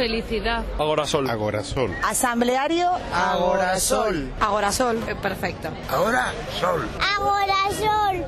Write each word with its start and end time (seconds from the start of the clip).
Felicidad. 0.00 0.64
Agorasol. 0.78 1.28
Agorasol. 1.28 1.94
Asambleario. 2.02 2.88
Agorasol. 3.12 4.32
Agorasol. 4.40 4.96
Perfecto. 5.20 5.68
Ahora 5.90 6.32
sol. 6.58 6.88
Agorasol. 7.18 8.26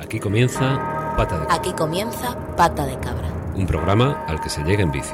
Aquí 0.00 0.18
comienza 0.18 1.14
Pata 1.18 1.40
de 1.40 1.46
Cabra. 1.46 1.54
Aquí 1.54 1.72
comienza 1.74 2.38
Pata 2.56 2.86
de 2.86 2.98
Cabra. 3.00 3.28
Un 3.54 3.66
programa 3.66 4.24
al 4.26 4.40
que 4.40 4.48
se 4.48 4.62
llega 4.62 4.82
en 4.82 4.90
bici. 4.90 5.12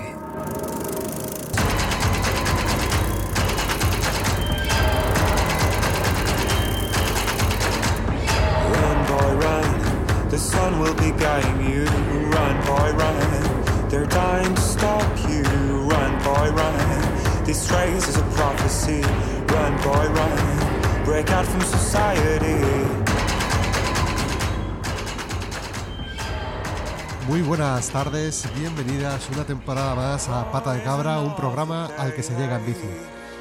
Buenas 27.65 27.89
tardes, 27.89 28.47
bienvenidas 28.59 29.27
una 29.31 29.45
temporada 29.45 29.95
más 29.95 30.29
a 30.29 30.53
Pata 30.53 30.75
de 30.75 30.83
Cabra, 30.83 31.21
un 31.21 31.35
programa 31.35 31.87
al 31.97 32.13
que 32.13 32.23
se 32.23 32.37
llega 32.37 32.59
en 32.59 32.67
bici. 32.67 32.91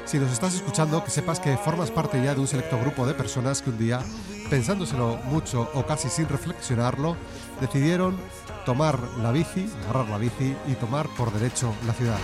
Si 0.06 0.18
nos 0.18 0.32
estás 0.32 0.54
escuchando, 0.54 1.04
que 1.04 1.10
sepas 1.10 1.40
que 1.40 1.58
formas 1.58 1.90
parte 1.90 2.22
ya 2.24 2.34
de 2.34 2.40
un 2.40 2.46
selecto 2.46 2.80
grupo 2.80 3.06
de 3.06 3.12
personas 3.12 3.60
que 3.60 3.68
un 3.68 3.76
día, 3.76 4.00
pensándoselo 4.48 5.18
mucho 5.26 5.70
o 5.74 5.84
casi 5.84 6.08
sin 6.08 6.26
reflexionarlo, 6.26 7.18
decidieron 7.60 8.16
tomar 8.64 8.98
la 9.22 9.30
bici, 9.30 9.68
agarrar 9.84 10.08
la 10.08 10.16
bici 10.16 10.56
y 10.68 10.72
tomar 10.72 11.06
por 11.18 11.30
derecho 11.30 11.74
la 11.86 11.92
ciudad. 11.92 12.18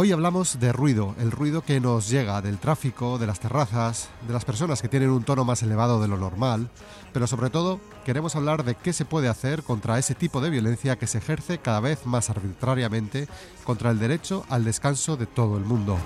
Hoy 0.00 0.12
hablamos 0.12 0.60
de 0.60 0.72
ruido, 0.72 1.16
el 1.18 1.32
ruido 1.32 1.62
que 1.62 1.80
nos 1.80 2.08
llega 2.08 2.40
del 2.40 2.58
tráfico, 2.58 3.18
de 3.18 3.26
las 3.26 3.40
terrazas, 3.40 4.10
de 4.28 4.32
las 4.32 4.44
personas 4.44 4.80
que 4.80 4.86
tienen 4.86 5.10
un 5.10 5.24
tono 5.24 5.44
más 5.44 5.60
elevado 5.64 6.00
de 6.00 6.06
lo 6.06 6.16
normal, 6.16 6.70
pero 7.12 7.26
sobre 7.26 7.50
todo 7.50 7.80
queremos 8.04 8.36
hablar 8.36 8.62
de 8.62 8.76
qué 8.76 8.92
se 8.92 9.04
puede 9.04 9.26
hacer 9.26 9.64
contra 9.64 9.98
ese 9.98 10.14
tipo 10.14 10.40
de 10.40 10.50
violencia 10.50 10.94
que 10.94 11.08
se 11.08 11.18
ejerce 11.18 11.58
cada 11.58 11.80
vez 11.80 12.06
más 12.06 12.30
arbitrariamente 12.30 13.26
contra 13.64 13.90
el 13.90 13.98
derecho 13.98 14.46
al 14.48 14.64
descanso 14.64 15.16
de 15.16 15.26
todo 15.26 15.56
el 15.56 15.64
mundo. 15.64 15.98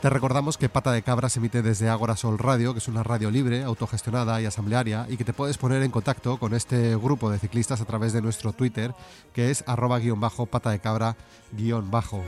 Te 0.00 0.08
recordamos 0.08 0.56
que 0.56 0.70
Pata 0.70 0.92
de 0.92 1.02
Cabra 1.02 1.28
se 1.28 1.40
emite 1.40 1.60
desde 1.60 1.90
Ágora 1.90 2.16
Sol 2.16 2.38
Radio, 2.38 2.72
que 2.72 2.78
es 2.78 2.88
una 2.88 3.02
radio 3.02 3.30
libre, 3.30 3.64
autogestionada 3.64 4.40
y 4.40 4.46
asamblearia, 4.46 5.04
y 5.10 5.18
que 5.18 5.24
te 5.24 5.34
puedes 5.34 5.58
poner 5.58 5.82
en 5.82 5.90
contacto 5.90 6.38
con 6.38 6.54
este 6.54 6.96
grupo 6.96 7.30
de 7.30 7.38
ciclistas 7.38 7.82
a 7.82 7.84
través 7.84 8.14
de 8.14 8.22
nuestro 8.22 8.54
Twitter, 8.54 8.94
que 9.34 9.50
es 9.50 9.62
arroba 9.66 9.98
guion 9.98 10.18
bajo 10.18 10.46
pata 10.46 10.70
de 10.70 10.78
cabra 10.78 11.16
guion 11.52 11.90
bajo. 11.90 12.24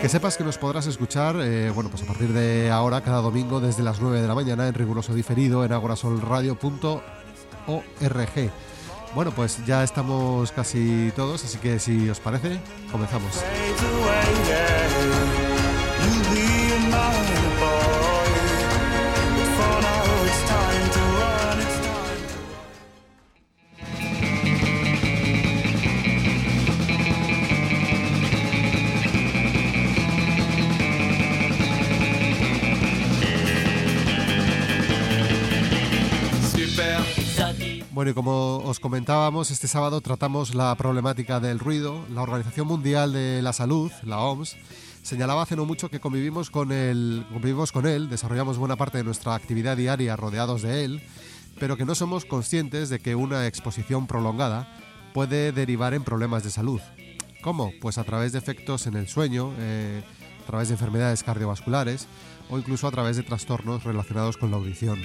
Que 0.00 0.08
sepas 0.08 0.38
que 0.38 0.44
nos 0.44 0.56
podrás 0.56 0.86
escuchar, 0.86 1.36
eh, 1.40 1.70
bueno, 1.74 1.90
pues 1.90 2.04
a 2.04 2.06
partir 2.06 2.32
de 2.32 2.70
ahora, 2.70 3.02
cada 3.02 3.20
domingo, 3.20 3.60
desde 3.60 3.82
las 3.82 4.00
9 4.00 4.22
de 4.22 4.28
la 4.28 4.34
mañana, 4.34 4.66
en 4.66 4.72
riguroso 4.72 5.12
diferido, 5.12 5.66
en 5.66 5.72
agorasolradio.org. 5.72 8.50
Bueno, 9.14 9.30
pues 9.32 9.62
ya 9.66 9.84
estamos 9.84 10.52
casi 10.52 11.12
todos, 11.14 11.44
así 11.44 11.58
que 11.58 11.78
si 11.78 12.08
os 12.08 12.18
parece, 12.18 12.58
comenzamos. 12.90 13.44
Bueno, 38.02 38.10
y 38.10 38.14
como 38.14 38.56
os 38.56 38.80
comentábamos, 38.80 39.52
este 39.52 39.68
sábado 39.68 40.00
tratamos 40.00 40.56
la 40.56 40.74
problemática 40.74 41.38
del 41.38 41.60
ruido. 41.60 42.04
La 42.12 42.22
Organización 42.22 42.66
Mundial 42.66 43.12
de 43.12 43.40
la 43.42 43.52
Salud, 43.52 43.92
la 44.02 44.18
OMS, 44.18 44.56
señalaba 45.04 45.42
hace 45.42 45.54
no 45.54 45.66
mucho 45.66 45.88
que 45.88 46.00
convivimos 46.00 46.50
con, 46.50 46.72
el, 46.72 47.24
convivimos 47.32 47.70
con 47.70 47.86
él, 47.86 48.10
desarrollamos 48.10 48.58
buena 48.58 48.74
parte 48.74 48.98
de 48.98 49.04
nuestra 49.04 49.36
actividad 49.36 49.76
diaria 49.76 50.16
rodeados 50.16 50.62
de 50.62 50.84
él, 50.84 51.00
pero 51.60 51.76
que 51.76 51.84
no 51.84 51.94
somos 51.94 52.24
conscientes 52.24 52.88
de 52.88 52.98
que 52.98 53.14
una 53.14 53.46
exposición 53.46 54.08
prolongada 54.08 54.66
puede 55.14 55.52
derivar 55.52 55.94
en 55.94 56.02
problemas 56.02 56.42
de 56.42 56.50
salud. 56.50 56.80
¿Cómo? 57.40 57.70
Pues 57.80 57.98
a 57.98 58.02
través 58.02 58.32
de 58.32 58.40
efectos 58.40 58.88
en 58.88 58.96
el 58.96 59.06
sueño, 59.06 59.52
eh, 59.60 60.02
a 60.42 60.46
través 60.48 60.66
de 60.66 60.74
enfermedades 60.74 61.22
cardiovasculares 61.22 62.08
o 62.50 62.58
incluso 62.58 62.88
a 62.88 62.90
través 62.90 63.16
de 63.16 63.22
trastornos 63.22 63.84
relacionados 63.84 64.36
con 64.38 64.50
la 64.50 64.56
audición. 64.56 64.98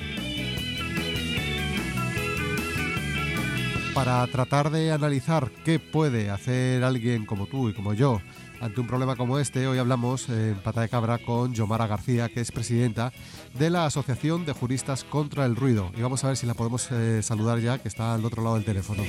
Para 3.98 4.28
tratar 4.28 4.70
de 4.70 4.92
analizar 4.92 5.50
qué 5.66 5.80
puede 5.80 6.30
hacer 6.30 6.84
alguien 6.84 7.26
como 7.26 7.48
tú 7.48 7.70
y 7.70 7.74
como 7.74 7.96
yo 7.96 8.22
ante 8.62 8.80
un 8.80 8.86
problema 8.86 9.16
como 9.16 9.40
este, 9.40 9.66
hoy 9.66 9.80
hablamos 9.80 10.30
en 10.30 10.54
Pata 10.60 10.82
de 10.82 10.90
Cabra 10.90 11.18
con 11.18 11.56
Yomara 11.56 11.88
García, 11.88 12.30
que 12.30 12.42
es 12.42 12.52
presidenta 12.52 13.12
de 13.58 13.72
la 13.72 13.88
Asociación 13.88 14.46
de 14.46 14.54
Juristas 14.54 15.04
contra 15.04 15.48
el 15.48 15.56
Ruido. 15.56 15.92
Y 15.98 16.04
vamos 16.04 16.24
a 16.24 16.28
ver 16.28 16.38
si 16.38 16.46
la 16.46 16.54
podemos 16.54 16.88
eh, 16.92 17.24
saludar 17.24 17.58
ya, 17.58 17.80
que 17.80 17.88
está 17.88 18.14
al 18.14 18.24
otro 18.24 18.44
lado 18.44 18.54
del 18.54 18.66
teléfono. 18.66 19.02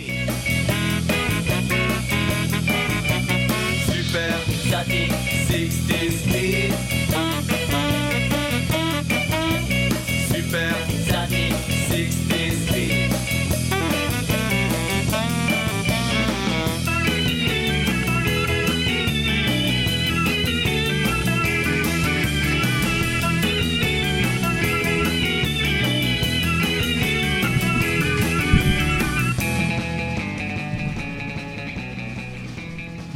Super 3.84 4.32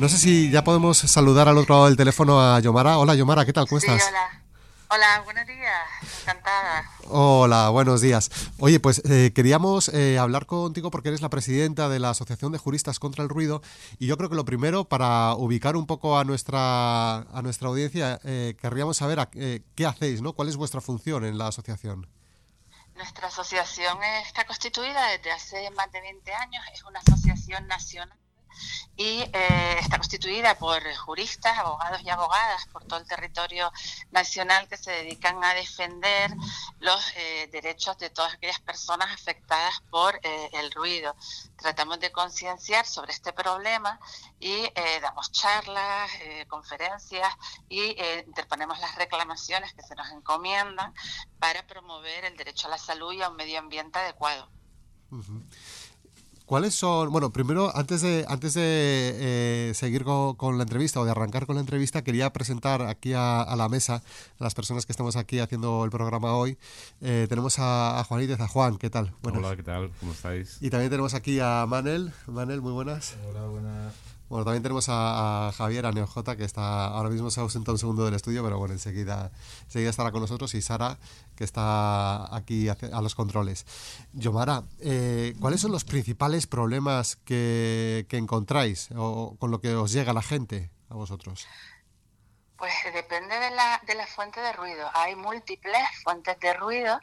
No 0.03 0.09
sé 0.09 0.19
si 0.19 0.51
ya 0.51 0.65
podemos 0.65 0.99
saludar 0.99 1.49
al 1.49 1.57
otro 1.59 1.77
lado 1.77 1.87
del 1.87 1.97
teléfono 1.97 2.41
a 2.41 2.59
Yomara. 2.59 2.99
Hola 2.99 3.15
Yomara, 3.15 3.45
¿qué 3.45 3.53
tal? 3.53 3.69
¿Cómo 3.69 3.81
Sí, 3.81 3.87
estás? 3.87 4.09
hola. 4.09 4.43
Hola, 4.89 5.21
buenos 5.25 5.47
días. 5.47 5.81
Encantada. 6.23 6.91
Hola, 7.07 7.69
buenos 7.69 8.01
días. 8.01 8.29
Oye, 8.59 8.81
pues 8.81 9.01
eh, 9.09 9.31
queríamos 9.33 9.89
eh, 9.91 10.19
hablar 10.19 10.47
contigo 10.47 10.91
porque 10.91 11.11
eres 11.11 11.21
la 11.21 11.29
presidenta 11.31 11.89
de 11.89 12.01
la 12.01 12.11
Asociación 12.11 12.51
de 12.51 12.59
Juristas 12.59 12.99
contra 12.99 13.23
el 13.23 13.29
Ruido 13.29 13.63
y 14.01 14.09
yo 14.09 14.17
creo 14.17 14.29
que 14.29 14.35
lo 14.35 14.45
primero, 14.45 14.87
para 14.87 15.35
ubicar 15.37 15.77
un 15.77 15.87
poco 15.87 16.19
a 16.19 16.25
nuestra, 16.25 17.19
a 17.19 17.43
nuestra 17.45 17.69
audiencia, 17.69 18.19
eh, 18.25 18.57
querríamos 18.61 18.97
saber 18.97 19.21
a- 19.21 19.31
eh, 19.35 19.63
qué 19.77 19.87
hacéis, 19.87 20.21
¿no? 20.21 20.33
¿Cuál 20.33 20.49
es 20.49 20.57
vuestra 20.57 20.81
función 20.81 21.25
en 21.25 21.39
la 21.39 21.47
asociación? 21.47 22.09
Nuestra 22.97 23.29
asociación 23.29 23.99
está 24.27 24.45
constituida 24.49 25.07
desde 25.17 25.31
hace 25.31 25.71
más 25.71 25.93
de 25.93 26.01
20 26.01 26.35
años. 26.35 26.65
Es 26.75 26.83
una 26.83 26.99
asociación 26.99 27.69
nacional 27.69 28.19
y 28.97 29.23
eh, 29.33 29.77
está 29.81 29.99
constituida 29.99 30.57
por 30.59 30.83
juristas, 30.97 31.59
abogados 31.59 32.03
y 32.03 32.11
abogadas 32.11 32.67
por 32.67 32.85
todo 32.85 33.01
el 33.01 33.07
territorio 33.07 33.73
nacional 34.11 34.69
que 34.69 34.77
se 34.77 34.91
dedican 34.91 35.43
a 35.43 35.55
defender 35.55 36.31
los 36.81 37.01
eh, 37.17 37.49
derechos 37.51 37.99
de 37.99 38.11
todas 38.11 38.35
aquellas 38.35 38.61
personas 38.61 39.11
afectadas 39.11 39.81
por 39.91 40.19
eh, 40.23 40.51
el 40.55 40.71
ruido. 40.73 41.17
Tratamos 41.57 42.01
de 42.01 42.11
concienciar 42.13 42.87
sobre 42.87 43.13
este 43.13 43.33
problema 43.33 43.99
y 44.41 44.53
eh, 44.75 45.01
damos 45.01 45.31
charlas, 45.33 46.11
eh, 46.21 46.47
conferencias 46.49 47.33
y 47.69 47.97
interponemos 48.27 48.79
las 48.81 48.95
reclamaciones 48.97 49.73
que 49.75 49.83
se 49.83 49.95
nos 49.95 50.11
encomiendan 50.11 50.93
para 51.39 51.67
promover 51.67 52.25
el 52.25 52.37
derecho 52.37 52.67
a 52.67 52.71
la 52.71 52.79
salud 52.79 53.13
y 53.13 53.23
a 53.23 53.29
un 53.29 53.37
medio 53.37 53.59
ambiente 53.59 53.99
adecuado. 53.99 54.49
¿Cuáles 56.53 56.75
son, 56.75 57.11
bueno, 57.11 57.33
primero, 57.33 57.75
antes 57.75 58.03
de, 58.03 58.27
antes 58.29 58.53
de 58.53 58.61
eh, 58.63 59.73
seguir 59.75 60.05
con, 60.05 60.37
con 60.37 60.59
la 60.59 60.65
entrevista 60.65 61.01
o 61.01 61.05
de 61.07 61.11
arrancar 61.11 61.47
con 61.47 61.55
la 61.55 61.63
entrevista, 61.63 62.05
quería 62.05 62.31
presentar 62.31 62.83
aquí 62.83 63.15
a, 63.15 63.41
a 63.41 63.57
la 63.57 63.71
mesa 63.71 64.03
a 64.39 64.45
las 64.45 64.55
personas 64.55 64.85
que 64.85 64.93
estamos 64.93 65.17
aquí 65.17 65.39
haciendo 65.39 65.83
el 65.83 65.91
programa 65.91 66.35
hoy. 66.35 66.59
Eh, 67.01 67.25
tenemos 67.31 67.59
a, 67.59 67.99
a 67.99 68.05
Juanítez, 68.05 68.39
a 68.39 68.49
Juan, 68.49 68.77
¿qué 68.77 68.91
tal? 68.91 69.15
Buenas. 69.23 69.43
Hola, 69.43 69.57
¿qué 69.57 69.63
tal? 69.63 69.93
¿Cómo 69.99 70.13
estáis? 70.13 70.59
Y 70.61 70.69
también 70.69 70.91
tenemos 70.91 71.15
aquí 71.15 71.41
a 71.41 71.65
Manel. 71.67 72.13
Manel, 72.27 72.61
muy 72.61 72.73
buenas. 72.73 73.15
Hola, 73.31 73.47
buenas. 73.47 73.95
Bueno, 74.33 74.47
también 74.47 74.63
tenemos 74.63 74.87
a, 74.89 75.53
Javier, 75.55 75.85
a 75.85 75.93
NeoJ, 75.93 76.23
que 76.39 76.45
está 76.45 76.87
ahora 76.87 77.11
mismo 77.11 77.31
se 77.31 77.39
ha 77.39 77.43
ausentado 77.43 77.75
un 77.75 77.79
segundo 77.79 78.07
del 78.07 78.15
estudio, 78.15 78.43
pero 78.43 78.57
bueno, 78.57 78.73
enseguida, 78.73 79.31
enseguida 79.65 79.91
estará 79.91 80.11
con 80.11 80.23
nosotros, 80.23 80.55
y 80.55 80.63
Sara, 80.63 80.97
que 81.37 81.45
está 81.45 82.35
aquí 82.35 82.67
a 82.71 83.03
los 83.03 83.15
controles. 83.15 83.67
Yomara, 84.15 84.63
eh, 84.81 85.35
¿cuáles 85.39 85.61
son 85.61 85.71
los 85.71 85.85
principales 85.85 86.47
problemas 86.47 87.17
que, 87.17 88.07
que 88.09 88.17
encontráis 88.17 88.89
o 88.97 89.37
con 89.39 89.51
lo 89.51 89.61
que 89.61 89.75
os 89.75 89.93
llega 89.93 90.15
la 90.15 90.23
gente 90.23 90.71
a 90.89 90.95
vosotros? 90.95 91.47
Pues 92.57 92.73
depende 92.95 93.39
de 93.39 93.51
la, 93.51 93.83
de 93.87 93.95
la 93.97 94.07
fuente 94.07 94.41
de 94.41 94.53
ruido. 94.55 94.89
Hay 94.95 95.15
múltiples 95.15 95.83
fuentes 96.05 96.39
de 96.41 96.55
ruido, 96.55 97.01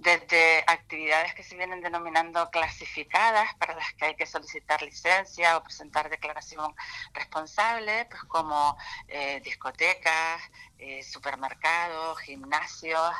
desde 0.00 0.64
actividades 0.66 1.34
que 1.34 1.42
se 1.42 1.56
vienen 1.56 1.82
denominando 1.82 2.48
clasificadas, 2.50 3.54
para 3.56 3.74
las 3.74 3.92
que 3.94 4.06
hay 4.06 4.14
que 4.14 4.24
solicitar 4.24 4.80
licencia 4.80 5.58
o 5.58 5.62
presentar 5.62 6.08
declaración 6.08 6.74
responsable, 7.12 8.06
pues 8.06 8.22
como 8.24 8.78
eh, 9.08 9.40
discotecas, 9.44 10.40
eh, 10.78 11.02
supermercados, 11.02 12.18
gimnasios 12.20 13.12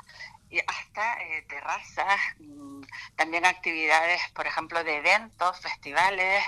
y 0.48 0.58
hasta 0.66 1.20
eh, 1.22 1.44
terrazas, 1.50 2.18
mm, 2.38 2.82
también 3.14 3.44
actividades, 3.44 4.22
por 4.34 4.46
ejemplo, 4.46 4.82
de 4.82 4.96
eventos, 4.96 5.60
festivales, 5.60 6.42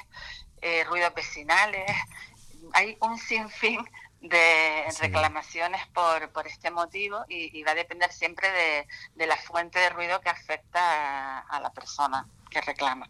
ruidos 0.86 1.12
vecinales. 1.12 1.90
Hay 2.72 2.96
un 3.00 3.18
sinfín 3.18 3.84
de 4.22 4.84
Sí. 4.90 5.02
reclamaciones 5.02 5.86
por, 5.88 6.30
por 6.30 6.46
este 6.46 6.70
motivo 6.70 7.24
y, 7.28 7.58
y 7.58 7.62
va 7.64 7.72
a 7.72 7.74
depender 7.74 8.10
siempre 8.12 8.50
de, 8.50 8.86
de 9.16 9.26
la 9.26 9.36
fuente 9.36 9.78
de 9.78 9.90
ruido 9.90 10.20
que 10.20 10.28
afecta 10.30 10.80
a, 10.80 11.40
a 11.40 11.60
la 11.60 11.70
persona 11.72 12.26
que 12.50 12.60
reclama. 12.60 13.08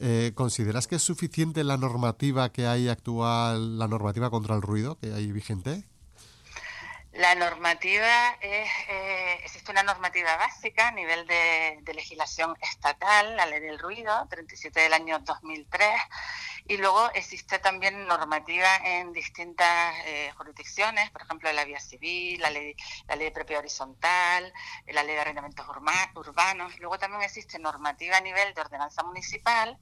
Eh, 0.00 0.32
¿Consideras 0.34 0.86
que 0.88 0.96
es 0.96 1.02
suficiente 1.02 1.62
la 1.62 1.76
normativa 1.76 2.50
que 2.50 2.66
hay 2.66 2.88
actual, 2.88 3.78
la 3.78 3.86
normativa 3.86 4.28
contra 4.30 4.56
el 4.56 4.62
ruido 4.62 4.98
que 4.98 5.12
hay 5.12 5.30
vigente? 5.30 5.84
La 7.14 7.36
normativa 7.36 8.36
es, 8.40 8.68
eh, 8.88 9.38
existe 9.44 9.70
una 9.70 9.84
normativa 9.84 10.36
básica 10.36 10.88
a 10.88 10.90
nivel 10.90 11.24
de, 11.28 11.80
legislación 11.94 12.56
estatal, 12.60 13.36
la 13.36 13.46
ley 13.46 13.60
del 13.60 13.78
ruido, 13.78 14.26
37 14.28 14.80
del 14.80 14.92
año 14.92 15.20
2003, 15.20 15.88
y 16.66 16.76
luego 16.76 17.08
existe 17.14 17.60
también 17.60 18.04
normativa 18.08 18.68
en 18.82 19.12
distintas 19.12 19.94
eh, 20.06 20.32
jurisdicciones, 20.36 21.08
por 21.12 21.22
ejemplo, 21.22 21.52
la 21.52 21.64
vía 21.64 21.78
civil, 21.78 22.40
la 22.40 22.50
ley, 22.50 22.74
la 23.06 23.14
ley 23.14 23.26
de 23.26 23.32
propiedad 23.32 23.60
horizontal, 23.60 24.52
la 24.88 25.04
ley 25.04 25.14
de 25.14 25.20
arrendamientos 25.20 25.66
urbanos, 26.16 26.76
luego 26.80 26.98
también 26.98 27.22
existe 27.22 27.60
normativa 27.60 28.16
a 28.16 28.22
nivel 28.22 28.52
de 28.54 28.60
ordenanza 28.60 29.04
municipal, 29.04 29.78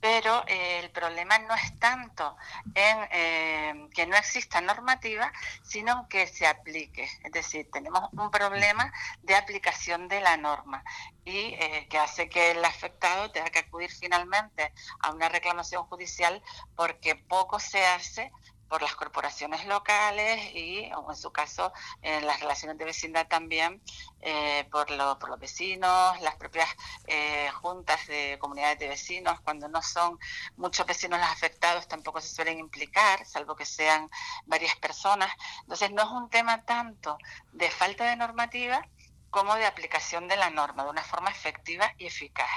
pero 0.00 0.44
eh, 0.46 0.80
el 0.80 0.90
problema 0.90 1.38
no 1.38 1.54
es 1.54 1.78
tanto 1.78 2.36
en 2.74 2.98
eh, 3.12 3.88
que 3.94 4.06
no 4.06 4.16
exista 4.16 4.60
normativa, 4.60 5.32
sino 5.62 6.08
que 6.08 6.26
se 6.26 6.46
aplique. 6.46 7.08
Es 7.22 7.32
decir, 7.32 7.68
tenemos 7.70 8.08
un 8.12 8.30
problema 8.30 8.92
de 9.22 9.34
aplicación 9.36 10.08
de 10.08 10.20
la 10.20 10.36
norma 10.36 10.82
y 11.24 11.54
eh, 11.54 11.86
que 11.90 11.98
hace 11.98 12.28
que 12.28 12.52
el 12.52 12.64
afectado 12.64 13.30
tenga 13.30 13.50
que 13.50 13.60
acudir 13.60 13.90
finalmente 13.90 14.72
a 15.00 15.12
una 15.12 15.28
reclamación 15.28 15.84
judicial 15.84 16.42
porque 16.74 17.14
poco 17.14 17.60
se 17.60 17.84
hace 17.84 18.32
por 18.70 18.80
las 18.82 18.94
corporaciones 18.94 19.66
locales 19.66 20.54
y, 20.54 20.88
o 20.96 21.10
en 21.10 21.16
su 21.16 21.32
caso, 21.32 21.72
en 22.02 22.24
las 22.24 22.38
relaciones 22.38 22.78
de 22.78 22.84
vecindad 22.84 23.26
también, 23.26 23.82
eh, 24.20 24.66
por, 24.70 24.90
lo- 24.92 25.18
por 25.18 25.28
los 25.28 25.40
vecinos, 25.40 26.20
las 26.20 26.36
propias 26.36 26.68
eh, 27.08 27.50
juntas 27.60 28.06
de 28.06 28.38
comunidades 28.40 28.78
de 28.78 28.86
vecinos, 28.88 29.40
cuando 29.40 29.68
no 29.68 29.82
son 29.82 30.18
muchos 30.56 30.86
vecinos 30.86 31.18
los 31.18 31.28
afectados, 31.28 31.88
tampoco 31.88 32.20
se 32.20 32.28
suelen 32.32 32.60
implicar, 32.60 33.26
salvo 33.26 33.56
que 33.56 33.66
sean 33.66 34.08
varias 34.46 34.76
personas. 34.76 35.32
Entonces, 35.62 35.90
no 35.90 36.02
es 36.02 36.08
un 36.10 36.30
tema 36.30 36.62
tanto 36.64 37.18
de 37.52 37.68
falta 37.72 38.04
de 38.04 38.14
normativa 38.16 38.86
como 39.30 39.56
de 39.56 39.66
aplicación 39.66 40.28
de 40.28 40.36
la 40.36 40.50
norma 40.50 40.84
de 40.84 40.90
una 40.90 41.02
forma 41.02 41.30
efectiva 41.30 41.92
y 41.98 42.06
eficaz. 42.06 42.48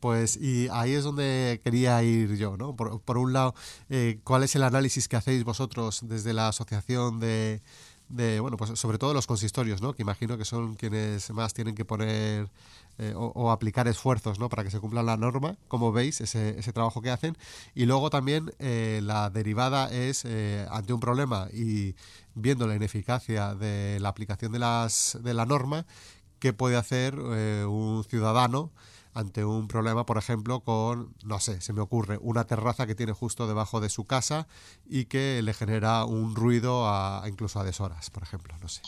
Pues 0.00 0.36
y 0.36 0.68
ahí 0.70 0.92
es 0.92 1.04
donde 1.04 1.60
quería 1.64 2.02
ir 2.02 2.36
yo, 2.36 2.56
¿no? 2.56 2.76
Por, 2.76 3.18
un 3.18 3.32
lado, 3.32 3.54
eh, 3.90 4.20
¿cuál 4.24 4.44
es 4.44 4.54
el 4.54 4.62
análisis 4.62 5.08
que 5.08 5.16
hacéis 5.16 5.44
vosotros 5.44 6.00
desde 6.04 6.32
la 6.32 6.48
asociación 6.48 7.18
de, 7.20 7.60
de, 8.08 8.40
bueno, 8.40 8.56
pues 8.56 8.78
sobre 8.78 8.98
todo 8.98 9.12
los 9.14 9.26
consistorios, 9.26 9.82
¿no? 9.82 9.92
Que 9.94 10.02
imagino 10.02 10.38
que 10.38 10.44
son 10.44 10.76
quienes 10.76 11.30
más 11.30 11.52
tienen 11.52 11.74
que 11.74 11.84
poner 11.84 12.48
eh, 12.98 13.12
o, 13.14 13.32
o 13.34 13.50
aplicar 13.50 13.86
esfuerzos, 13.86 14.38
¿no? 14.38 14.48
Para 14.48 14.64
que 14.64 14.70
se 14.70 14.80
cumpla 14.80 15.02
la 15.02 15.16
norma, 15.16 15.56
como 15.68 15.92
veis, 15.92 16.20
ese, 16.20 16.58
ese 16.58 16.72
trabajo 16.72 17.02
que 17.02 17.10
hacen. 17.10 17.36
Y 17.74 17.86
luego 17.86 18.10
también 18.10 18.52
eh, 18.58 19.00
la 19.02 19.30
derivada 19.30 19.90
es, 19.92 20.24
eh, 20.24 20.66
ante 20.70 20.92
un 20.92 21.00
problema 21.00 21.48
y 21.52 21.94
viendo 22.34 22.66
la 22.66 22.76
ineficacia 22.76 23.54
de 23.54 23.98
la 24.00 24.08
aplicación 24.08 24.52
de, 24.52 24.58
las, 24.58 25.18
de 25.22 25.34
la 25.34 25.46
norma, 25.46 25.86
¿qué 26.38 26.52
puede 26.52 26.76
hacer 26.76 27.14
eh, 27.32 27.64
un 27.68 28.04
ciudadano? 28.04 28.70
Ante 29.18 29.44
un 29.44 29.66
problema, 29.66 30.06
por 30.06 30.16
ejemplo, 30.16 30.60
con, 30.60 31.12
no 31.24 31.40
sé, 31.40 31.60
se 31.60 31.72
me 31.72 31.80
ocurre, 31.80 32.18
una 32.20 32.46
terraza 32.46 32.86
que 32.86 32.94
tiene 32.94 33.12
justo 33.12 33.48
debajo 33.48 33.80
de 33.80 33.88
su 33.88 34.06
casa 34.06 34.46
y 34.86 35.06
que 35.06 35.42
le 35.42 35.52
genera 35.54 36.04
un 36.04 36.36
ruido 36.36 36.88
a, 36.88 37.24
incluso 37.26 37.58
a 37.58 37.64
deshoras, 37.64 38.10
por 38.10 38.22
ejemplo, 38.22 38.54
no 38.60 38.68
sé. 38.68 38.80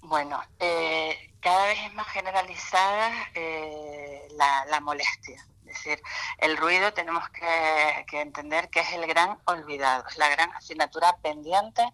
Bueno, 0.00 0.40
eh, 0.58 1.32
cada 1.40 1.66
vez 1.66 1.78
es 1.86 1.92
más 1.92 2.06
generalizada 2.08 3.12
eh, 3.34 4.26
la, 4.38 4.64
la 4.70 4.80
molestia. 4.80 5.46
Es 5.70 5.84
decir, 5.84 6.02
el 6.38 6.56
ruido 6.56 6.92
tenemos 6.92 7.28
que, 7.30 8.04
que 8.08 8.20
entender 8.20 8.68
que 8.70 8.80
es 8.80 8.92
el 8.92 9.06
gran 9.06 9.38
olvidado, 9.44 10.04
es 10.08 10.18
la 10.18 10.28
gran 10.28 10.50
asignatura 10.52 11.16
pendiente 11.18 11.86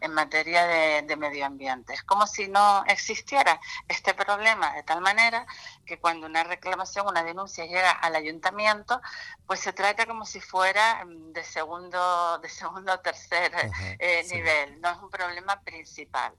en 0.00 0.12
materia 0.14 0.66
de, 0.66 1.02
de 1.02 1.16
medio 1.16 1.44
ambiente. 1.44 1.92
Es 1.92 2.02
como 2.02 2.26
si 2.26 2.48
no 2.48 2.84
existiera 2.86 3.60
este 3.86 4.14
problema 4.14 4.72
de 4.72 4.82
tal 4.82 5.02
manera 5.02 5.46
que 5.84 5.98
cuando 5.98 6.26
una 6.26 6.42
reclamación, 6.44 7.06
una 7.06 7.22
denuncia 7.22 7.66
llega 7.66 7.90
al 7.90 8.16
ayuntamiento, 8.16 9.00
pues 9.46 9.60
se 9.60 9.72
trata 9.72 10.06
como 10.06 10.24
si 10.24 10.40
fuera 10.40 11.04
mm, 11.04 11.32
de 11.32 11.44
segundo, 11.44 12.38
de 12.38 12.48
segundo 12.48 12.92
o 12.92 13.00
tercer 13.00 13.52
eh, 13.98 14.24
sí. 14.24 14.36
nivel, 14.36 14.80
no 14.80 14.90
es 14.90 14.98
un 14.98 15.10
problema 15.10 15.60
principal. 15.60 16.32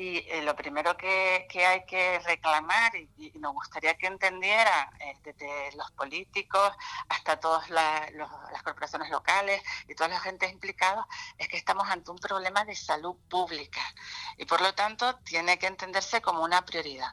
Y 0.00 0.16
eh, 0.30 0.40
lo 0.42 0.56
primero 0.56 0.96
que, 0.96 1.46
que 1.46 1.66
hay 1.66 1.84
que 1.84 2.18
reclamar, 2.20 2.90
y, 2.96 3.32
nos 3.38 3.52
gustaría 3.52 3.98
que 3.98 4.06
entendieran 4.06 4.88
eh, 4.98 5.14
desde 5.22 5.76
los 5.76 5.90
políticos 5.90 6.72
hasta 7.10 7.38
todas 7.38 7.68
la- 7.68 8.08
las 8.50 8.62
corporaciones 8.62 9.10
locales 9.10 9.62
y 9.88 9.94
todos 9.94 10.10
los 10.10 10.18
agentes 10.20 10.50
implicados, 10.50 11.04
es 11.36 11.48
que 11.48 11.58
estamos 11.58 11.86
ante 11.90 12.10
un 12.10 12.18
problema 12.18 12.64
de 12.64 12.74
salud 12.74 13.14
pública. 13.28 13.82
Y 14.38 14.46
por 14.46 14.62
lo 14.62 14.72
tanto, 14.74 15.16
tiene 15.18 15.58
que 15.58 15.66
entenderse 15.66 16.22
como 16.22 16.44
una 16.44 16.62
prioridad. 16.64 17.10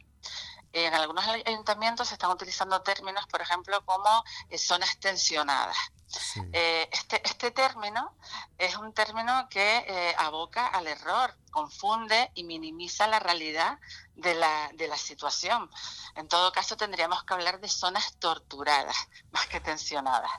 En 0.74 0.94
algunos 0.94 1.26
ay- 1.26 1.44
ayuntamientos 1.46 2.08
se 2.10 2.16
están 2.16 2.32
utilizando 2.32 2.82
términos, 2.82 3.26
por 3.28 3.42
ejemplo, 3.42 3.84
como 3.86 4.24
eh, 4.50 4.58
zonas 4.58 4.98
tensionadas. 5.00 5.78
Sí. 6.08 6.40
Eh, 6.54 6.90
este, 6.92 7.22
este 7.28 7.52
término 7.52 8.16
es 8.58 8.78
un 8.78 8.94
término 8.94 9.48
que 9.50 9.84
eh, 9.88 10.16
aboca 10.18 10.68
al 10.68 10.88
error, 10.88 11.36
confunde 11.52 12.32
y 12.34 12.44
minimiza 12.46 13.08
la 13.08 13.20
realidad 13.20 13.78
de 14.16 14.34
la, 14.36 14.70
de 14.74 14.88
la 14.88 14.98
situación. 14.98 15.70
En 16.16 16.28
todo 16.30 16.52
caso, 16.54 16.78
tendríamos 16.78 17.24
que 17.24 17.34
hablar 17.34 17.60
de 17.60 17.68
zonas 17.68 18.16
torturadas 18.20 18.96
más 19.32 19.48
que 19.48 19.60
tensionadas. 19.60 20.32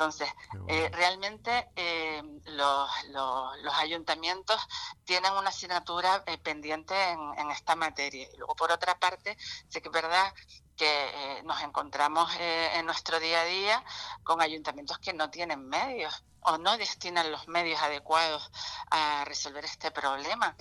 Entonces, 0.00 0.32
eh, 0.68 0.88
realmente 0.94 1.68
eh, 1.76 2.22
los, 2.46 2.90
los- 3.10 3.58
los 3.62 3.74
ayuntamientos 3.74 4.58
tienen 5.04 5.30
una 5.34 5.50
asignatura 5.50 6.24
eh, 6.26 6.38
pendiente 6.38 6.94
en, 7.10 7.20
en 7.38 7.50
esta 7.50 7.76
materia. 7.76 8.26
Y 8.32 8.36
luego, 8.38 8.54
por 8.56 8.72
otra 8.72 8.98
parte, 8.98 9.36
sí 9.68 9.82
que 9.82 9.88
es 9.88 9.92
verdad 9.92 10.32
que 10.74 10.86
eh, 10.88 11.42
nos 11.42 11.60
encontramos 11.60 12.34
eh, 12.40 12.70
en 12.78 12.86
nuestro 12.86 13.20
día 13.20 13.42
a 13.42 13.44
día 13.44 13.84
con 14.22 14.40
ayuntamientos 14.40 14.98
que 15.00 15.12
no 15.12 15.28
tienen 15.28 15.68
medios 15.68 16.24
o 16.42 16.56
no 16.56 16.78
destinan 16.78 17.30
los 17.30 17.46
medios 17.48 17.82
adecuados 17.82 18.50
a 18.90 19.26
resolver 19.26 19.66
este 19.66 19.90
problema. 19.90 20.56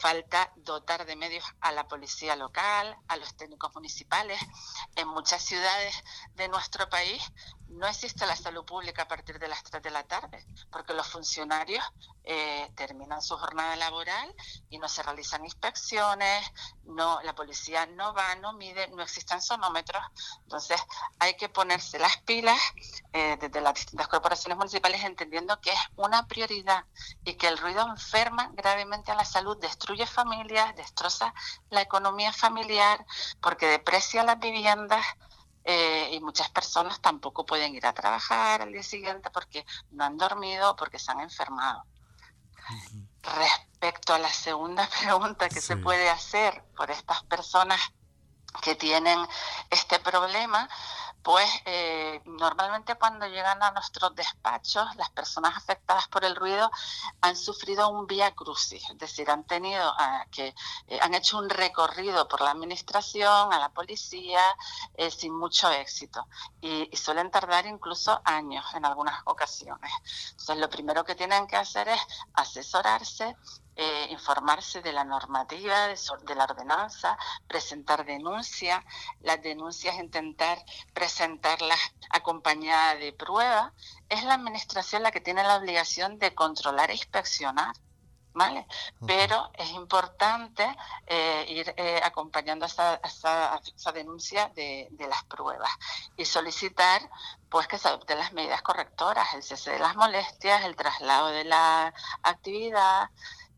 Falta 0.00 0.52
dotar 0.56 1.06
de 1.06 1.16
medios 1.16 1.44
a 1.60 1.72
la 1.72 1.86
policía 1.88 2.36
local, 2.36 2.96
a 3.08 3.16
los 3.16 3.34
técnicos 3.36 3.74
municipales. 3.74 4.40
En 4.96 5.08
muchas 5.08 5.42
ciudades 5.42 5.94
de 6.34 6.48
nuestro 6.48 6.88
país 6.88 7.22
no 7.68 7.86
existe 7.86 8.26
la 8.26 8.36
salud 8.36 8.64
pública 8.64 9.02
a 9.02 9.08
partir 9.08 9.38
de 9.38 9.48
las 9.48 9.62
3 9.64 9.82
de 9.82 9.90
la 9.90 10.04
tarde, 10.04 10.46
porque 10.70 10.94
los 10.94 11.06
funcionarios 11.06 11.84
eh, 12.22 12.70
terminan 12.76 13.20
su 13.20 13.36
jornada 13.36 13.74
laboral 13.76 14.32
y 14.70 14.78
no 14.78 14.88
se 14.88 15.02
realizan 15.02 15.44
inspecciones, 15.44 16.46
no 16.84 17.20
la 17.22 17.34
policía 17.34 17.86
no 17.86 18.14
va, 18.14 18.34
no 18.36 18.52
mide, 18.52 18.88
no 18.88 19.02
existen 19.02 19.42
sonómetros. 19.42 20.02
Entonces 20.42 20.80
hay 21.18 21.36
que 21.36 21.48
ponerse 21.48 21.98
las 21.98 22.16
pilas 22.18 22.60
eh, 23.12 23.36
desde 23.40 23.60
las 23.60 23.74
distintas 23.74 24.08
corporaciones 24.08 24.56
municipales 24.56 25.02
entendiendo 25.02 25.60
que 25.60 25.70
es 25.70 25.80
una 25.96 26.26
prioridad 26.26 26.84
y 27.24 27.34
que 27.34 27.48
el 27.48 27.58
ruido 27.58 27.86
enferma 27.88 28.50
gravemente 28.54 29.10
a 29.10 29.16
la 29.16 29.24
salud, 29.24 29.58
destruye 29.84 30.06
familias, 30.06 30.74
destroza 30.76 31.34
la 31.70 31.82
economía 31.82 32.32
familiar 32.32 33.04
porque 33.40 33.66
deprecia 33.66 34.24
las 34.24 34.38
viviendas. 34.38 35.04
eh, 35.66 36.10
y 36.12 36.20
muchas 36.20 36.50
personas 36.50 37.00
tampoco 37.00 37.46
pueden 37.46 37.74
ir 37.74 37.86
a 37.86 37.92
trabajar 37.94 38.62
al 38.62 38.72
día 38.72 38.82
siguiente 38.82 39.30
porque 39.30 39.64
no 39.90 40.04
han 40.04 40.16
dormido 40.18 40.76
porque 40.76 40.98
se 40.98 41.10
han 41.12 41.20
enfermado. 41.20 41.86
Respecto 43.22 44.14
a 44.14 44.18
la 44.18 44.28
segunda 44.30 44.88
pregunta 45.00 45.50
que 45.50 45.60
se 45.60 45.76
Sí. 45.76 45.76
puede 45.76 46.08
hacer 46.10 46.64
por 46.76 46.90
estas 46.90 47.22
personas 47.24 47.80
que 48.62 48.74
tienen 48.76 49.18
este 49.70 49.98
problema, 50.00 50.68
pues 51.24 51.48
eh, 51.64 52.20
normalmente 52.26 52.96
cuando 52.96 53.26
llegan 53.26 53.62
a 53.62 53.70
nuestros 53.70 54.14
despachos, 54.14 54.94
las 54.96 55.08
personas 55.08 55.56
afectadas 55.56 56.06
por 56.08 56.22
el 56.22 56.36
ruido 56.36 56.70
han 57.22 57.34
sufrido 57.34 57.88
un 57.88 58.06
vía 58.06 58.32
crucis, 58.34 58.88
es 58.90 58.98
decir, 58.98 59.30
han 59.30 59.44
tenido 59.44 59.82
ah, 59.98 60.26
que 60.30 60.54
eh, 60.86 60.98
han 61.00 61.14
hecho 61.14 61.38
un 61.38 61.48
recorrido 61.48 62.28
por 62.28 62.42
la 62.42 62.50
administración, 62.50 63.54
a 63.54 63.58
la 63.58 63.70
policía, 63.70 64.42
eh, 64.92 65.10
sin 65.10 65.34
mucho 65.34 65.70
éxito 65.70 66.28
y, 66.60 66.90
y 66.92 66.96
suelen 66.98 67.30
tardar 67.30 67.64
incluso 67.64 68.20
años 68.22 68.66
en 68.74 68.84
algunas 68.84 69.22
ocasiones. 69.24 69.90
Entonces, 70.32 70.58
lo 70.58 70.68
primero 70.68 71.04
que 71.06 71.14
tienen 71.14 71.46
que 71.46 71.56
hacer 71.56 71.88
es 71.88 72.00
asesorarse 72.34 73.34
eh, 73.76 74.06
informarse 74.10 74.82
de 74.82 74.92
la 74.92 75.04
normativa, 75.04 75.88
de, 75.88 75.96
so- 75.96 76.16
de 76.18 76.34
la 76.34 76.44
ordenanza, 76.44 77.16
presentar 77.46 78.04
denuncia, 78.04 78.84
las 79.20 79.42
denuncias 79.42 79.96
intentar 79.96 80.64
presentarlas 80.92 81.80
acompañadas 82.10 82.98
de 83.00 83.12
prueba. 83.12 83.72
Es 84.08 84.24
la 84.24 84.34
administración 84.34 85.02
la 85.02 85.10
que 85.10 85.20
tiene 85.20 85.42
la 85.42 85.56
obligación 85.56 86.18
de 86.18 86.34
controlar 86.34 86.90
e 86.90 86.94
inspeccionar. 86.94 87.74
¿Vale? 88.36 88.66
Pero 89.06 89.48
es 89.54 89.70
importante 89.70 90.66
eh, 91.06 91.46
ir 91.48 91.72
eh, 91.76 92.00
acompañando 92.02 92.66
esa, 92.66 92.96
esa, 92.96 93.60
esa 93.76 93.92
denuncia 93.92 94.48
de, 94.56 94.88
de 94.90 95.06
las 95.06 95.22
pruebas 95.22 95.70
y 96.16 96.24
solicitar 96.24 97.08
pues 97.48 97.68
que 97.68 97.78
se 97.78 97.86
adopten 97.86 98.18
las 98.18 98.32
medidas 98.32 98.60
correctoras, 98.62 99.32
el 99.34 99.44
cese 99.44 99.70
de 99.70 99.78
las 99.78 99.94
molestias, 99.94 100.64
el 100.64 100.74
traslado 100.74 101.28
de 101.28 101.44
la 101.44 101.94
actividad, 102.24 103.08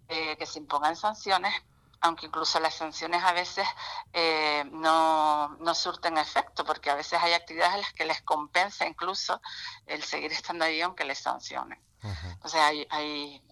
eh, 0.09 0.37
que 0.37 0.47
se 0.47 0.59
impongan 0.59 0.97
sanciones, 0.97 1.55
aunque 2.01 2.27
incluso 2.27 2.61
las 2.61 2.75
sanciones 2.75 3.23
a 3.23 3.33
veces 3.33 3.67
eh, 4.13 4.65
no, 4.71 5.49
no 5.57 5.75
surten 5.75 6.19
efecto, 6.19 6.65
porque 6.65 6.91
a 6.91 6.95
veces 6.95 7.21
hay 7.23 7.33
actividades 7.33 7.75
en 7.75 7.81
las 7.81 7.93
que 7.93 8.05
les 8.05 8.23
compensa 8.23 8.87
incluso 8.87 9.41
el 9.87 10.03
seguir 10.03 10.33
estando 10.33 10.65
ahí 10.65 10.81
aunque 10.81 11.05
les 11.05 11.19
sancionen. 11.19 11.81
Ajá. 12.03 12.31
Entonces 12.33 12.61
hay, 12.61 12.87
hay, 12.91 13.43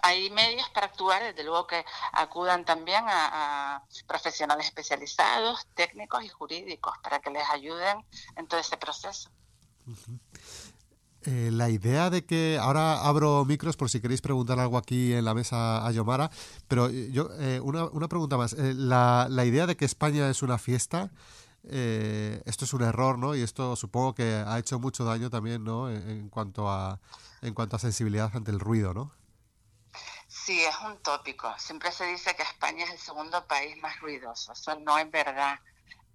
hay 0.00 0.30
medios 0.30 0.68
para 0.70 0.86
actuar, 0.86 1.22
desde 1.22 1.44
luego 1.44 1.66
que 1.66 1.84
acudan 2.12 2.64
también 2.64 3.04
a, 3.08 3.76
a 3.76 3.84
profesionales 4.06 4.66
especializados, 4.66 5.66
técnicos 5.74 6.24
y 6.24 6.28
jurídicos, 6.28 6.96
para 7.02 7.20
que 7.20 7.30
les 7.30 7.48
ayuden 7.50 8.04
en 8.36 8.46
todo 8.48 8.58
ese 8.60 8.76
proceso. 8.76 9.30
Eh, 11.26 11.50
la 11.52 11.68
idea 11.70 12.08
de 12.08 12.24
que 12.24 12.56
ahora 12.60 13.04
abro 13.04 13.44
micros 13.44 13.76
por 13.76 13.90
si 13.90 14.00
queréis 14.00 14.20
preguntar 14.20 14.60
algo 14.60 14.78
aquí 14.78 15.12
en 15.12 15.24
la 15.24 15.34
mesa 15.34 15.84
a 15.84 15.90
Yomara, 15.90 16.30
pero 16.68 16.88
eh, 16.88 17.10
yo 17.10 17.30
eh, 17.40 17.58
una, 17.60 17.86
una 17.86 18.06
pregunta 18.06 18.36
más. 18.36 18.52
Eh, 18.52 18.74
la, 18.74 19.26
la 19.28 19.44
idea 19.44 19.66
de 19.66 19.76
que 19.76 19.84
España 19.84 20.30
es 20.30 20.42
una 20.42 20.56
fiesta, 20.56 21.10
esto 21.64 22.64
es 22.64 22.72
un 22.74 22.82
error, 22.82 23.18
¿no? 23.18 23.34
Y 23.34 23.42
esto 23.42 23.74
supongo 23.74 24.14
que 24.14 24.36
ha 24.46 24.56
hecho 24.56 24.78
mucho 24.78 25.04
daño 25.04 25.30
también, 25.30 25.64
¿no? 25.64 25.90
En, 25.90 26.08
en 26.08 26.28
cuanto 26.28 26.70
a 26.70 27.00
en 27.42 27.54
cuanto 27.54 27.74
a 27.74 27.80
sensibilidad 27.80 28.30
ante 28.34 28.52
el 28.52 28.60
ruido, 28.60 28.94
¿no? 28.94 29.10
Sí, 30.28 30.60
es 30.60 30.76
un 30.86 30.96
tópico. 30.98 31.52
Siempre 31.58 31.90
se 31.90 32.04
dice 32.06 32.36
que 32.36 32.44
España 32.44 32.84
es 32.84 32.92
el 32.92 32.98
segundo 32.98 33.44
país 33.48 33.76
más 33.82 33.98
ruidoso. 34.00 34.52
Eso 34.52 34.78
no 34.78 34.96
es 34.96 35.10
verdad. 35.10 35.58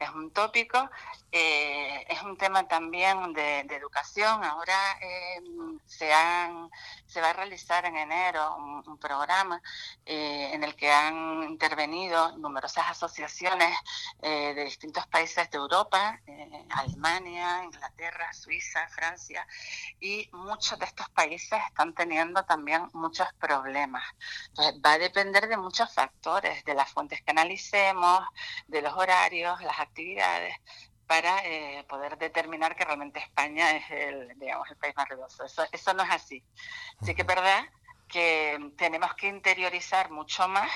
Es 0.02 0.10
un 0.10 0.32
tópico, 0.32 0.90
eh, 1.32 2.06
es 2.10 2.24
un 2.24 2.36
tema 2.36 2.68
también 2.68 3.34
de, 3.34 3.64
de 3.66 3.76
educación. 3.76 4.44
Ahora 4.44 4.98
eh, 5.00 5.40
se, 5.86 6.12
han, 6.12 6.72
se 7.06 7.22
va 7.22 7.30
a 7.30 7.34
realizar 7.34 7.86
en 7.86 7.96
enero 7.96 8.56
un, 8.58 8.84
un 8.88 8.98
programa 8.98 9.62
eh, 10.04 10.50
en 10.54 10.64
el 10.64 10.76
que 10.76 10.92
han 10.92 11.44
intervenido 11.44 12.36
numerosas 12.38 12.90
asociaciones 12.90 13.78
eh, 14.24 14.56
de 14.56 14.64
distintos 14.64 15.06
países 15.06 15.52
de 15.52 15.58
Europa, 15.60 16.20
eh, 16.26 16.66
Alemania, 16.72 17.64
Inglaterra, 17.64 18.34
Suiza, 18.34 18.88
Francia, 18.88 19.46
y 20.00 20.28
muchos 20.34 20.80
de 20.80 20.86
estos 20.86 21.08
países 21.10 21.60
están 21.68 21.94
teniendo 21.94 22.44
también 22.46 22.90
muchos 22.94 23.28
problemas. 23.34 24.04
Entonces, 24.48 24.82
va 24.84 24.94
a 24.94 24.98
depender 24.98 25.48
de 25.48 25.58
muchos 25.58 25.94
factores, 25.94 26.66
de 26.66 26.74
las 26.74 26.90
fuentes 26.92 27.22
que 27.22 27.30
analicemos, 27.30 28.24
de 28.66 28.82
los 28.82 28.94
horarios, 28.94 29.62
las 29.62 29.78
actividades, 29.78 29.91
para 31.08 31.46
eh, 31.46 31.84
poder 31.90 32.18
determinar 32.18 32.76
que 32.76 32.86
realmente 32.86 33.20
España 33.20 33.76
es 33.76 33.92
el, 33.92 34.40
digamos, 34.40 34.70
el 34.70 34.78
país 34.78 34.96
más 34.96 35.10
ruidoso. 35.10 35.44
Eso, 35.44 35.64
eso 35.72 35.94
no 35.94 36.04
es 36.04 36.10
así. 36.10 36.44
Sí 37.02 37.14
que 37.14 37.22
es 37.22 37.28
verdad 37.28 37.64
que 38.08 38.72
tenemos 38.78 39.14
que 39.16 39.28
interiorizar 39.28 40.10
mucho 40.12 40.48
más 40.48 40.70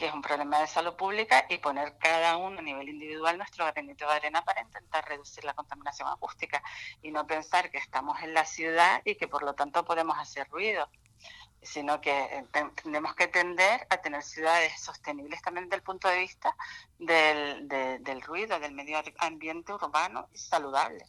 que 0.00 0.06
es 0.06 0.14
un 0.14 0.22
problema 0.22 0.58
de 0.58 0.66
salud 0.66 0.94
pública 0.94 1.44
y 1.50 1.58
poner 1.58 1.98
cada 1.98 2.38
uno 2.38 2.60
a 2.60 2.62
nivel 2.62 2.88
individual 2.88 3.36
nuestro 3.36 3.66
granito 3.66 4.06
de 4.06 4.14
arena 4.14 4.42
para 4.42 4.62
intentar 4.62 5.06
reducir 5.06 5.44
la 5.44 5.52
contaminación 5.52 6.08
acústica 6.08 6.62
y 7.02 7.10
no 7.10 7.26
pensar 7.26 7.70
que 7.70 7.76
estamos 7.76 8.18
en 8.22 8.32
la 8.32 8.46
ciudad 8.46 9.02
y 9.04 9.16
que 9.16 9.28
por 9.28 9.42
lo 9.42 9.52
tanto 9.52 9.84
podemos 9.84 10.16
hacer 10.18 10.48
ruido 10.48 10.88
sino 11.62 12.00
que 12.00 12.12
ten- 12.52 12.70
tenemos 12.82 13.14
que 13.14 13.26
tender 13.28 13.86
a 13.90 13.96
tener 13.98 14.22
ciudades 14.22 14.72
sostenibles 14.80 15.42
también 15.42 15.66
desde 15.66 15.76
el 15.76 15.82
punto 15.82 16.08
de 16.08 16.20
vista 16.20 16.54
del, 16.98 17.68
de- 17.68 17.98
del 18.00 18.22
ruido, 18.22 18.58
del 18.60 18.72
medio 18.72 18.98
ambiente 19.18 19.72
urbano 19.72 20.28
y 20.32 20.38
saludable. 20.38 21.04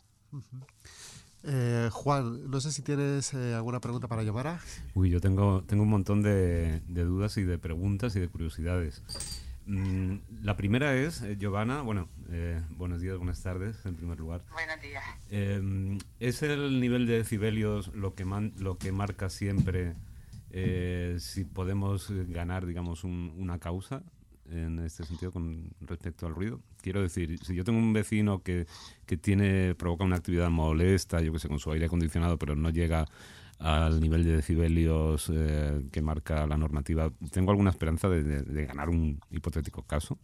Eh, 1.43 1.89
Juan, 1.91 2.49
no 2.51 2.61
sé 2.61 2.71
si 2.71 2.83
tienes 2.83 3.33
eh, 3.33 3.55
alguna 3.55 3.79
pregunta 3.79 4.07
para 4.07 4.21
Yomara. 4.23 4.59
Uy, 4.93 5.09
yo 5.09 5.19
tengo, 5.19 5.63
tengo 5.63 5.83
un 5.83 5.89
montón 5.89 6.21
de, 6.21 6.81
de 6.87 7.03
dudas 7.03 7.35
y 7.37 7.43
de 7.43 7.57
preguntas 7.57 8.15
y 8.15 8.19
de 8.19 8.27
curiosidades. 8.27 9.01
Mm, 9.65 10.17
la 10.43 10.55
primera 10.57 10.93
es, 10.95 11.21
eh, 11.21 11.37
Giovanna, 11.39 11.81
bueno, 11.81 12.09
eh, 12.29 12.61
buenos 12.71 13.01
días, 13.01 13.17
buenas 13.17 13.41
tardes, 13.41 13.83
en 13.85 13.95
primer 13.95 14.19
lugar. 14.19 14.43
Buenos 14.51 14.79
días. 14.81 15.03
Eh, 15.31 15.97
¿Es 16.19 16.43
el 16.43 16.79
nivel 16.79 17.07
de 17.07 17.17
decibelios 17.17 17.87
lo 17.95 18.13
que, 18.13 18.25
man- 18.25 18.53
lo 18.57 18.77
que 18.77 18.91
marca 18.91 19.29
siempre 19.29 19.95
eh, 20.53 21.17
si 21.19 21.45
podemos 21.45 22.07
ganar, 22.29 22.65
digamos, 22.65 23.03
un- 23.03 23.33
una 23.37 23.59
causa 23.59 24.03
en 24.49 24.79
este 24.79 25.05
sentido 25.05 25.31
con 25.31 25.71
respecto 25.81 26.27
al 26.27 26.35
ruido? 26.35 26.59
Quiero 26.81 27.01
decir, 27.01 27.37
si 27.43 27.55
yo 27.55 27.63
tengo 27.63 27.79
un 27.79 27.93
vecino 27.93 28.41
que, 28.43 28.67
que 29.05 29.17
tiene 29.17 29.75
provoca 29.75 30.03
una 30.03 30.17
actividad 30.17 30.49
molesta, 30.49 31.21
yo 31.21 31.31
que 31.33 31.39
sé, 31.39 31.47
con 31.47 31.59
su 31.59 31.71
aire 31.71 31.85
acondicionado, 31.85 32.37
pero 32.37 32.55
no 32.55 32.69
llega 32.69 33.05
al 33.59 33.99
nivel 34.01 34.23
de 34.23 34.37
decibelios 34.37 35.31
eh, 35.31 35.85
que 35.91 36.01
marca 36.01 36.47
la 36.47 36.57
normativa, 36.57 37.11
¿tengo 37.31 37.51
alguna 37.51 37.69
esperanza 37.69 38.09
de- 38.09 38.23
de 38.23 38.65
ganar 38.65 38.89
un 38.89 39.19
hipotético 39.29 39.83
caso? 39.83 40.17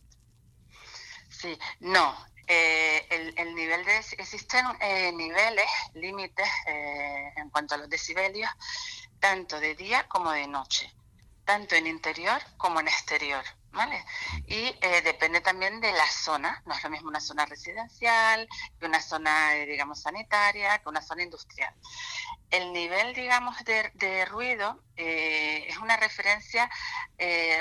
Sí, 1.29 1.49
no. 1.81 2.13
Eh, 2.47 3.05
el, 3.09 3.33
el 3.37 3.55
nivel 3.55 3.83
de 3.83 3.97
existen 3.97 4.65
eh, 4.79 5.11
niveles, 5.11 5.69
límites 5.93 6.47
eh, 6.65 7.33
en 7.35 7.49
cuanto 7.49 7.75
a 7.75 7.77
los 7.77 7.89
decibelios, 7.89 8.49
tanto 9.19 9.59
de 9.59 9.75
día 9.75 10.07
como 10.07 10.31
de 10.31 10.47
noche, 10.47 10.89
tanto 11.43 11.75
en 11.75 11.87
interior 11.87 12.41
como 12.57 12.79
en 12.79 12.87
exterior, 12.87 13.43
Y 14.47 14.75
eh, 14.81 15.01
depende 15.03 15.41
también 15.41 15.79
de 15.81 15.91
la 15.91 16.07
zona. 16.07 16.61
No 16.65 16.73
es 16.73 16.83
lo 16.83 16.89
mismo 16.89 17.09
una 17.09 17.19
zona 17.19 17.45
residencial 17.45 18.47
que 18.79 18.85
una 18.85 19.01
zona, 19.01 19.55
eh, 19.55 19.65
digamos, 19.65 20.01
sanitaria, 20.01 20.79
que 20.79 20.89
una 20.89 21.01
zona 21.01 21.23
industrial. 21.23 21.73
El 22.49 22.73
nivel, 22.73 23.13
digamos, 23.13 23.57
de, 23.65 24.25
ruido 24.25 24.81
eh, 24.95 25.65
es 25.67 25.77
una 25.77 25.97
referencia 25.97 26.69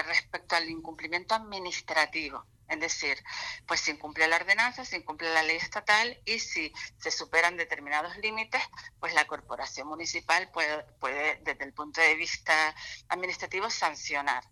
respecto 0.07 0.55
al 0.55 0.69
incumplimiento 0.69 1.35
administrativo. 1.35 2.45
Es 2.69 2.81
decir, 2.81 3.23
pues 3.67 3.81
se 3.81 3.93
incumple 3.93 4.27
la 4.27 4.37
ordenanza, 4.37 4.85
se 4.85 4.97
incumple 4.97 5.33
la 5.33 5.43
ley 5.43 5.57
estatal 5.57 6.21
y 6.25 6.41
si 6.41 6.73
se 6.99 7.11
superan 7.11 7.57
determinados 7.57 8.17
límites, 8.19 8.63
pues 8.99 9.15
la 9.15 9.27
corporación 9.27 9.87
municipal 9.87 10.51
puede, 10.51 10.83
puede 10.99 11.37
desde 11.45 11.65
el 11.65 11.73
punto 11.73 12.01
de 12.01 12.17
vista 12.17 12.75
administrativo, 13.09 13.71
sancionar. 13.71 14.45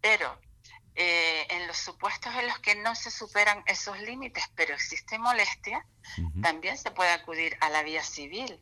Pero 0.00 0.38
eh, 1.00 1.46
en 1.50 1.68
los 1.68 1.78
supuestos 1.78 2.34
en 2.34 2.48
los 2.48 2.58
que 2.58 2.74
no 2.74 2.94
se 2.96 3.10
superan 3.10 3.62
esos 3.66 3.98
límites, 4.00 4.44
pero 4.56 4.74
existe 4.74 5.16
molestia, 5.18 5.86
también 6.42 6.76
se 6.76 6.90
puede 6.90 7.10
acudir 7.10 7.56
a 7.60 7.70
la 7.70 7.84
vía 7.84 8.02
civil. 8.02 8.60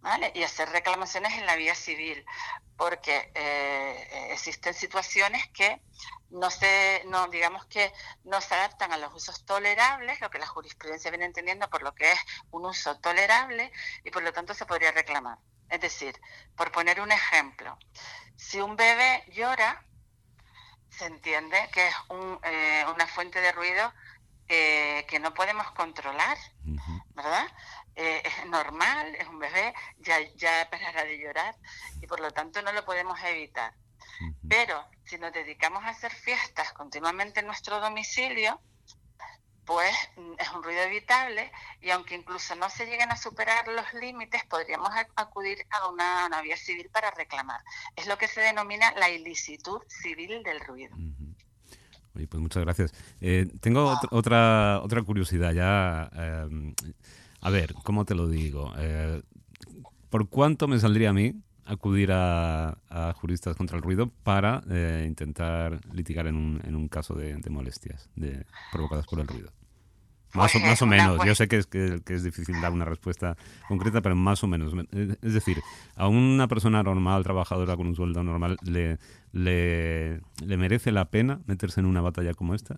¿vale? 0.00 0.32
Y 0.34 0.42
hacer 0.42 0.68
reclamaciones 0.70 1.34
en 1.34 1.46
la 1.46 1.56
vía 1.56 1.74
civil, 1.74 2.24
porque 2.76 3.30
eh, 3.34 4.28
existen 4.32 4.74
situaciones 4.74 5.46
que 5.48 5.80
no 6.30 6.50
se, 6.50 7.02
no, 7.06 7.28
digamos 7.28 7.64
que 7.66 7.92
no 8.24 8.40
se 8.40 8.54
adaptan 8.54 8.92
a 8.92 8.98
los 8.98 9.14
usos 9.14 9.44
tolerables, 9.44 10.20
lo 10.20 10.30
que 10.30 10.38
la 10.38 10.46
jurisprudencia 10.46 11.10
viene 11.10 11.24
entendiendo 11.26 11.68
por 11.70 11.82
lo 11.82 11.94
que 11.94 12.12
es 12.12 12.18
un 12.50 12.66
uso 12.66 12.98
tolerable, 12.98 13.72
y 14.04 14.10
por 14.10 14.22
lo 14.22 14.32
tanto 14.32 14.54
se 14.54 14.66
podría 14.66 14.92
reclamar. 14.92 15.38
Es 15.68 15.80
decir, 15.80 16.20
por 16.56 16.72
poner 16.72 17.00
un 17.00 17.12
ejemplo, 17.12 17.78
si 18.36 18.60
un 18.60 18.76
bebé 18.76 19.24
llora, 19.28 19.84
se 20.98 21.06
entiende 21.06 21.56
que 21.72 21.86
es 21.86 21.94
un, 22.08 22.40
eh, 22.42 22.84
una 22.92 23.06
fuente 23.06 23.40
de 23.40 23.52
ruido 23.52 23.92
eh, 24.48 25.06
que 25.08 25.20
no 25.20 25.32
podemos 25.32 25.70
controlar, 25.72 26.36
¿verdad? 27.14 27.46
Eh, 27.94 28.22
es 28.24 28.46
normal, 28.46 29.14
es 29.14 29.28
un 29.28 29.38
bebé, 29.38 29.74
ya, 29.98 30.18
ya 30.34 30.68
parará 30.70 31.04
de 31.04 31.18
llorar 31.18 31.54
y 32.00 32.06
por 32.06 32.20
lo 32.20 32.30
tanto 32.32 32.62
no 32.62 32.72
lo 32.72 32.84
podemos 32.84 33.18
evitar. 33.24 33.74
Pero 34.48 34.84
si 35.04 35.18
nos 35.18 35.32
dedicamos 35.32 35.84
a 35.84 35.90
hacer 35.90 36.12
fiestas 36.12 36.72
continuamente 36.72 37.40
en 37.40 37.46
nuestro 37.46 37.78
domicilio, 37.80 38.60
pues 39.68 39.94
mm, 40.16 40.32
es 40.38 40.50
un 40.56 40.62
ruido 40.62 40.80
evitable 40.82 41.52
y 41.82 41.90
aunque 41.90 42.14
incluso 42.16 42.56
no 42.56 42.68
se 42.70 42.86
lleguen 42.86 43.12
a 43.12 43.16
superar 43.16 43.68
los 43.68 43.92
límites, 43.92 44.42
podríamos 44.48 44.88
ac- 44.88 45.12
acudir 45.14 45.58
a 45.70 45.88
una, 45.88 46.26
una 46.26 46.40
vía 46.42 46.56
civil 46.56 46.88
para 46.90 47.10
reclamar. 47.10 47.60
Es 47.94 48.06
lo 48.08 48.16
que 48.16 48.26
se 48.28 48.40
denomina 48.40 48.92
la 48.98 49.10
ilicitud 49.10 49.80
civil 49.86 50.42
del 50.42 50.58
ruido. 50.60 50.96
Oye, 52.14 52.26
pues 52.26 52.40
muchas 52.40 52.64
gracias. 52.64 52.92
Eh, 53.20 53.46
tengo 53.60 53.92
ot- 53.94 54.08
otra, 54.10 54.80
otra 54.82 55.02
curiosidad 55.02 55.52
ya. 55.52 56.10
eh, 56.14 56.74
a 57.42 57.50
ver, 57.50 57.74
¿cómo 57.84 58.04
te 58.06 58.14
lo 58.14 58.26
digo? 58.26 58.72
Eh, 58.78 59.22
¿Por 60.10 60.28
cuánto 60.30 60.66
me 60.66 60.78
saldría 60.80 61.10
a 61.10 61.12
mí 61.12 61.34
acudir 61.68 62.10
a, 62.12 62.78
a 62.88 63.12
juristas 63.14 63.56
contra 63.56 63.76
el 63.76 63.82
ruido 63.82 64.10
para 64.24 64.62
eh, 64.70 65.04
intentar 65.06 65.80
litigar 65.92 66.26
en 66.26 66.36
un, 66.36 66.60
en 66.64 66.74
un 66.74 66.88
caso 66.88 67.14
de, 67.14 67.36
de 67.36 67.50
molestias 67.50 68.08
de, 68.16 68.44
provocadas 68.72 69.06
por 69.06 69.20
el 69.20 69.26
ruido? 69.28 69.52
Más 70.34 70.54
o, 70.54 70.58
Pues, 70.58 70.70
más 70.70 70.82
o 70.82 70.86
menos. 70.86 71.16
Yo 71.18 71.32
cues- 71.32 71.34
sé 71.38 71.48
que 71.48 71.56
es, 71.56 71.66
que, 71.66 72.02
que 72.04 72.14
es 72.14 72.22
difícil 72.22 72.60
dar 72.60 72.70
una 72.72 72.84
respuesta 72.84 73.36
concreta, 73.66 74.02
pero 74.02 74.14
más 74.14 74.44
o 74.44 74.46
menos. 74.46 74.74
Es 75.22 75.32
decir, 75.32 75.62
a 75.96 76.06
una 76.08 76.48
persona 76.48 76.82
normal, 76.82 77.22
trabajadora 77.22 77.76
con 77.76 77.86
un 77.86 77.96
sueldo 77.96 78.22
normal, 78.22 78.58
¿le, 78.62 78.98
le, 79.32 80.20
le 80.44 80.56
merece 80.58 80.92
la 80.92 81.06
pena 81.06 81.40
meterse 81.46 81.80
en 81.80 81.86
una 81.86 82.02
batalla 82.02 82.34
como 82.34 82.54
esta? 82.54 82.76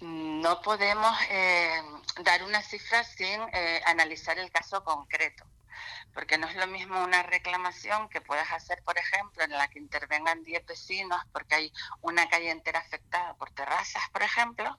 No 0.00 0.60
podemos 0.62 1.12
eh, 1.30 1.70
dar 2.24 2.42
una 2.44 2.62
cifra 2.62 3.02
sin 3.04 3.40
eh, 3.52 3.80
analizar 3.86 4.38
el 4.38 4.50
caso 4.50 4.82
concreto, 4.84 5.44
porque 6.14 6.38
no 6.38 6.48
es 6.48 6.56
lo 6.56 6.66
mismo 6.66 7.02
una 7.02 7.22
reclamación 7.22 8.08
que 8.08 8.20
puedas 8.20 8.50
hacer, 8.52 8.82
por 8.82 8.98
ejemplo, 8.98 9.44
en 9.44 9.50
la 9.50 9.68
que 9.68 9.78
intervengan 9.78 10.42
10 10.42 10.66
vecinos 10.66 11.20
porque 11.32 11.54
hay 11.54 11.72
una 12.00 12.28
calle 12.28 12.50
entera 12.50 12.80
afectada 12.80 13.34
por 13.34 13.50
terrazas, 13.50 14.02
por 14.10 14.22
ejemplo, 14.22 14.76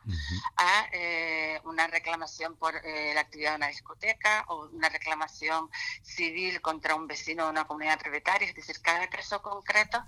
a 0.58 0.88
eh, 0.92 1.60
una 1.64 1.88
reclamación 1.88 2.56
por 2.56 2.76
eh, 2.76 3.14
la 3.14 3.22
actividad 3.22 3.52
de 3.52 3.58
una 3.58 3.68
discoteca 3.68 4.46
o 4.48 4.68
una 4.68 4.90
reclamación 4.90 5.70
civil 6.02 6.62
contra 6.62 6.96
un 6.96 7.08
vecino 7.08 7.46
de 7.46 7.52
una 7.52 7.66
comunidad 7.66 8.00
propietaria. 8.00 8.48
Es 8.48 8.56
decir, 8.56 8.82
cada 8.82 9.08
caso 9.08 9.42
concreto 9.42 10.04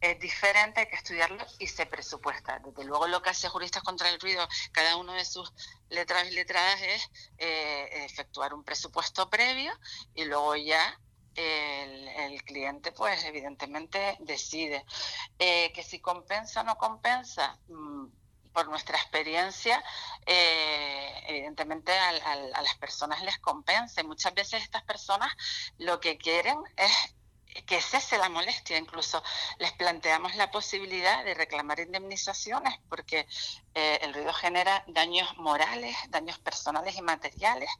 es 0.00 0.18
diferente, 0.18 0.80
hay 0.80 0.86
que 0.86 0.96
estudiarlo 0.96 1.44
y 1.58 1.66
se 1.66 1.86
presupuesta. 1.86 2.58
Desde 2.60 2.84
luego 2.84 3.06
lo 3.06 3.22
que 3.22 3.30
hace 3.30 3.48
Juristas 3.48 3.82
contra 3.82 4.08
el 4.08 4.20
Ruido, 4.20 4.46
cada 4.72 4.96
uno 4.96 5.12
de 5.12 5.24
sus 5.24 5.52
letrados 5.90 6.28
y 6.28 6.34
letradas 6.34 6.80
es 6.82 7.10
eh, 7.38 8.04
efectuar 8.04 8.54
un 8.54 8.64
presupuesto 8.64 9.28
previo 9.28 9.72
y 10.14 10.24
luego 10.24 10.54
ya 10.64 10.98
el, 11.34 12.08
el 12.08 12.42
cliente 12.44 12.92
pues 12.92 13.24
evidentemente 13.24 14.16
decide 14.20 14.84
Eh, 15.38 15.72
que 15.74 15.82
si 15.82 16.00
compensa 16.00 16.60
o 16.60 16.64
no 16.64 16.76
compensa 16.76 17.58
mm, 17.68 18.06
por 18.52 18.68
nuestra 18.68 18.96
experiencia, 18.98 19.82
eh, 20.26 21.12
evidentemente 21.28 21.92
al- 21.92 22.20
al- 22.22 22.54
a 22.54 22.62
las 22.62 22.74
personas 22.78 23.22
les 23.22 23.38
compensa. 23.38 24.02
Muchas 24.02 24.34
veces 24.34 24.62
estas 24.62 24.82
personas 24.84 25.30
lo 25.78 26.00
que 26.00 26.18
quieren 26.18 26.58
es 26.76 26.92
que 27.66 27.80
cese 27.80 28.18
la 28.18 28.28
molestia. 28.28 28.78
Incluso 28.78 29.22
les 29.58 29.72
planteamos 29.72 30.34
la 30.36 30.50
posibilidad 30.50 31.24
de 31.24 31.34
reclamar 31.34 31.80
indemnizaciones 31.80 32.78
porque 32.88 33.26
eh, 33.74 33.98
el 34.02 34.14
ruido 34.14 34.32
genera 34.32 34.84
daños 34.88 35.36
morales, 35.36 35.96
daños 36.08 36.38
personales 36.38 36.96
y 36.96 37.02
materiales. 37.02 37.70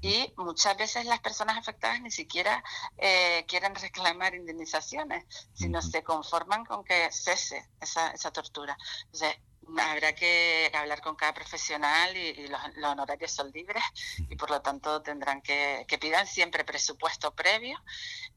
Y 0.00 0.32
muchas 0.36 0.76
veces 0.76 1.06
las 1.06 1.20
personas 1.20 1.56
afectadas 1.56 2.00
ni 2.00 2.10
siquiera 2.10 2.62
eh, 2.96 3.44
quieren 3.46 3.74
reclamar 3.74 4.34
indemnizaciones, 4.34 5.24
sino 5.54 5.82
se 5.82 6.02
conforman 6.02 6.64
con 6.64 6.84
que 6.84 7.10
cese 7.12 7.68
esa, 7.80 8.10
esa 8.10 8.30
tortura. 8.30 8.76
Entonces, 9.04 9.36
habrá 9.76 10.14
que 10.14 10.70
hablar 10.74 11.00
con 11.00 11.16
cada 11.16 11.34
profesional 11.34 12.16
y, 12.16 12.48
los 12.48 12.60
honorarios 12.82 13.30
son 13.30 13.50
libres 13.52 13.82
y 14.28 14.36
por 14.36 14.50
lo 14.50 14.60
tanto 14.60 15.02
tendrán 15.02 15.42
que, 15.42 15.84
que 15.86 15.98
pidan 15.98 16.26
siempre 16.26 16.64
presupuesto 16.64 17.34
previo 17.34 17.78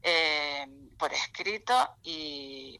eh, 0.02 0.66
por 0.98 1.12
escrito 1.12 1.96
y, 2.02 2.78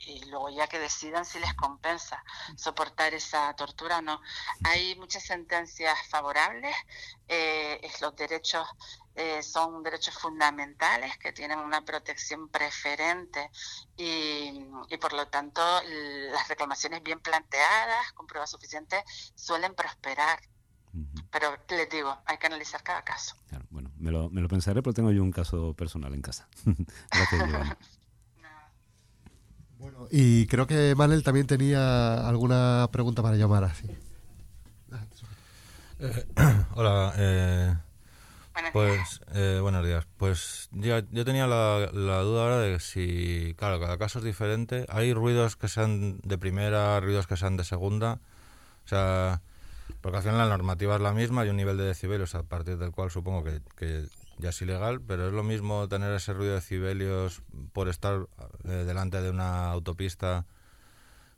y- 0.00 0.24
luego 0.26 0.48
ya 0.50 0.66
que 0.66 0.78
decidan 0.78 1.24
si 1.24 1.38
les 1.38 1.54
compensa 1.54 2.22
soportar 2.56 3.14
esa 3.14 3.54
tortura 3.54 3.98
o 3.98 4.02
no. 4.02 4.20
Hay 4.64 4.94
muchas 4.96 5.24
sentencias 5.24 5.96
favorables, 6.08 6.74
eh, 7.28 7.80
los 8.00 8.14
derechos 8.16 8.66
eh, 9.14 9.42
son 9.42 9.82
derechos 9.82 10.14
fundamentales 10.18 11.16
que 11.18 11.32
tienen 11.32 11.58
una 11.58 11.84
protección 11.84 12.48
preferente 12.48 13.50
y, 13.96 14.64
y 14.88 14.96
por 15.00 15.12
lo 15.12 15.26
tanto 15.28 15.60
las 16.30 16.48
reclamaciones 16.48 17.02
bien 17.02 17.20
planteadas, 17.20 18.12
con 18.12 18.26
pruebas 18.26 18.50
suficientes, 18.50 19.02
suelen 19.34 19.74
prosperar. 19.74 20.38
Pero 21.30 21.56
les 21.68 21.88
digo, 21.90 22.16
hay 22.24 22.38
que 22.38 22.46
analizar 22.46 22.82
cada 22.82 23.02
caso. 23.02 23.36
Claro, 23.48 23.66
bueno, 23.70 23.90
me 23.96 24.10
lo, 24.10 24.30
me 24.30 24.40
lo 24.40 24.48
pensaré, 24.48 24.82
pero 24.82 24.94
tengo 24.94 25.10
yo 25.12 25.22
un 25.22 25.30
caso 25.32 25.74
personal 25.74 26.14
en 26.14 26.22
casa. 26.22 26.48
Gracias, 27.10 27.42
Giovanni. 29.78 30.08
Y 30.10 30.46
creo 30.46 30.66
que 30.66 30.94
Manel 30.96 31.22
también 31.22 31.46
tenía 31.46 32.28
alguna 32.28 32.88
pregunta 32.90 33.22
para 33.22 33.36
llamar 33.36 33.64
así. 33.64 33.88
Eh, 36.00 36.26
hola, 36.74 37.12
eh, 37.16 37.74
Buenos 38.54 38.72
pues 38.72 39.20
eh, 39.34 39.58
buenos 39.60 39.84
días. 39.86 40.06
Pues 40.16 40.68
yo, 40.72 40.98
yo 41.10 41.24
tenía 41.24 41.46
la, 41.46 41.90
la 41.92 42.20
duda 42.22 42.42
ahora 42.42 42.58
de 42.58 42.80
si, 42.80 43.54
claro, 43.56 43.78
cada 43.80 43.98
caso 43.98 44.18
es 44.18 44.24
diferente. 44.24 44.84
Hay 44.88 45.12
ruidos 45.12 45.56
que 45.56 45.68
sean 45.68 46.20
de 46.22 46.38
primera, 46.38 46.98
ruidos 47.00 47.26
que 47.26 47.36
sean 47.36 47.56
de 47.56 47.64
segunda. 47.64 48.20
O 48.84 48.88
sea, 48.88 49.42
porque 50.00 50.16
al 50.18 50.22
final 50.22 50.38
la 50.38 50.48
normativa 50.48 50.96
es 50.96 51.00
la 51.00 51.12
misma, 51.12 51.42
hay 51.42 51.50
un 51.50 51.56
nivel 51.56 51.76
de 51.76 51.84
decibelios 51.84 52.34
a 52.34 52.42
partir 52.42 52.78
del 52.78 52.90
cual 52.90 53.10
supongo 53.10 53.44
que, 53.44 53.60
que 53.76 54.06
ya 54.38 54.50
es 54.50 54.62
ilegal, 54.62 55.00
pero 55.00 55.26
es 55.26 55.32
lo 55.32 55.42
mismo 55.42 55.88
tener 55.88 56.12
ese 56.12 56.32
ruido 56.32 56.50
de 56.52 56.60
decibelios 56.60 57.42
por 57.72 57.88
estar 57.88 58.26
eh, 58.64 58.68
delante 58.86 59.20
de 59.20 59.30
una 59.30 59.70
autopista 59.70 60.46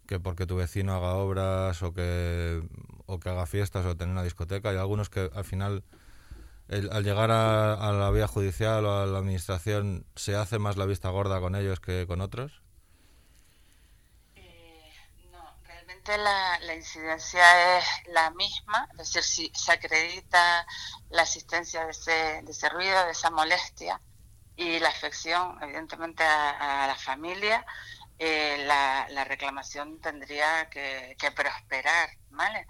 que 0.06 0.18
porque 0.20 0.46
tu 0.46 0.56
vecino 0.56 0.94
haga 0.94 1.14
obras 1.14 1.82
o 1.82 1.92
que, 1.92 2.62
o 3.06 3.20
que 3.20 3.28
haga 3.28 3.46
fiestas 3.46 3.86
o 3.86 3.96
tener 3.96 4.12
una 4.12 4.24
discoteca. 4.24 4.70
Hay 4.70 4.76
algunos 4.76 5.08
que 5.08 5.30
al 5.34 5.44
final, 5.44 5.84
el- 6.68 6.90
al 6.92 7.04
llegar 7.04 7.30
a 7.30 7.92
la 7.92 8.10
vía 8.10 8.26
judicial 8.26 8.84
o 8.86 8.98
a 9.02 9.06
la 9.06 9.18
administración, 9.18 10.04
se 10.16 10.36
hace 10.36 10.58
más 10.58 10.76
la 10.76 10.86
vista 10.86 11.10
gorda 11.10 11.40
con 11.40 11.54
ellos 11.54 11.80
que 11.80 12.06
con 12.06 12.20
otros. 12.20 12.60
La, 16.06 16.74
incidencia 16.74 17.78
es 17.78 17.84
la 18.06 18.30
misma, 18.30 18.88
es 18.92 18.98
decir, 18.98 19.22
si 19.22 19.52
se 19.54 19.72
acredita 19.72 20.66
la 21.10 21.22
existencia 21.22 21.84
de 21.84 21.90
ese, 21.92 22.42
de 22.42 22.50
ese 22.50 22.68
ruido, 22.68 23.04
de 23.04 23.12
esa 23.12 23.30
molestia 23.30 24.00
y 24.56 24.78
la 24.80 24.88
afección, 24.88 25.58
evidentemente, 25.62 26.24
a, 26.24 26.86
la 26.86 26.96
familia, 26.96 27.64
eh, 28.18 28.64
la, 28.66 29.06
la 29.10 29.24
reclamación 29.24 30.00
tendría 30.00 30.68
que, 30.70 31.16
que 31.18 31.30
prosperar, 31.30 32.10
¿vale? 32.30 32.66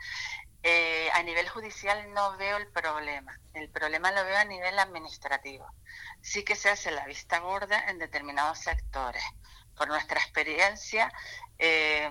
Eh, 0.63 1.09
a 1.15 1.23
nivel 1.23 1.49
judicial 1.49 2.13
no 2.13 2.37
veo 2.37 2.59
el 2.59 2.67
problema, 2.69 3.39
el 3.55 3.71
problema 3.71 4.13
lo 4.13 4.25
veo 4.25 4.37
a 4.37 4.45
nivel 4.45 4.79
administrativo. 4.79 5.67
Sí 6.21 6.45
que 6.45 6.55
se 6.57 6.69
hace 6.69 6.91
la 6.91 7.07
vista 7.07 7.39
gorda 7.39 7.89
en 7.89 7.99
determinados 7.99 8.59
sectores. 8.59 9.23
Por 9.81 9.89
nuestra 9.89 10.21
experiencia, 10.21 11.11
eh, 11.59 12.11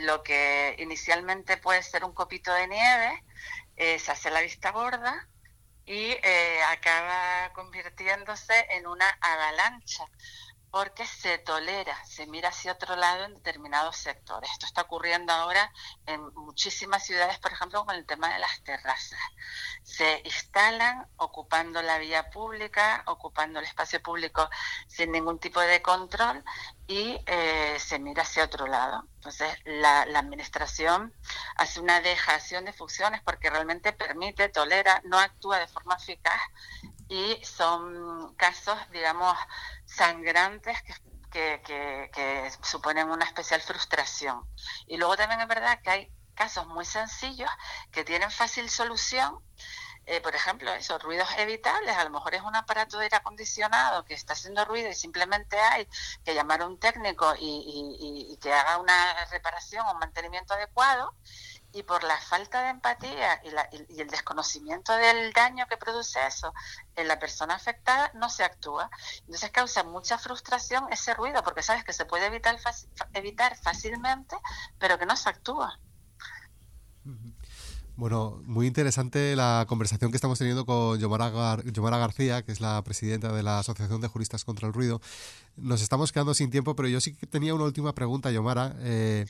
lo 0.00 0.22
que 0.22 0.76
inicialmente 0.80 1.56
puede 1.56 1.82
ser 1.82 2.04
un 2.04 2.12
copito 2.12 2.52
de 2.52 2.68
nieve, 2.68 3.24
eh, 3.76 3.98
se 3.98 4.12
hace 4.12 4.30
la 4.30 4.42
vista 4.42 4.70
gorda 4.70 5.26
y 5.86 6.10
eh, 6.22 6.60
acaba 6.68 7.54
convirtiéndose 7.54 8.66
en 8.72 8.86
una 8.86 9.08
avalancha, 9.22 10.04
porque 10.70 11.04
se 11.06 11.38
tolera, 11.38 11.96
se 12.04 12.26
mira 12.26 12.50
hacia 12.50 12.72
otro 12.72 12.94
lado 12.96 13.24
en 13.24 13.34
determinados 13.34 13.96
sectores. 13.96 14.50
Esto 14.52 14.66
está 14.66 14.82
ocurriendo 14.82 15.32
ahora 15.32 15.72
en 16.06 16.22
muchísimas 16.34 17.04
ciudades, 17.04 17.38
por 17.38 17.52
ejemplo, 17.52 17.84
con 17.84 17.94
el 17.94 18.06
tema 18.06 18.32
de 18.32 18.38
las 18.38 18.62
terrazas. 18.62 19.18
Se 19.82 20.22
instalan 20.24 21.08
ocupando 21.16 21.82
la 21.82 21.98
vía 21.98 22.30
pública, 22.30 23.02
ocupando 23.06 23.58
el 23.58 23.64
espacio 23.64 24.00
público 24.00 24.48
sin 24.86 25.10
ningún 25.10 25.38
tipo 25.38 25.60
de 25.60 25.82
control 25.82 26.44
y 26.86 27.18
eh, 27.26 27.76
se 27.78 27.98
mira 27.98 28.22
hacia 28.22 28.44
otro 28.44 28.66
lado. 28.66 29.04
Entonces, 29.16 29.48
la, 29.64 30.06
la 30.06 30.20
administración 30.20 31.12
hace 31.56 31.80
una 31.80 32.00
dejación 32.00 32.64
de 32.64 32.72
funciones 32.72 33.20
porque 33.22 33.50
realmente 33.50 33.92
permite, 33.92 34.48
tolera, 34.48 35.02
no 35.04 35.18
actúa 35.18 35.58
de 35.58 35.68
forma 35.68 35.96
eficaz 35.96 36.40
y 37.10 37.44
son 37.44 38.34
casos, 38.36 38.78
digamos, 38.92 39.36
sangrantes 39.84 40.78
que, 41.32 41.60
que, 41.64 42.50
suponen 42.62 43.10
una 43.10 43.24
especial 43.26 43.60
frustración. 43.60 44.44
Y 44.86 44.96
luego 44.96 45.16
también 45.16 45.40
es 45.40 45.48
verdad 45.48 45.80
que 45.82 45.90
hay 45.90 46.12
casos 46.34 46.66
muy 46.68 46.84
sencillos 46.84 47.50
que 47.90 48.04
tienen 48.04 48.30
fácil 48.30 48.70
solución. 48.70 49.38
Eh, 50.06 50.20
por 50.22 50.34
ejemplo, 50.34 50.72
esos 50.72 51.02
ruidos 51.02 51.28
evitables, 51.38 51.96
a 51.96 52.04
lo 52.04 52.10
mejor 52.10 52.34
es 52.34 52.42
un 52.42 52.56
aparato 52.56 52.98
de 52.98 53.04
aire 53.04 53.16
acondicionado 53.16 54.04
que 54.04 54.14
está 54.14 54.32
haciendo 54.34 54.64
ruido 54.64 54.88
y 54.90 54.94
simplemente 54.94 55.58
hay 55.60 55.88
que 56.24 56.34
llamar 56.34 56.62
a 56.62 56.66
un 56.66 56.78
técnico 56.80 57.34
y, 57.38 57.46
y- 58.00 58.32
y 58.32 58.36
que 58.38 58.52
haga 58.52 58.78
una 58.78 59.24
reparación 59.26 59.86
o 59.86 59.92
un 59.92 59.98
mantenimiento 59.98 60.54
adecuado 60.54 61.14
y 61.72 61.82
por 61.84 62.04
la 62.04 62.18
falta 62.20 62.62
de 62.62 62.70
empatía 62.70 63.40
y, 63.44 63.50
la- 63.50 63.68
y- 63.72 64.00
el 64.00 64.08
desconocimiento 64.08 64.92
del 64.96 65.32
daño 65.32 65.66
que 65.68 65.76
produce 65.76 66.18
eso 66.26 66.52
en 66.96 67.08
la 67.08 67.18
persona 67.18 67.54
afectada, 67.54 68.10
no 68.14 68.28
se 68.28 68.44
actúa. 68.44 68.90
Entonces 69.20 69.50
causa 69.50 69.82
mucha 69.84 70.18
frustración 70.18 70.86
ese 70.92 71.14
ruido, 71.14 71.42
porque 71.42 71.62
sabes 71.62 71.84
que 71.84 71.92
se 71.92 72.04
puede 72.06 72.26
evitar, 72.26 72.58
evitar 73.14 73.56
fácilmente, 73.56 74.36
pero 74.78 74.98
que 74.98 75.06
no 75.06 75.16
se 75.16 75.28
actúa. 75.30 75.78
Bueno, 78.00 78.40
muy 78.46 78.66
interesante 78.66 79.36
la 79.36 79.66
conversación 79.68 80.10
que 80.10 80.16
estamos 80.16 80.38
teniendo 80.38 80.64
con 80.64 80.98
Yomara, 80.98 81.30
Gar- 81.30 81.70
Yomara 81.70 81.98
García, 81.98 82.40
que 82.42 82.50
es 82.50 82.58
la 82.58 82.82
presidenta 82.82 83.30
de 83.30 83.42
la 83.42 83.58
Asociación 83.58 84.00
de 84.00 84.08
Juristas 84.08 84.42
contra 84.46 84.66
el 84.66 84.72
Ruido. 84.72 85.02
Nos 85.58 85.82
estamos 85.82 86.10
quedando 86.10 86.32
sin 86.32 86.50
tiempo, 86.50 86.74
pero 86.74 86.88
yo 86.88 86.98
sí 87.02 87.12
que 87.12 87.26
tenía 87.26 87.54
una 87.54 87.64
última 87.64 87.94
pregunta, 87.94 88.30
Yomara. 88.30 88.74
Eh, 88.78 89.26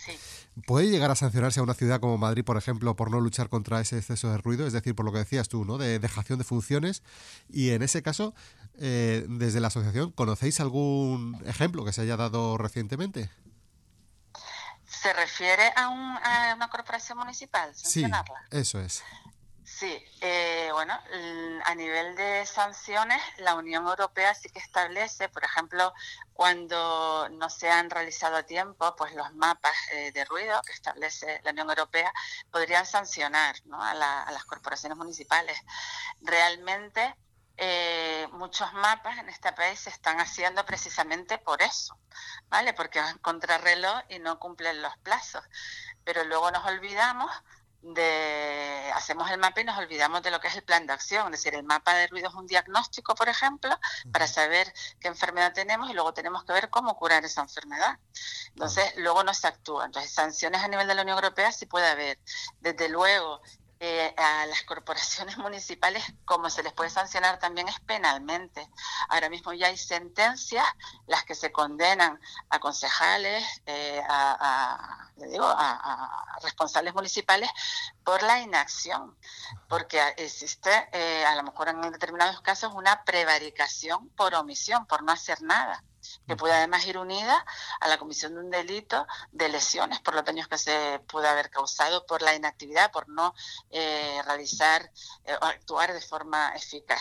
¿Puede 0.69 0.89
llegar 0.89 1.11
a 1.11 1.17
sancionarse 1.17 1.59
a 1.59 1.65
una 1.65 1.75
ciudad 1.75 1.99
como 1.99 2.17
Madrid, 2.17 2.45
por 2.45 2.57
ejemplo, 2.57 2.95
por 2.95 3.11
no 3.11 3.19
luchar 3.21 3.49
contra 3.49 3.81
ese 3.81 3.99
exceso 3.99 4.31
de 4.31 4.39
ruido? 4.39 4.65
Es 4.69 4.73
decir, 4.73 4.95
por 4.95 5.05
lo 5.05 5.11
que 5.11 5.19
decías 5.19 5.49
tú, 5.49 5.65
¿no? 5.65 5.77
De 5.77 5.99
dejación 5.99 6.39
de 6.39 6.45
funciones. 6.45 7.03
Y 7.49 7.71
en 7.71 7.83
ese 7.83 8.03
caso, 8.03 8.35
eh, 8.79 9.27
desde 9.29 9.59
la 9.59 9.67
asociación, 9.67 10.13
¿conocéis 10.13 10.61
algún 10.61 11.37
ejemplo 11.45 11.85
que 11.85 11.93
se 11.93 12.03
haya 12.03 12.17
dado 12.17 12.57
recientemente? 12.57 13.31
¿Se 15.01 15.13
refiere 15.13 15.73
a, 15.77 15.89
un- 15.89 16.17
a 16.23 16.53
una 16.55 16.69
corporación 16.69 17.19
municipal? 17.19 17.75
Sí, 17.75 17.83
sancionarla? 18.03 18.43
eso 18.51 18.79
es. 18.81 19.03
Sí, 19.65 20.05
eh, 20.21 20.69
bueno, 20.73 20.99
a 21.65 21.75
nivel 21.75 22.15
de 22.17 22.45
sanciones, 22.45 23.23
la 23.39 23.55
Unión 23.55 23.87
Europea 23.87 24.35
sí 24.35 24.51
que 24.51 24.59
establece, 24.59 25.29
por 25.31 25.45
ejemplo, 25.45 25.95
cuando 26.35 27.29
no 27.31 27.49
se 27.49 27.71
han 27.71 27.89
realizado 27.89 28.37
a 28.37 28.43
tiempo, 28.43 28.95
pues 28.97 29.15
los 29.15 29.33
mapas 29.35 29.75
eh, 29.93 30.11
de 30.13 30.25
ruido 30.27 30.61
que 30.67 30.73
establece 30.73 31.41
la 31.45 31.53
Unión 31.53 31.71
Europea 31.71 32.13
podrían 32.51 32.85
sancionar 32.85 33.55
¿no? 33.65 33.83
a, 33.83 33.95
la- 33.95 34.23
a 34.25 34.33
las 34.33 34.45
corporaciones 34.45 34.99
municipales. 34.99 35.59
Realmente, 36.21 37.15
eh, 37.63 38.27
muchos 38.33 38.73
mapas 38.73 39.19
en 39.19 39.29
este 39.29 39.53
país 39.53 39.79
se 39.79 39.91
están 39.91 40.19
haciendo 40.19 40.65
precisamente 40.65 41.37
por 41.37 41.61
eso, 41.61 41.99
¿vale? 42.49 42.73
Porque 42.73 43.01
van 43.01 43.19
contrarreloj 43.19 44.01
y 44.09 44.19
no 44.19 44.39
cumplen 44.39 44.81
los 44.81 44.97
plazos. 44.99 45.45
Pero 46.03 46.25
luego 46.25 46.51
nos 46.51 46.65
olvidamos 46.65 47.31
de 47.83 48.91
hacemos 48.95 49.31
el 49.31 49.39
mapa 49.39 49.61
y 49.61 49.65
nos 49.65 49.77
olvidamos 49.79 50.23
de 50.23 50.31
lo 50.31 50.41
que 50.41 50.49
es 50.49 50.57
el 50.57 50.63
plan 50.63 50.87
de 50.87 50.95
acción, 50.95 51.35
es 51.35 51.43
decir, 51.43 51.55
el 51.55 51.65
mapa 51.65 51.95
de 51.95 52.07
ruido 52.07 52.29
es 52.29 52.35
un 52.35 52.47
diagnóstico, 52.47 53.15
por 53.15 53.29
ejemplo, 53.29 53.79
para 54.11 54.27
saber 54.27 54.73
qué 54.99 55.09
enfermedad 55.09 55.53
tenemos 55.53 55.91
y 55.91 55.93
luego 55.93 56.15
tenemos 56.15 56.45
que 56.45 56.55
ver 56.55 56.71
cómo 56.71 56.97
curar 56.97 57.25
esa 57.27 57.43
enfermedad. 57.43 57.99
Entonces, 58.49 58.93
luego 58.97 59.23
no 59.23 59.35
se 59.35 59.47
actúa. 59.47 59.85
Entonces, 59.85 60.13
sanciones 60.13 60.63
a 60.63 60.69
nivel 60.69 60.89
de 60.89 60.95
la 60.95 61.03
Unión 61.03 61.17
Europea 61.17 61.53
sí 61.53 61.67
puede 61.67 61.89
haber. 61.89 62.19
Desde 62.61 62.89
luego, 62.89 63.41
eh, 63.83 64.15
a 64.15 64.45
las 64.45 64.63
corporaciones 64.65 65.39
municipales, 65.39 66.05
como 66.27 66.51
se 66.51 66.63
les 66.63 66.75
puede 66.75 66.91
sancionar 66.91 67.39
también 67.39 67.67
es 67.67 67.81
penalmente. 67.81 68.69
Ahora 69.09 69.31
mismo 69.31 69.55
ya 69.55 69.69
hay 69.69 69.79
sentencias, 69.79 70.67
las 71.07 71.25
que 71.25 71.35
se 71.35 71.51
condenan 71.51 72.21
a 72.51 72.59
concejales, 72.59 73.43
eh, 73.65 74.03
a, 74.07 75.11
digo, 75.17 75.47
a 75.47 76.39
responsables 76.43 76.93
municipales 76.93 77.49
por 78.05 78.23
la 78.23 78.41
inacción, 78.41 79.17
porque 79.67 79.99
existe 80.19 80.71
eh, 80.93 81.25
a 81.25 81.35
lo 81.37 81.43
mejor 81.43 81.69
en 81.69 81.81
determinados 81.81 82.43
casos 82.43 82.75
una 82.75 83.03
prevaricación 83.05 84.11
por 84.11 84.35
omisión, 84.35 84.85
por 84.85 85.03
no 85.03 85.13
hacer 85.13 85.41
nada 85.41 85.83
que 86.27 86.37
puede 86.37 86.55
además 86.55 86.87
ir 86.87 86.99
unida 86.99 87.45
a 87.81 87.89
la 87.89 87.99
comisión 87.99 88.35
de 88.35 88.41
un 88.41 88.51
delito 88.51 89.07
de 89.33 89.49
lesiones 89.49 90.01
por 90.01 90.15
los 90.15 90.25
daños 90.25 90.49
que 90.49 90.59
se 90.59 91.01
puede 91.07 91.29
haber 91.29 91.51
causado 91.51 92.07
por 92.07 92.23
la 92.23 92.35
inactividad, 92.35 92.91
por 92.91 93.09
no 93.09 93.35
eh, 93.71 94.21
realizar 94.25 94.91
eh, 95.25 95.35
o 95.41 95.45
actuar 95.45 95.93
de 95.93 96.01
forma 96.01 96.53
eficaz. 96.55 97.01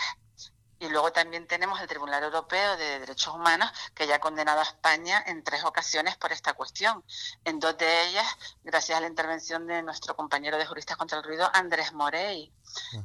Y 0.80 0.88
luego 0.88 1.12
también 1.12 1.46
tenemos 1.46 1.78
el 1.78 1.86
Tribunal 1.86 2.24
Europeo 2.24 2.76
de 2.78 3.00
Derechos 3.00 3.34
Humanos, 3.34 3.70
que 3.94 4.06
ya 4.06 4.16
ha 4.16 4.18
condenado 4.18 4.60
a 4.60 4.62
España 4.62 5.22
en 5.26 5.44
tres 5.44 5.62
ocasiones 5.64 6.16
por 6.16 6.32
esta 6.32 6.54
cuestión. 6.54 7.04
En 7.44 7.60
dos 7.60 7.76
de 7.76 8.08
ellas, 8.08 8.26
gracias 8.64 8.96
a 8.96 9.02
la 9.02 9.06
intervención 9.06 9.66
de 9.66 9.82
nuestro 9.82 10.16
compañero 10.16 10.56
de 10.56 10.64
Juristas 10.64 10.96
contra 10.96 11.18
el 11.18 11.24
Ruido, 11.24 11.50
Andrés 11.52 11.92
Morey. 11.92 12.50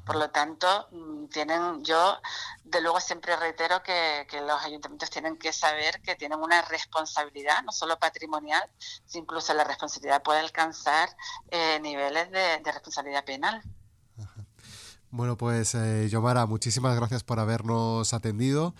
Por 0.06 0.16
lo 0.16 0.30
tanto, 0.30 0.88
mm, 0.92 1.26
tienen, 1.28 1.84
yo 1.84 2.18
de 2.64 2.80
luego 2.80 3.02
siempre 3.02 3.36
reitero 3.36 3.84
que, 3.84 4.26
que 4.30 4.40
los 4.40 4.64
ayuntamientos 4.64 5.10
tienen 5.10 5.38
que 5.38 5.52
saber 5.52 6.02
que 6.02 6.16
tienen 6.16 6.40
una 6.40 6.62
responsabilidad, 6.62 7.62
no 7.64 7.74
solo 7.74 8.00
patrimonial, 8.00 8.70
sino 9.06 9.24
incluso 9.24 9.54
la 9.54 9.66
responsabilidad 9.66 10.24
puede 10.24 10.40
alcanzar 10.40 11.10
eh, 11.50 11.80
niveles 11.82 12.32
de, 12.32 12.60
de 12.60 12.72
responsabilidad 12.72 13.26
penal. 13.26 13.62
Bueno, 15.16 15.38
pues 15.38 15.74
eh, 15.76 16.10
Yomara, 16.10 16.46
muchísimas 16.46 16.94
gracias 16.98 17.24
por 17.24 17.40
habernos 17.40 18.14
atendido 18.14 18.76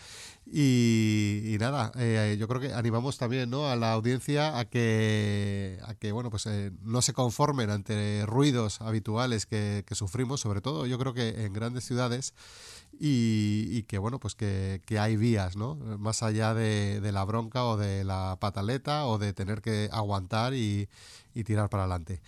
y, 0.46 1.42
y 1.46 1.58
nada, 1.60 1.94
eh, 1.96 2.36
yo 2.38 2.50
creo 2.50 2.60
que 2.60 2.74
animamos 2.74 3.18
también 3.18 3.50
¿no? 3.50 3.70
a 3.70 3.78
la 3.78 3.94
audiencia 3.94 4.60
a 4.60 4.66
que, 4.66 5.80
a 5.86 5.96
que 5.96 6.12
bueno, 6.12 6.30
pues 6.30 6.46
eh, 6.48 6.72
no 6.82 7.02
se 7.02 7.14
conformen 7.14 7.70
ante 7.70 8.26
ruidos 8.26 8.82
habituales 8.82 9.46
que, 9.46 9.86
que 9.88 9.96
sufrimos, 9.96 10.42
sobre 10.42 10.60
todo 10.60 10.86
yo 10.86 11.00
creo 11.00 11.14
que 11.14 11.46
en 11.46 11.54
grandes 11.54 11.86
ciudades 11.86 12.34
y, 13.00 13.70
y 13.72 13.84
que 13.84 13.98
bueno, 13.98 14.20
pues 14.20 14.36
que, 14.36 14.82
que 14.86 15.00
hay 15.00 15.16
vías, 15.16 15.56
¿no? 15.56 15.76
Más 15.76 16.22
allá 16.22 16.54
de, 16.54 17.00
de 17.00 17.12
la 17.14 17.24
bronca 17.24 17.64
o 17.64 17.78
de 17.78 18.04
la 18.04 18.38
pataleta 18.42 19.06
o 19.06 19.18
de 19.20 19.32
tener 19.32 19.62
que 19.62 19.88
aguantar 19.90 20.54
y, 20.54 20.90
y 21.34 21.46
tirar 21.46 21.70
para 21.70 21.84
adelante. 21.84 22.22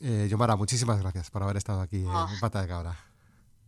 Eh, 0.00 0.26
Yomara, 0.28 0.56
muchísimas 0.56 0.98
gracias 1.00 1.30
por 1.30 1.44
haber 1.44 1.56
estado 1.56 1.80
aquí 1.82 1.98
en 2.02 2.08
Ah. 2.08 2.28
Pata 2.40 2.62
de 2.62 2.66
Cabra. 2.66 3.07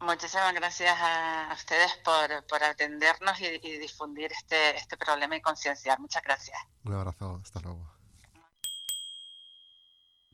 Muchísimas 0.01 0.55
gracias 0.55 0.97
a, 0.99 1.51
ustedes 1.55 1.95
por, 2.05 2.47
por 2.47 2.65
atendernos 2.65 3.39
y, 3.41 3.61
y 3.63 3.79
difundir 3.79 4.33
este, 4.33 4.77
este 4.77 4.97
problema 4.97 5.37
y 5.37 5.43
concienciar. 5.43 6.01
Muchas 6.01 6.23
gracias. 6.23 6.59
Un 6.85 6.95
abrazo, 6.95 7.39
hasta 7.43 7.61
luego. 7.61 7.87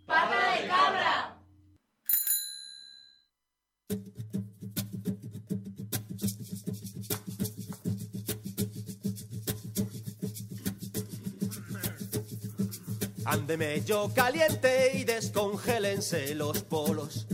¡Pata 0.07 0.53
de 0.53 0.69
cabra! 0.69 1.37
Ándeme 13.25 13.83
yo 13.85 14.15
caliente 14.15 14.97
y 14.97 15.03
descongélense 15.03 16.37
los 16.37 16.63
polos. 16.63 17.27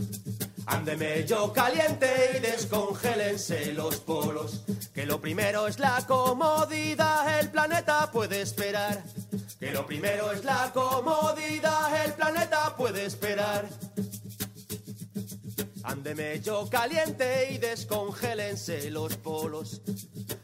Ándeme 0.65 1.25
yo 1.25 1.51
caliente 1.51 2.07
y 2.37 2.39
descongélense 2.39 3.73
los 3.73 3.97
polos. 3.97 4.61
Que 4.93 5.05
lo 5.05 5.19
primero 5.19 5.67
es 5.67 5.79
la 5.79 6.05
comodidad, 6.07 7.39
el 7.39 7.49
planeta 7.49 8.09
puede 8.11 8.41
esperar. 8.41 9.03
Que 9.59 9.71
lo 9.71 9.85
primero 9.85 10.31
es 10.31 10.43
la 10.45 10.71
comodidad, 10.73 12.05
el 12.05 12.13
planeta 12.13 12.75
puede 12.77 13.05
esperar. 13.05 13.67
Ándeme 15.83 16.39
yo 16.39 16.69
caliente 16.69 17.51
y 17.51 17.57
descongélense 17.57 18.89
los 18.89 19.17
polos. 19.17 19.81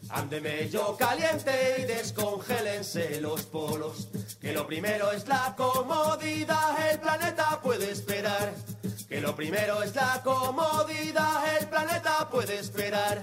Ándeme 0.10 0.70
yo 0.70 0.98
caliente 0.98 1.78
y 1.80 1.84
descongélense 1.84 3.22
los 3.22 3.44
polos. 3.44 4.10
Que 4.42 4.52
lo 4.52 4.68
primero 4.68 5.12
es 5.12 5.28
la 5.28 5.56
comodidad, 5.56 6.92
el 6.92 7.00
planeta 7.00 7.62
puede 7.62 7.92
esperar. 7.92 8.54
Que 9.10 9.20
lo 9.22 9.36
primero 9.36 9.82
es 9.82 9.96
la 9.96 10.22
comodidad, 10.24 11.58
el 11.58 11.68
planeta 11.68 12.30
puede 12.30 12.60
esperar, 12.60 13.20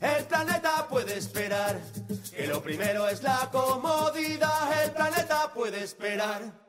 el 0.00 0.24
planeta 0.26 0.86
puede 0.88 1.16
esperar. 1.16 1.80
Que 2.36 2.46
lo 2.46 2.62
primero 2.62 3.08
es 3.08 3.22
la 3.22 3.48
comodidad, 3.50 4.84
el 4.84 4.92
planeta 4.92 5.50
puede 5.54 5.82
esperar. 5.82 6.61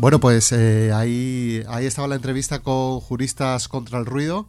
Bueno, 0.00 0.18
pues 0.18 0.50
eh, 0.52 0.92
ahí, 0.94 1.62
ahí 1.68 1.84
estaba 1.84 2.08
la 2.08 2.14
entrevista 2.14 2.60
con 2.60 3.00
juristas 3.00 3.68
contra 3.68 3.98
el 3.98 4.06
ruido. 4.06 4.48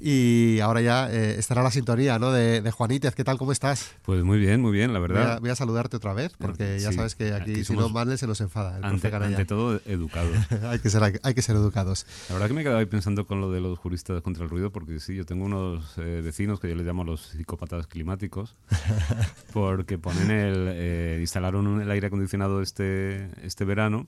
Y 0.00 0.60
ahora 0.60 0.80
ya 0.80 1.10
eh, 1.10 1.40
estará 1.40 1.64
la 1.64 1.72
sintonía 1.72 2.20
¿no? 2.20 2.30
de, 2.30 2.60
de 2.62 2.70
Juanítez. 2.70 3.16
¿Qué 3.16 3.24
tal? 3.24 3.36
¿Cómo 3.36 3.50
estás? 3.50 3.94
Pues 4.02 4.22
muy 4.22 4.38
bien, 4.38 4.60
muy 4.60 4.70
bien, 4.70 4.92
la 4.92 5.00
Voy 5.00 5.08
a, 5.10 5.12
verdad. 5.12 5.40
voy 5.40 5.50
a 5.50 5.56
saludarte 5.56 5.96
otra 5.96 6.12
vez, 6.12 6.34
porque 6.38 6.78
ya 6.78 6.90
Sí, 6.90 6.96
sabes 6.98 7.16
que 7.16 7.32
aquí, 7.32 7.50
aquí 7.50 7.64
si 7.64 7.72
no, 7.74 7.88
Marley 7.88 8.16
se 8.16 8.28
nos 8.28 8.40
enfada. 8.40 8.78
el 8.78 8.84
Ante, 8.84 9.08
ante 9.12 9.44
todo, 9.44 9.80
educados. 9.86 10.36
hay, 10.70 10.78
que 10.78 10.88
ser, 10.88 11.18
hay 11.20 11.34
que 11.34 11.42
ser 11.42 11.56
educados. 11.56 12.06
La 12.28 12.34
verdad 12.34 12.46
que 12.46 12.54
me 12.54 12.60
he 12.60 12.64
quedado 12.64 12.78
ahí 12.78 12.86
pensando 12.86 13.26
con 13.26 13.40
lo 13.40 13.50
de 13.50 13.60
los 13.60 13.76
juristas 13.80 14.22
contra 14.22 14.44
el 14.44 14.50
ruido, 14.50 14.70
porque 14.70 15.00
sí, 15.00 15.16
yo 15.16 15.26
tengo 15.26 15.46
unos 15.46 15.94
eh, 15.98 16.20
vecinos 16.22 16.60
que 16.60 16.68
yo 16.68 16.76
les 16.76 16.86
llamo 16.86 17.02
los 17.02 17.22
psicópatas 17.22 17.88
climáticos, 17.88 18.54
porque 19.52 19.98
ponen 19.98 20.30
el, 20.30 20.68
eh, 20.70 21.18
instalaron 21.20 21.80
el 21.80 21.90
aire 21.90 22.06
acondicionado 22.06 22.62
este, 22.62 23.30
este 23.44 23.64
verano 23.64 24.06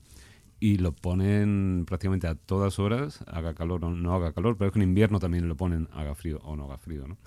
y 0.59 0.77
lo 0.77 0.91
ponen 0.91 1.85
prácticamente 1.87 2.27
a 2.27 2.35
todas 2.35 2.79
horas, 2.79 3.23
haga 3.27 3.53
calor 3.53 3.85
o 3.85 3.89
no 3.89 4.13
haga 4.13 4.33
calor, 4.33 4.57
pero 4.57 4.67
es 4.67 4.73
que 4.73 4.79
en 4.79 4.89
invierno 4.89 5.19
también 5.19 5.47
lo 5.47 5.55
ponen, 5.55 5.87
haga 5.93 6.15
frío 6.15 6.39
o 6.43 6.55
no 6.55 6.65
haga 6.65 6.77
frío, 6.77 7.07
¿no? 7.07 7.17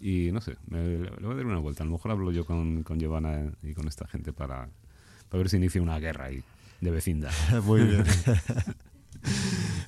Y 0.00 0.30
no 0.32 0.40
sé, 0.40 0.56
le 0.70 1.10
voy 1.20 1.32
a 1.32 1.34
dar 1.36 1.46
una 1.46 1.58
vuelta. 1.58 1.82
A 1.82 1.86
lo 1.86 1.92
mejor 1.92 2.12
hablo 2.12 2.32
yo 2.32 2.46
con, 2.46 2.82
con 2.84 2.98
Giovanna 2.98 3.52
y 3.62 3.74
con 3.74 3.86
esta 3.86 4.06
gente 4.06 4.32
para, 4.32 4.70
para 5.28 5.38
ver 5.38 5.50
si 5.50 5.58
inicia 5.58 5.82
una 5.82 5.98
guerra 5.98 6.26
ahí 6.26 6.42
de 6.80 6.90
vecindad. 6.90 7.32
Muy 7.64 7.82
bien. 7.82 8.04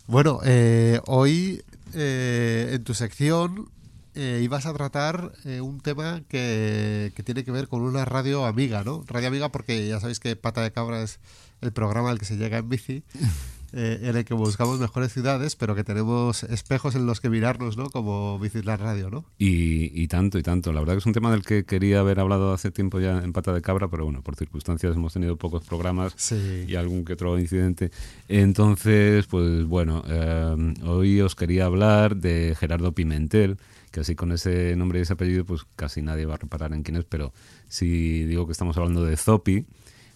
bueno, 0.06 0.40
eh, 0.44 1.00
hoy 1.06 1.62
eh, 1.94 2.72
en 2.74 2.84
tu 2.84 2.92
sección 2.92 3.70
eh, 4.14 4.40
ibas 4.42 4.66
a 4.66 4.72
tratar 4.74 5.32
eh, 5.44 5.60
un 5.60 5.80
tema 5.80 6.22
que, 6.28 7.12
que 7.14 7.22
tiene 7.22 7.44
que 7.44 7.50
ver 7.50 7.68
con 7.68 7.82
una 7.82 8.04
radio 8.04 8.44
amiga, 8.46 8.84
¿no? 8.84 9.04
Radio 9.06 9.28
amiga 9.28 9.50
porque 9.50 9.86
ya 9.88 10.00
sabéis 10.00 10.20
que 10.20 10.36
Pata 10.36 10.62
de 10.62 10.70
Cabra 10.72 11.02
es 11.02 11.18
el 11.60 11.72
programa 11.72 12.10
al 12.10 12.18
que 12.18 12.24
se 12.24 12.36
llega 12.36 12.58
en 12.58 12.68
bici, 12.68 13.02
eh, 13.72 14.00
en 14.02 14.16
el 14.16 14.24
que 14.26 14.34
buscamos 14.34 14.78
mejores 14.80 15.12
ciudades, 15.14 15.56
pero 15.56 15.74
que 15.74 15.82
tenemos 15.84 16.42
espejos 16.42 16.94
en 16.94 17.06
los 17.06 17.20
que 17.20 17.30
mirarnos, 17.30 17.76
¿no? 17.78 17.88
Como 17.88 18.38
Bicicla 18.38 18.76
Radio, 18.76 19.08
¿no? 19.08 19.24
Y, 19.38 19.90
y 19.98 20.08
tanto, 20.08 20.38
y 20.38 20.42
tanto. 20.42 20.72
La 20.74 20.80
verdad 20.80 20.94
que 20.94 20.98
es 20.98 21.06
un 21.06 21.12
tema 21.14 21.30
del 21.30 21.42
que 21.44 21.64
quería 21.64 22.00
haber 22.00 22.20
hablado 22.20 22.52
hace 22.52 22.70
tiempo 22.70 23.00
ya 23.00 23.18
en 23.22 23.32
Pata 23.32 23.54
de 23.54 23.62
Cabra, 23.62 23.88
pero 23.88 24.04
bueno, 24.04 24.20
por 24.22 24.36
circunstancias 24.36 24.94
hemos 24.94 25.12
tenido 25.14 25.36
pocos 25.36 25.64
programas 25.64 26.12
Sí. 26.16 26.64
y 26.68 26.74
algún 26.74 27.04
que 27.06 27.14
otro 27.14 27.38
incidente. 27.38 27.90
Entonces, 28.28 29.26
pues 29.28 29.64
bueno, 29.66 30.02
eh, 30.08 30.74
hoy 30.84 31.20
os 31.20 31.34
quería 31.36 31.66
hablar 31.66 32.16
de 32.16 32.56
Gerardo 32.58 32.92
Pimentel, 32.92 33.56
que 33.92 34.00
así 34.00 34.16
con 34.16 34.32
ese 34.32 34.74
nombre 34.74 34.98
y 34.98 35.02
ese 35.02 35.12
apellido, 35.12 35.44
pues 35.44 35.62
casi 35.76 36.02
nadie 36.02 36.26
va 36.26 36.34
a 36.34 36.38
reparar 36.38 36.72
en 36.72 36.82
quién 36.82 36.96
es, 36.96 37.04
pero 37.04 37.32
si 37.68 38.24
digo 38.24 38.46
que 38.46 38.52
estamos 38.52 38.76
hablando 38.76 39.04
de 39.04 39.16
Zopi, 39.16 39.66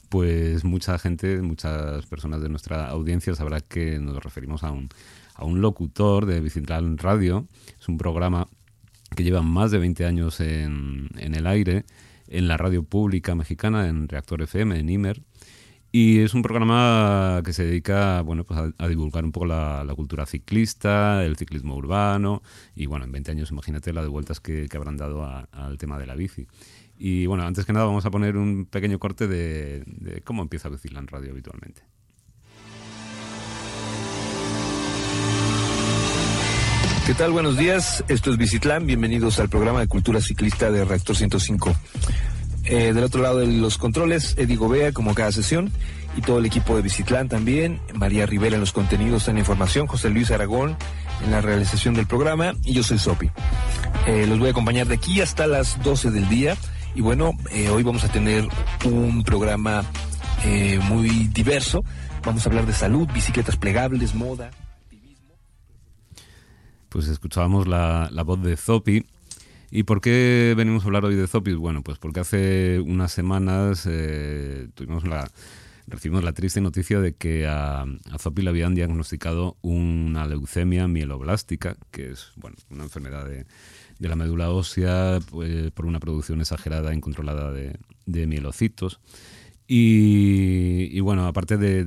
pues 0.08 0.64
mucha 0.64 0.98
gente, 0.98 1.42
muchas 1.42 2.06
personas 2.06 2.40
de 2.40 2.48
nuestra 2.48 2.88
audiencia 2.88 3.34
sabrá 3.34 3.60
que 3.60 3.98
nos 3.98 4.22
referimos 4.22 4.64
a 4.64 4.70
un, 4.70 4.88
a 5.34 5.44
un 5.44 5.60
locutor 5.60 6.26
de 6.26 6.40
Biciclán 6.40 6.98
Radio. 6.98 7.46
Es 7.78 7.88
un 7.88 7.98
programa 7.98 8.46
que 9.14 9.24
lleva 9.24 9.42
más 9.42 9.70
de 9.70 9.78
20 9.78 10.06
años 10.06 10.40
en, 10.40 11.08
en 11.18 11.34
el 11.34 11.46
aire, 11.46 11.84
en 12.28 12.48
la 12.48 12.56
radio 12.56 12.82
pública 12.82 13.34
mexicana, 13.34 13.88
en 13.88 14.08
Reactor 14.08 14.42
FM, 14.42 14.78
en 14.78 14.88
Imer. 14.88 15.22
Y 15.98 16.18
es 16.18 16.34
un 16.34 16.42
programa 16.42 17.40
que 17.42 17.54
se 17.54 17.64
dedica 17.64 18.20
bueno, 18.20 18.44
pues 18.44 18.60
a, 18.76 18.86
divulgar 18.86 19.24
un 19.24 19.32
poco 19.32 19.46
la, 19.46 19.82
cultura 19.96 20.26
ciclista, 20.26 21.24
el 21.24 21.38
ciclismo 21.38 21.74
urbano. 21.74 22.42
Y 22.74 22.84
bueno, 22.84 23.06
en 23.06 23.12
20 23.12 23.30
años 23.30 23.50
imagínate 23.50 23.94
la 23.94 24.02
de 24.02 24.08
vueltas 24.08 24.38
que, 24.38 24.68
que 24.68 24.76
habrán 24.76 24.98
dado 24.98 25.24
al 25.24 25.78
tema 25.78 25.98
de 25.98 26.04
la 26.04 26.14
bici. 26.14 26.46
Y 26.98 27.24
bueno, 27.24 27.44
antes 27.44 27.64
que 27.64 27.72
nada 27.72 27.86
vamos 27.86 28.04
a 28.04 28.10
poner 28.10 28.36
un 28.36 28.66
pequeño 28.66 28.98
corte 28.98 29.26
de, 29.26 30.20
cómo 30.22 30.42
empieza 30.42 30.68
Biciclan 30.68 31.06
Radio 31.06 31.30
habitualmente. 31.30 31.80
¿Qué 37.06 37.14
tal? 37.14 37.30
Buenos 37.30 37.56
días. 37.56 38.04
Esto 38.08 38.32
es 38.32 38.36
Bicitlán. 38.36 38.86
Bienvenidos 38.86 39.40
al 39.40 39.48
programa 39.48 39.80
de 39.80 39.86
cultura 39.88 40.20
ciclista 40.20 40.70
de 40.70 40.84
Reactor 40.84 41.16
105. 41.16 41.74
Eh, 42.66 42.92
del 42.92 43.04
otro 43.04 43.22
lado 43.22 43.38
de 43.38 43.46
los 43.46 43.78
controles, 43.78 44.34
Eddie 44.36 44.56
Gobea, 44.56 44.92
como 44.92 45.14
cada 45.14 45.32
sesión, 45.32 45.70
y 46.16 46.20
todo 46.20 46.38
el 46.38 46.46
equipo 46.46 46.76
de 46.76 46.82
Bicitlán 46.82 47.28
también. 47.28 47.80
María 47.94 48.26
Rivera 48.26 48.54
en 48.56 48.60
los 48.60 48.72
contenidos, 48.72 49.28
en 49.28 49.34
la 49.34 49.40
información, 49.40 49.86
José 49.86 50.10
Luis 50.10 50.30
Aragón 50.30 50.76
en 51.24 51.30
la 51.30 51.40
realización 51.40 51.94
del 51.94 52.06
programa, 52.06 52.54
y 52.64 52.74
yo 52.74 52.82
soy 52.82 52.98
Sopi. 52.98 53.30
Eh, 54.06 54.26
los 54.26 54.38
voy 54.38 54.48
a 54.48 54.50
acompañar 54.50 54.86
de 54.86 54.94
aquí 54.94 55.20
hasta 55.20 55.46
las 55.46 55.82
12 55.82 56.10
del 56.10 56.28
día. 56.28 56.56
Y 56.94 57.00
bueno, 57.00 57.32
eh, 57.50 57.68
hoy 57.68 57.82
vamos 57.82 58.04
a 58.04 58.08
tener 58.08 58.48
un 58.84 59.22
programa 59.22 59.84
eh, 60.44 60.78
muy 60.84 61.08
diverso. 61.28 61.84
Vamos 62.24 62.46
a 62.46 62.48
hablar 62.48 62.66
de 62.66 62.72
salud, 62.72 63.08
bicicletas 63.12 63.56
plegables, 63.56 64.14
moda. 64.14 64.50
Pues 66.88 67.08
escuchábamos 67.08 67.66
la, 67.66 68.08
la 68.10 68.22
voz 68.22 68.42
de 68.42 68.56
Zopi. 68.56 69.04
¿Y 69.70 69.82
por 69.82 70.00
qué 70.00 70.54
venimos 70.56 70.82
a 70.84 70.86
hablar 70.86 71.04
hoy 71.04 71.16
de 71.16 71.26
Zopi? 71.26 71.54
Bueno, 71.54 71.82
pues 71.82 71.98
porque 71.98 72.20
hace 72.20 72.80
unas 72.80 73.12
semanas 73.12 73.86
eh, 73.90 74.68
tuvimos 74.74 75.04
la, 75.06 75.28
recibimos 75.88 76.22
la 76.24 76.32
triste 76.32 76.60
noticia 76.60 77.00
de 77.00 77.14
que 77.14 77.46
a, 77.46 77.82
a 77.82 78.30
le 78.36 78.48
habían 78.50 78.74
diagnosticado 78.74 79.56
una 79.62 80.26
leucemia 80.26 80.86
mieloblástica, 80.88 81.76
que 81.90 82.12
es 82.12 82.32
bueno, 82.36 82.56
una 82.70 82.84
enfermedad 82.84 83.26
de, 83.26 83.46
de 83.98 84.08
la 84.08 84.16
médula 84.16 84.50
ósea 84.50 85.18
pues, 85.30 85.72
por 85.72 85.86
una 85.86 86.00
producción 86.00 86.40
exagerada 86.40 86.92
e 86.92 86.96
incontrolada 86.96 87.50
de, 87.52 87.76
de 88.06 88.26
mielocitos. 88.26 89.00
Y, 89.68 91.00
bueno, 91.00 91.26
aparte 91.26 91.56
de- 91.56 91.84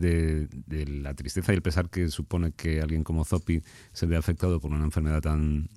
de 0.49 0.85
la 0.85 1.13
tristeza 1.13 1.53
y 1.53 1.55
el 1.55 1.61
pesar 1.61 1.89
que 1.89 2.09
supone 2.09 2.51
que 2.51 2.81
alguien 2.81 3.05
como 3.05 3.23
Zopi 3.23 3.61
se 3.93 4.05
vea 4.05 4.19
afectado 4.19 4.59
por 4.59 4.71
una 4.71 4.83
enfermedad 4.83 5.21
tan, 5.21 5.69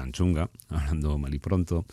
tan 0.00 0.12
chunga, 0.12 0.50
hablando 0.68 1.18
mal 1.18 1.34
y 1.34 1.38
pronto, 1.38 1.84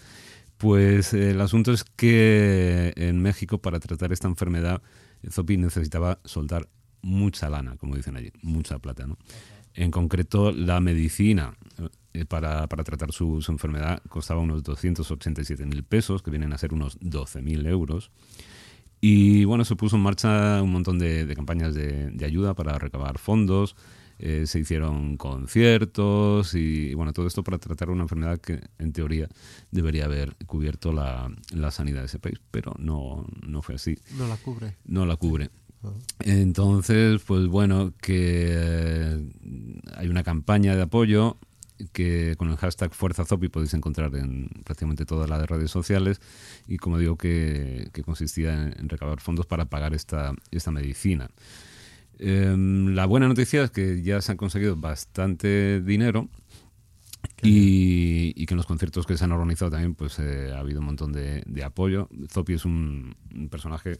pues 0.57 1.13
eh, 1.13 1.31
el 1.31 1.41
asunto 1.41 1.73
es 1.73 1.83
que 1.83 2.93
en 2.95 3.21
México 3.21 3.59
para 3.59 3.79
tratar 3.79 4.11
esta 4.11 4.27
enfermedad 4.27 4.81
Zopi 5.29 5.57
necesitaba 5.57 6.19
soltar 6.23 6.69
mucha 7.01 7.49
lana, 7.49 7.75
como 7.77 7.95
dicen 7.95 8.15
allí, 8.15 8.31
mucha 8.41 8.79
plata, 8.79 9.05
¿no? 9.05 9.17
En 9.73 9.91
concreto, 9.91 10.51
la 10.51 10.79
medicina 10.79 11.53
eh, 12.13 12.25
para, 12.25 12.67
para 12.67 12.83
tratar 12.83 13.11
su, 13.11 13.41
su 13.41 13.51
enfermedad 13.51 14.01
costaba 14.09 14.41
unos 14.41 14.63
287 14.63 15.65
mil 15.65 15.83
pesos, 15.83 16.23
que 16.23 16.31
vienen 16.31 16.53
a 16.53 16.57
ser 16.57 16.73
unos 16.73 16.97
12 17.01 17.41
mil 17.43 17.65
euros. 17.67 18.09
Y 19.01 19.45
bueno, 19.45 19.65
se 19.65 19.75
puso 19.75 19.97
en 19.97 20.01
marcha 20.01 20.63
un 20.63 20.71
montón 20.71 20.97
de, 20.97 21.27
de 21.27 21.35
campañas 21.35 21.75
de, 21.75 22.09
de 22.09 22.25
ayuda 22.25 22.55
para 22.55 22.79
recabar 22.79 23.19
fondos, 23.19 23.75
eh, 24.19 24.47
se 24.47 24.59
hicieron 24.59 25.17
conciertos 25.17 26.55
y 26.55 26.93
bueno, 26.95 27.13
todo 27.13 27.27
esto 27.27 27.43
para 27.43 27.59
tratar 27.59 27.89
una 27.89 28.03
enfermedad 28.03 28.39
que 28.39 28.61
en 28.79 28.91
teoría 28.93 29.27
debería 29.71 30.05
haber 30.05 30.35
cubierto 30.45 30.91
la, 30.91 31.31
la 31.51 31.71
sanidad 31.71 31.99
de 31.99 32.07
ese 32.07 32.19
país, 32.19 32.39
pero 32.51 32.73
no, 32.79 33.25
no 33.45 33.61
fue 33.61 33.75
así. 33.75 33.97
No 34.17 34.27
la 34.27 34.37
cubre. 34.37 34.75
No 34.85 35.05
la 35.05 35.15
cubre. 35.15 35.49
Entonces, 36.19 37.21
pues 37.25 37.47
bueno, 37.47 37.93
que 38.01 38.47
eh, 38.49 39.29
hay 39.95 40.07
una 40.07 40.23
campaña 40.23 40.75
de 40.75 40.81
apoyo 40.81 41.37
que 41.93 42.35
con 42.37 42.49
el 42.49 42.57
hashtag 42.57 42.91
Fuerza 42.93 43.23
Zopi 43.23 43.49
podéis 43.49 43.75
encontrar 43.75 44.15
en 44.15 44.49
prácticamente 44.63 45.05
todas 45.05 45.29
las 45.29 45.47
redes 45.47 45.69
sociales 45.69 46.19
y 46.67 46.77
como 46.77 46.97
digo 46.97 47.17
que, 47.17 47.89
que 47.93 48.03
consistía 48.03 48.53
en, 48.53 48.75
en 48.79 48.89
recabar 48.89 49.19
fondos 49.19 49.45
para 49.45 49.65
pagar 49.65 49.93
esta, 49.93 50.33
esta 50.49 50.71
medicina. 50.71 51.29
Em, 52.19 52.95
la 52.95 53.05
buena 53.05 53.27
noticia 53.27 53.63
es 53.63 53.71
que 53.71 54.01
ya 54.01 54.21
se 54.21 54.31
han 54.31 54.37
conseguido 54.37 54.75
bastante 54.75 55.81
dinero 55.81 56.29
y, 57.43 58.33
y 58.35 58.45
que 58.45 58.53
en 58.53 58.57
los 58.57 58.65
conciertos 58.65 59.05
que 59.05 59.17
se 59.17 59.23
han 59.23 59.31
organizado 59.31 59.71
también 59.71 59.93
pues 59.93 60.17
eh, 60.19 60.51
ha 60.53 60.59
habido 60.59 60.79
un 60.79 60.87
montón 60.87 61.13
de, 61.13 61.43
de 61.45 61.63
apoyo. 61.63 62.09
Zopi 62.31 62.53
es 62.53 62.65
un, 62.65 63.15
un 63.35 63.49
personaje 63.49 63.97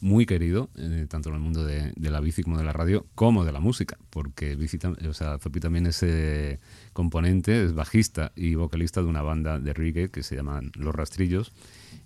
muy 0.00 0.26
querido, 0.26 0.68
eh, 0.76 1.06
tanto 1.08 1.28
en 1.28 1.36
el 1.36 1.40
mundo 1.40 1.64
de, 1.64 1.92
de, 1.94 2.10
la 2.10 2.18
bici 2.18 2.42
como 2.42 2.58
de 2.58 2.64
la 2.64 2.72
radio, 2.72 3.06
como 3.14 3.44
de 3.44 3.52
la 3.52 3.60
música, 3.60 3.96
porque 4.10 4.56
bici, 4.56 4.76
o 5.08 5.14
sea, 5.14 5.38
Zopi 5.38 5.60
también 5.60 5.86
es 5.86 6.02
eh, 6.02 6.58
componente, 6.92 7.64
es 7.64 7.72
bajista 7.72 8.32
y 8.34 8.56
vocalista 8.56 9.00
de 9.00 9.06
una 9.06 9.22
banda 9.22 9.60
de 9.60 9.72
reggae 9.72 10.10
que 10.10 10.24
se 10.24 10.34
llama 10.34 10.60
Los 10.74 10.92
Rastrillos 10.92 11.52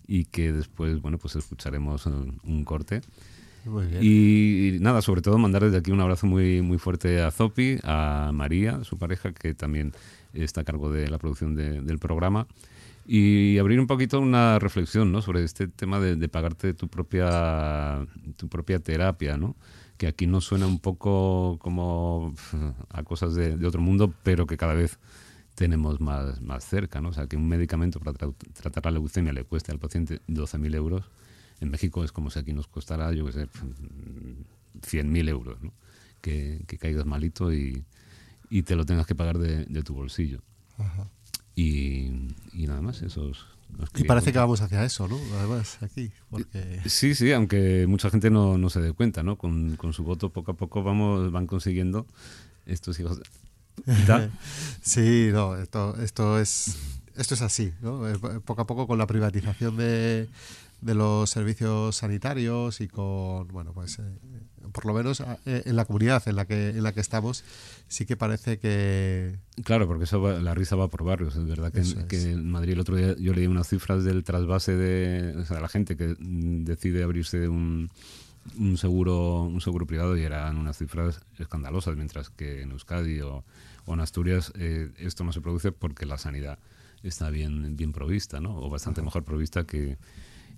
y 0.06 0.26
que 0.26 0.52
después, 0.52 1.00
bueno, 1.00 1.16
pues 1.16 1.36
escucharemos 1.36 2.04
un, 2.04 2.38
un 2.44 2.64
corte. 2.64 3.00
Y, 4.00 4.78
nada, 4.80 5.02
sobre 5.02 5.22
todo 5.22 5.38
mandar 5.38 5.64
desde 5.64 5.78
aquí 5.78 5.90
un 5.90 6.00
abrazo 6.00 6.26
muy, 6.26 6.62
muy 6.62 6.78
fuerte 6.78 7.22
a 7.22 7.30
Zopi, 7.30 7.78
a 7.82 8.30
María, 8.32 8.84
su 8.84 8.98
pareja, 8.98 9.32
que 9.32 9.54
también 9.54 9.92
está 10.32 10.60
a 10.60 10.64
cargo 10.64 10.90
de 10.90 11.08
la 11.08 11.18
producción 11.18 11.54
de, 11.54 11.80
del 11.82 11.98
programa. 11.98 12.46
Y 13.06 13.58
abrir 13.58 13.78
un 13.78 13.86
poquito 13.86 14.20
una 14.20 14.58
reflexión 14.58 15.12
¿no? 15.12 15.22
sobre 15.22 15.44
este 15.44 15.68
tema 15.68 16.00
de, 16.00 16.16
de, 16.16 16.28
pagarte 16.28 16.74
tu 16.74 16.88
propia, 16.88 18.04
tu 18.36 18.48
propia 18.48 18.80
terapia, 18.80 19.36
¿no? 19.36 19.54
que 19.96 20.08
aquí 20.08 20.26
nos 20.26 20.44
suena 20.44 20.66
un 20.66 20.78
poco 20.78 21.58
como 21.60 22.34
a 22.90 23.02
cosas 23.04 23.34
de, 23.34 23.56
de 23.56 23.66
otro 23.66 23.80
mundo, 23.80 24.12
pero 24.22 24.46
que 24.46 24.56
cada 24.56 24.74
vez 24.74 24.98
tenemos 25.54 26.00
más, 26.00 26.40
más 26.42 26.64
cerca. 26.64 27.00
¿no? 27.00 27.10
O 27.10 27.12
sea, 27.12 27.26
que 27.26 27.36
un 27.36 27.48
medicamento 27.48 27.98
para 28.00 28.12
tra 28.12 28.30
tratar 28.54 28.86
la 28.86 28.92
leucemia 28.92 29.32
le 29.32 29.44
cueste 29.44 29.72
al 29.72 29.78
paciente 29.78 30.20
12.000 30.28 30.74
euros 30.74 31.10
en 31.60 31.70
México 31.70 32.04
es 32.04 32.12
como 32.12 32.30
si 32.30 32.38
aquí 32.38 32.52
nos 32.52 32.66
costara, 32.66 33.12
yo 33.12 33.26
qué 33.26 33.32
sé, 33.32 33.48
100.000 34.82 35.28
euros, 35.28 35.62
¿no? 35.62 35.72
que, 36.20 36.60
que, 36.66 36.78
caigas 36.78 37.06
malito 37.06 37.52
y, 37.52 37.84
y, 38.50 38.62
te 38.62 38.74
lo 38.76 38.84
tengas 38.84 39.06
que 39.06 39.14
pagar 39.14 39.38
de, 39.38 39.64
de 39.66 39.82
tu 39.82 39.94
bolsillo. 39.94 40.42
Ajá. 40.78 41.08
Y, 41.54 42.34
y, 42.52 42.66
nada 42.66 42.82
más, 42.82 43.02
esos... 43.02 43.46
Y 43.94 44.04
parece 44.04 44.32
que 44.32 44.38
vamos 44.38 44.60
hacia 44.60 44.84
eso, 44.84 45.08
¿no? 45.08 45.18
Además, 45.38 45.78
aquí. 45.82 46.10
Porque... 46.30 46.80
Sí, 46.86 47.14
sí, 47.14 47.32
aunque 47.32 47.86
mucha 47.88 48.10
gente 48.10 48.30
no, 48.30 48.58
no 48.58 48.70
se 48.70 48.80
dé 48.80 48.92
cuenta, 48.92 49.22
¿no? 49.22 49.36
Con, 49.36 49.76
con, 49.76 49.92
su 49.92 50.02
voto 50.04 50.30
poco 50.30 50.52
a 50.52 50.54
poco 50.54 50.82
vamos, 50.82 51.30
van 51.32 51.46
consiguiendo 51.46 52.06
estos 52.64 52.98
hijos. 53.00 53.20
sí, 54.82 55.28
no, 55.32 55.56
esto, 55.56 55.96
esto 56.00 56.38
es 56.38 56.76
esto 57.16 57.34
es 57.34 57.42
así, 57.42 57.72
¿no? 57.80 58.02
Poco 58.44 58.62
a 58.62 58.66
poco 58.66 58.86
con 58.86 58.98
la 58.98 59.06
privatización 59.06 59.76
de, 59.76 60.28
de 60.80 60.94
los 60.94 61.30
servicios 61.30 61.96
sanitarios 61.96 62.80
y 62.80 62.88
con, 62.88 63.48
bueno, 63.48 63.72
pues 63.72 63.98
eh, 63.98 64.02
por 64.72 64.84
lo 64.84 64.94
menos 64.94 65.20
eh, 65.20 65.62
en 65.64 65.76
la 65.76 65.84
comunidad 65.84 66.22
en 66.26 66.36
la 66.36 66.44
que 66.44 66.70
en 66.70 66.82
la 66.82 66.92
que 66.92 67.00
estamos 67.00 67.44
sí 67.88 68.04
que 68.04 68.16
parece 68.16 68.58
que 68.58 69.38
claro 69.64 69.86
porque 69.86 70.04
eso 70.04 70.20
va, 70.20 70.34
la 70.40 70.54
risa 70.54 70.76
va 70.76 70.88
por 70.88 71.04
barrios 71.04 71.36
es 71.36 71.46
verdad 71.46 71.72
que, 71.72 71.80
en, 71.80 71.86
es. 71.86 72.04
que 72.04 72.30
en 72.32 72.50
Madrid 72.50 72.74
el 72.74 72.80
otro 72.80 72.96
día 72.96 73.16
yo 73.18 73.32
leí 73.32 73.46
unas 73.46 73.68
cifras 73.68 74.04
del 74.04 74.22
trasvase 74.24 74.76
de 74.76 75.36
o 75.36 75.44
sea, 75.44 75.60
la 75.60 75.68
gente 75.68 75.96
que 75.96 76.14
decide 76.18 77.02
abrirse 77.02 77.48
un, 77.48 77.90
un 78.58 78.76
seguro 78.76 79.42
un 79.42 79.60
seguro 79.60 79.86
privado 79.86 80.16
y 80.16 80.22
eran 80.22 80.58
unas 80.58 80.76
cifras 80.78 81.20
escandalosas 81.38 81.96
mientras 81.96 82.30
que 82.30 82.62
en 82.62 82.72
Euskadi 82.72 83.20
o, 83.20 83.44
o 83.86 83.94
en 83.94 84.00
Asturias 84.00 84.52
eh, 84.56 84.90
esto 84.98 85.24
no 85.24 85.32
se 85.32 85.40
produce 85.40 85.72
porque 85.72 86.06
la 86.06 86.18
sanidad 86.18 86.58
está 87.02 87.30
bien 87.30 87.76
bien 87.76 87.92
provista 87.92 88.40
no 88.40 88.58
o 88.58 88.68
bastante 88.68 89.00
Ajá. 89.00 89.06
mejor 89.06 89.24
provista 89.24 89.64
que 89.64 89.96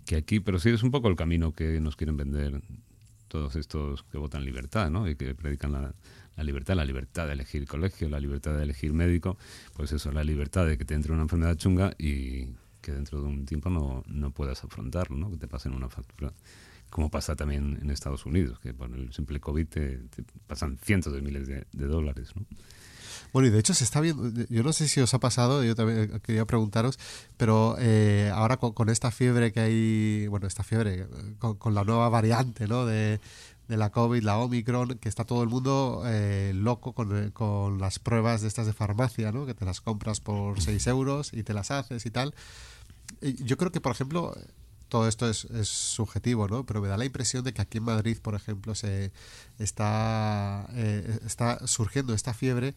que 0.08 0.16
aquí, 0.16 0.40
pero 0.40 0.58
sí 0.58 0.70
es 0.70 0.82
un 0.82 0.90
poco 0.90 1.08
el 1.08 1.16
camino 1.16 1.52
que 1.52 1.82
nos 1.82 1.94
quieren 1.94 2.16
vender 2.16 2.62
todos 3.28 3.56
estos 3.56 4.04
que 4.04 4.16
votan 4.16 4.42
libertad, 4.42 4.90
¿no? 4.90 5.06
Y 5.06 5.16
que 5.16 5.34
predican 5.34 5.70
la, 5.70 5.92
libertad, 6.42 6.76
la 6.76 6.86
libertad 6.86 7.26
de 7.26 7.34
elegir 7.34 7.66
colegio, 7.66 8.08
la 8.08 8.18
libertad 8.18 8.56
de 8.56 8.62
elegir 8.62 8.94
médico, 8.94 9.36
pues 9.74 9.92
eso, 9.92 10.10
la 10.10 10.24
libertad 10.24 10.66
de 10.66 10.78
que 10.78 10.86
te 10.86 10.94
entre 10.94 11.12
una 11.12 11.24
enfermedad 11.24 11.56
chunga 11.56 11.92
y 11.98 12.46
que 12.80 12.92
dentro 12.92 13.20
de 13.20 13.28
un 13.28 13.44
tiempo 13.44 13.68
no, 13.68 14.02
no 14.06 14.30
puedas 14.30 14.64
afrontarlo, 14.64 15.18
¿no? 15.18 15.30
Que 15.30 15.36
te 15.36 15.46
pasen 15.46 15.74
una 15.74 15.90
factura. 15.90 16.32
Como 16.88 17.10
pasa 17.10 17.36
también 17.36 17.78
en 17.82 17.90
Estados 17.90 18.24
Unidos, 18.24 18.58
que 18.60 18.72
por 18.72 18.90
el 18.90 19.12
simple 19.12 19.40
COVID 19.40 19.66
te, 19.68 19.98
te 19.98 20.24
pasan 20.46 20.78
cientos 20.78 21.12
de 21.12 21.20
miles 21.20 21.46
de, 21.46 21.66
de 21.70 21.86
dólares, 21.86 22.32
¿no? 22.34 22.46
Bueno, 23.32 23.48
y 23.48 23.50
de 23.50 23.58
hecho 23.58 23.74
se 23.74 23.84
está 23.84 24.00
viendo, 24.00 24.30
yo 24.48 24.62
no 24.62 24.72
sé 24.72 24.88
si 24.88 25.00
os 25.00 25.12
ha 25.14 25.20
pasado, 25.20 25.62
yo 25.64 25.74
también 25.74 26.20
quería 26.20 26.46
preguntaros, 26.46 26.98
pero 27.36 27.76
eh, 27.78 28.30
ahora 28.34 28.56
con, 28.56 28.72
con, 28.72 28.88
esta 28.88 29.10
fiebre 29.10 29.52
que 29.52 29.60
hay, 29.60 30.26
bueno, 30.28 30.46
esta 30.46 30.62
fiebre, 30.62 31.06
con, 31.38 31.56
con 31.56 31.74
la 31.74 31.84
nueva 31.84 32.08
variante, 32.08 32.66
¿no? 32.66 32.86
De, 32.86 33.20
de, 33.68 33.76
la 33.76 33.90
COVID, 33.90 34.22
la 34.22 34.38
Omicron, 34.38 34.98
que 34.98 35.08
está 35.08 35.24
todo 35.24 35.42
el 35.42 35.48
mundo 35.48 36.02
eh, 36.06 36.52
loco 36.54 36.94
con, 36.94 37.30
con, 37.32 37.78
las 37.78 37.98
pruebas 37.98 38.40
de 38.40 38.48
estas 38.48 38.66
de 38.66 38.72
farmacia, 38.72 39.30
¿no? 39.32 39.46
Que 39.46 39.54
te 39.54 39.64
las 39.64 39.80
compras 39.80 40.20
por 40.20 40.60
6 40.60 40.86
euros 40.86 41.32
y 41.32 41.42
te 41.42 41.52
las 41.52 41.70
haces 41.70 42.06
y 42.06 42.10
tal. 42.10 42.34
Yo 43.20 43.56
creo 43.56 43.72
que, 43.72 43.80
por 43.80 43.92
ejemplo, 43.92 44.34
todo 44.88 45.06
esto 45.08 45.28
es, 45.28 45.44
es, 45.46 45.68
subjetivo, 45.68 46.48
¿no? 46.48 46.64
Pero 46.64 46.80
me 46.80 46.88
da 46.88 46.96
la 46.96 47.04
impresión 47.04 47.44
de 47.44 47.52
que 47.52 47.62
aquí 47.62 47.78
en 47.78 47.84
Madrid, 47.84 48.18
por 48.20 48.34
ejemplo, 48.34 48.74
se 48.74 49.12
está, 49.58 50.66
eh, 50.72 51.18
está 51.26 51.66
surgiendo 51.66 52.14
esta 52.14 52.34
fiebre 52.34 52.74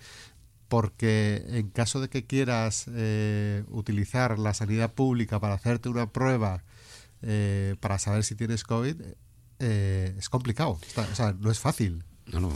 porque 0.71 1.43
en 1.49 1.69
caso 1.69 1.99
de 1.99 2.07
que 2.07 2.25
quieras 2.25 2.85
eh, 2.95 3.65
utilizar 3.71 4.39
la 4.39 4.53
sanidad 4.53 4.93
pública 4.93 5.37
para 5.37 5.55
hacerte 5.55 5.89
una 5.89 6.13
prueba 6.13 6.63
eh, 7.23 7.75
para 7.81 7.99
saber 7.99 8.23
si 8.23 8.35
tienes 8.35 8.63
COVID, 8.63 8.95
eh, 9.59 10.15
es 10.17 10.29
complicado, 10.29 10.79
Está, 10.87 11.01
o 11.01 11.13
sea, 11.13 11.35
no 11.37 11.51
es 11.51 11.59
fácil. 11.59 12.05
No, 12.31 12.39
no, 12.39 12.53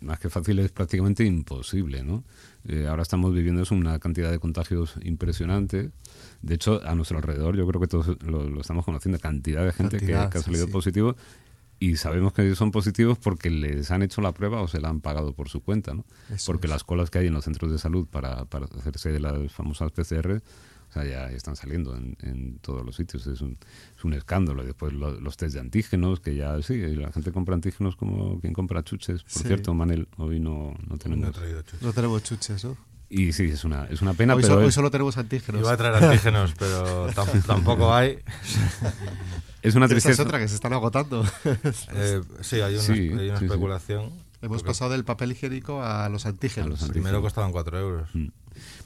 más 0.00 0.20
que 0.20 0.30
fácil 0.30 0.60
es 0.60 0.70
prácticamente 0.70 1.24
imposible, 1.24 2.04
¿no? 2.04 2.22
Eh, 2.68 2.86
ahora 2.88 3.02
estamos 3.02 3.34
viviendo 3.34 3.64
una 3.72 3.98
cantidad 3.98 4.30
de 4.30 4.38
contagios 4.38 4.94
impresionante. 5.02 5.90
De 6.42 6.54
hecho, 6.54 6.80
a 6.86 6.94
nuestro 6.94 7.16
alrededor, 7.16 7.56
yo 7.56 7.66
creo 7.66 7.80
que 7.80 7.88
todos 7.88 8.16
lo, 8.22 8.48
lo 8.48 8.60
estamos 8.60 8.84
conociendo, 8.84 9.18
cantidad 9.18 9.64
de 9.64 9.72
gente 9.72 9.98
cantidad, 9.98 10.26
que, 10.26 10.34
que, 10.34 10.38
ha 10.38 10.42
salido 10.42 10.66
sí, 10.66 10.72
positivo 10.72 11.16
y 11.78 11.96
sabemos 11.96 12.32
que 12.32 12.54
son 12.54 12.70
positivos 12.70 13.18
porque 13.18 13.50
les 13.50 13.90
han 13.90 14.02
hecho 14.02 14.20
la 14.20 14.32
prueba 14.32 14.62
o 14.62 14.68
se 14.68 14.80
la 14.80 14.88
han 14.88 15.00
pagado 15.00 15.34
por 15.34 15.48
su 15.48 15.60
cuenta, 15.60 15.94
¿no? 15.94 16.04
Eso 16.30 16.52
porque 16.52 16.66
es. 16.66 16.70
las 16.70 16.84
colas 16.84 17.10
que 17.10 17.18
hay 17.18 17.26
en 17.26 17.34
los 17.34 17.44
centros 17.44 17.70
de 17.70 17.78
salud 17.78 18.06
para, 18.06 18.46
para 18.46 18.66
hacerse 18.66 19.12
de 19.12 19.20
las 19.20 19.52
famosas 19.52 19.92
PCR, 19.92 20.42
o 20.88 20.92
sea, 20.92 21.04
ya 21.04 21.30
están 21.30 21.56
saliendo 21.56 21.96
en, 21.96 22.16
en 22.22 22.58
todos 22.60 22.84
los 22.84 22.96
sitios, 22.96 23.26
es 23.26 23.40
un, 23.40 23.58
es 23.96 24.04
un 24.04 24.14
escándalo. 24.14 24.62
Y 24.62 24.66
después 24.66 24.92
lo, 24.92 25.20
los 25.20 25.36
test 25.36 25.54
de 25.54 25.60
antígenos, 25.60 26.20
que 26.20 26.34
ya 26.34 26.62
sí, 26.62 26.78
la 26.94 27.12
gente 27.12 27.32
compra 27.32 27.54
antígenos 27.54 27.96
como 27.96 28.40
quien 28.40 28.52
compra 28.52 28.82
chuches. 28.82 29.22
Por 29.24 29.32
sí. 29.32 29.48
cierto, 29.48 29.74
Manel, 29.74 30.08
hoy 30.16 30.40
no, 30.40 30.74
no 30.86 30.96
tenemos... 30.96 31.36
No, 31.36 31.42
no 31.80 31.92
tenemos 31.92 32.22
chuches, 32.22 32.64
¿no? 32.64 32.76
Y 33.08 33.32
sí, 33.32 33.44
es 33.44 33.64
una, 33.64 33.84
es 33.86 34.02
una 34.02 34.14
pena, 34.14 34.34
hoy 34.34 34.42
pero... 34.42 34.54
So, 34.54 34.60
es... 34.60 34.66
Hoy 34.66 34.72
solo 34.72 34.90
tenemos 34.90 35.16
antígenos. 35.16 35.60
Iba 35.60 35.72
a 35.72 35.76
traer 35.76 36.02
antígenos, 36.02 36.54
pero 36.58 37.08
tampoco 37.46 37.94
hay. 37.94 38.18
Es 39.62 39.74
una 39.74 39.86
tristeza. 39.86 40.12
Esa 40.12 40.22
es 40.22 40.26
otra 40.26 40.38
que 40.38 40.48
se 40.48 40.56
están 40.56 40.72
agotando. 40.72 41.24
eh, 41.94 42.20
sí, 42.40 42.60
hay 42.60 42.74
una, 42.74 42.82
sí, 42.82 42.92
hay 42.92 43.30
una 43.30 43.38
sí, 43.38 43.44
especulación. 43.44 44.10
Sí. 44.10 44.26
Hemos 44.42 44.58
porque... 44.58 44.68
pasado 44.68 44.90
del 44.92 45.04
papel 45.04 45.32
higiénico 45.32 45.82
a 45.82 46.08
los 46.08 46.26
antígenos. 46.26 46.66
A 46.66 46.70
los 46.70 46.82
antígenos. 46.82 47.04
Primero 47.04 47.22
costaban 47.22 47.52
4 47.52 47.78
euros. 47.78 48.08
Mm. 48.14 48.28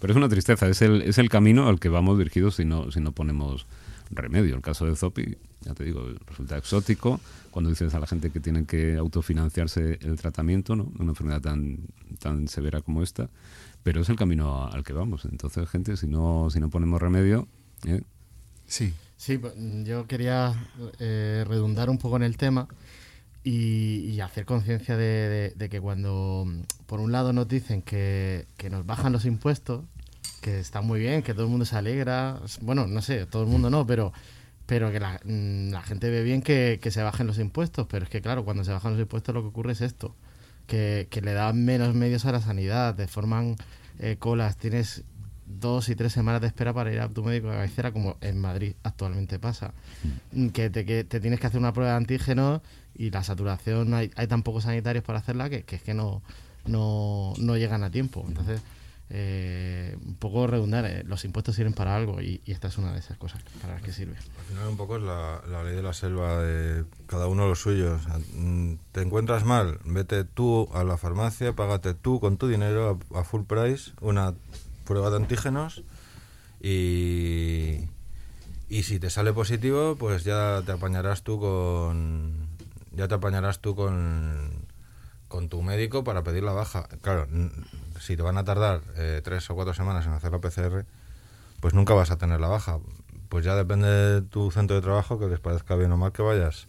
Pero 0.01 0.13
es 0.13 0.17
una 0.17 0.29
tristeza, 0.29 0.69
es 0.69 0.83
el, 0.83 1.03
es 1.03 1.19
el 1.19 1.29
camino 1.29 1.69
al 1.69 1.79
que 1.81 1.89
vamos 1.89 2.19
dirigidos 2.19 2.57
si 2.57 2.65
no, 2.65 2.91
si 2.91 3.01
no 3.01 3.13
ponemos 3.13 3.67
remedio. 4.11 4.57
El 4.57 4.63
caso 4.63 4.87
de 4.87 4.97
Zopi, 4.97 5.37
ya 5.61 5.75
te 5.75 5.85
digo, 5.85 6.07
resulta 6.27 6.57
exótico 6.57 7.21
cuando 7.51 7.71
dices 7.71 7.95
a 7.95 8.01
la 8.01 8.07
gente 8.07 8.31
que 8.31 8.41
tienen 8.41 8.67
que 8.67 8.97
autofinanciarse 8.97 9.99
el 10.03 10.17
tratamiento, 10.17 10.77
¿no? 10.77 10.93
Una 10.99 11.11
enfermedad 11.11 11.41
tan, 11.41 11.79
tan 12.19 12.49
severa 12.49 12.81
como 12.81 13.03
esta, 13.03 13.29
pero 13.83 14.03
es 14.03 14.09
el 14.09 14.17
camino 14.17 14.67
al 14.67 14.85
que 14.85 14.93
vamos. 14.93 15.25
Entonces, 15.25 15.69
gente, 15.69 15.97
si 15.97 16.07
no, 16.07 16.51
si 16.51 16.61
no 16.61 16.71
ponemos 16.71 17.01
remedio... 17.01 17.49
¿eh? 17.87 18.03
Sí. 18.67 18.93
Sí, 19.17 19.39
yo 19.85 20.07
quería 20.07 20.55
eh, 20.99 21.45
redundar 21.47 21.91
un 21.91 21.99
poco 21.99 22.17
en 22.17 22.23
el 22.23 22.39
tema 22.39 22.69
y, 23.45 24.07
y 24.07 24.21
hacer 24.21 24.47
conciencia 24.47 24.97
de, 24.97 25.05
de, 25.05 25.51
de, 25.51 25.69
que 25.69 25.79
cuando, 25.79 26.47
por 26.87 27.01
un 27.01 27.13
lado, 27.13 27.35
nos 27.35 27.47
dicen 27.47 27.83
que, 27.83 28.47
que, 28.57 28.71
nos 28.71 28.87
bajan 28.87 29.13
los 29.13 29.27
impuestos, 29.27 29.85
que 30.41 30.59
está 30.59 30.81
muy 30.81 31.01
bien, 31.01 31.23
que 31.23 31.35
todo 31.35 31.45
el 31.45 31.51
mundo 31.51 31.67
se 31.67 31.77
alegra, 31.77 32.41
bueno, 32.63 32.87
no 32.87 33.03
sé, 33.03 33.27
todo 33.27 33.43
el 33.43 33.49
mundo 33.51 33.69
no, 33.69 33.87
pero, 33.87 34.15
pero 34.65 34.91
que 34.91 35.01
la, 35.01 35.21
mm, 35.23 35.71
la 35.71 35.83
gente 35.83 36.09
ve 36.09 36.23
bien 36.23 36.41
que, 36.41 36.79
que, 36.81 36.91
se 36.91 37.03
bajen 37.03 37.27
los 37.27 37.39
impuestos, 37.39 37.87
pero 37.91 38.05
es 38.05 38.11
que, 38.11 38.23
claro, 38.23 38.45
cuando 38.45 38.65
se 38.65 38.73
bajan 38.73 38.93
los 38.93 39.03
impuestos 39.03 39.35
lo 39.35 39.43
que 39.43 39.49
ocurre 39.49 39.73
es 39.73 39.83
esto, 39.83 40.17
que, 40.71 41.09
que 41.11 41.21
le 41.21 41.33
dan 41.33 41.65
menos 41.65 41.95
medios 41.97 42.25
a 42.27 42.33
la 42.33 42.41
sanidad, 42.41 42.95
te 42.95 43.09
forman 43.09 43.57
eh, 43.99 44.17
colas, 44.21 44.57
tienes 44.57 45.03
dos 45.45 45.89
y 45.89 45.97
tres 45.97 46.13
semanas 46.13 46.41
de 46.41 46.47
espera 46.47 46.73
para 46.73 46.93
ir 46.93 47.01
a 47.01 47.09
tu 47.09 47.25
médico 47.25 47.49
de 47.49 47.55
cabecera, 47.55 47.91
como 47.91 48.17
en 48.21 48.39
Madrid 48.39 48.75
actualmente 48.85 49.41
pasa. 49.41 49.75
Mm. 50.33 50.51
Que, 50.51 50.71
te, 50.71 50.85
que 50.85 51.03
te 51.03 51.19
tienes 51.19 51.41
que 51.41 51.49
hacer 51.49 51.59
una 51.59 51.73
prueba 51.73 51.91
de 51.91 51.97
antígenos 51.97 52.61
y 52.95 53.11
la 53.11 53.25
saturación, 53.25 53.93
hay, 53.95 54.13
hay 54.15 54.29
tan 54.29 54.45
pocos 54.45 54.63
sanitarios 54.63 55.03
para 55.03 55.19
hacerla 55.19 55.51
que, 55.51 55.65
que 55.65 55.75
es 55.75 55.83
que 55.83 55.93
no, 55.93 56.23
no, 56.67 57.33
no, 57.39 57.57
llegan 57.57 57.83
a 57.83 57.91
tiempo. 57.91 58.25
Entonces, 58.29 58.61
eh, 59.09 59.97
un 60.07 60.15
poco 60.15 60.47
redundar, 60.47 60.85
eh, 60.85 61.03
los 61.05 61.25
impuestos 61.25 61.57
sirven 61.57 61.73
para 61.73 61.97
algo 61.97 62.23
y, 62.23 62.43
y, 62.45 62.53
esta 62.53 62.69
es 62.69 62.79
una 62.79 62.93
de 62.93 63.01
esas 63.01 63.19
cosas 63.19 63.43
para 63.61 63.75
las 63.75 63.83
que 63.83 63.91
sirve. 63.91 64.15
Al 64.51 64.57
final 64.57 64.69
un 64.71 64.77
poco 64.77 64.97
es 64.97 65.03
la, 65.05 65.63
ley 65.63 65.77
de 65.77 65.83
la 65.83 65.93
selva 65.93 66.39
de 66.43 66.85
cada 67.07 67.29
uno 67.29 67.47
lo 67.47 67.55
suyo. 67.55 68.01
Mm, 68.35 68.75
te 68.91 69.01
encuentras 69.01 69.45
mal, 69.45 69.79
vete 69.85 70.25
tú 70.25 70.69
a 70.75 70.83
la 70.83 70.99
farmacia, 70.99 71.53
págate 71.53 71.95
tú 71.95 72.19
con 72.19 72.37
tu 72.37 72.49
dinero 72.49 72.99
a, 73.15 73.23
full 73.23 73.45
price 73.45 73.93
una 74.01 74.35
prueba 74.87 75.11
de 75.11 75.19
antígenos 75.19 75.85
y, 76.61 77.85
y 78.69 78.83
si 78.83 78.99
te 78.99 79.09
sale 79.09 79.33
positivo, 79.33 79.95
pues 79.95 80.25
ya 80.25 80.63
te 80.67 80.73
apañarás 80.73 81.23
tú 81.23 81.39
con, 81.39 82.49
ya 82.91 83.07
te 83.07 83.15
apañarás 83.15 83.61
tú 83.61 83.77
con, 83.77 84.51
con 85.29 85.49
tu 85.49 85.63
médico 85.63 86.03
para 86.03 86.25
pedir 86.25 86.43
la 86.43 86.53
baja. 86.53 86.89
Claro, 87.03 87.29
si 88.01 88.17
te 88.17 88.23
van 88.23 88.37
a 88.37 88.43
tardar 88.43 88.81
eh, 88.97 89.21
tres 89.23 89.49
o 89.49 89.55
cuatro 89.55 89.75
semanas 89.75 90.07
en 90.07 90.13
hacer 90.13 90.33
la 90.33 90.41
PCR, 90.41 90.85
pues 91.61 91.73
nunca 91.73 91.95
vas 91.95 92.11
a 92.11 92.19
tener 92.19 92.41
la 92.41 92.49
baja. 92.49 92.81
Pues 93.31 93.45
ya 93.45 93.55
depende 93.55 93.89
de 93.89 94.23
tu 94.23 94.51
centro 94.51 94.75
de 94.75 94.83
trabajo 94.83 95.21
que 95.21 95.29
les 95.29 95.39
parezca 95.39 95.77
bien 95.77 95.93
o 95.93 95.97
mal 95.97 96.11
que 96.11 96.21
vayas 96.21 96.67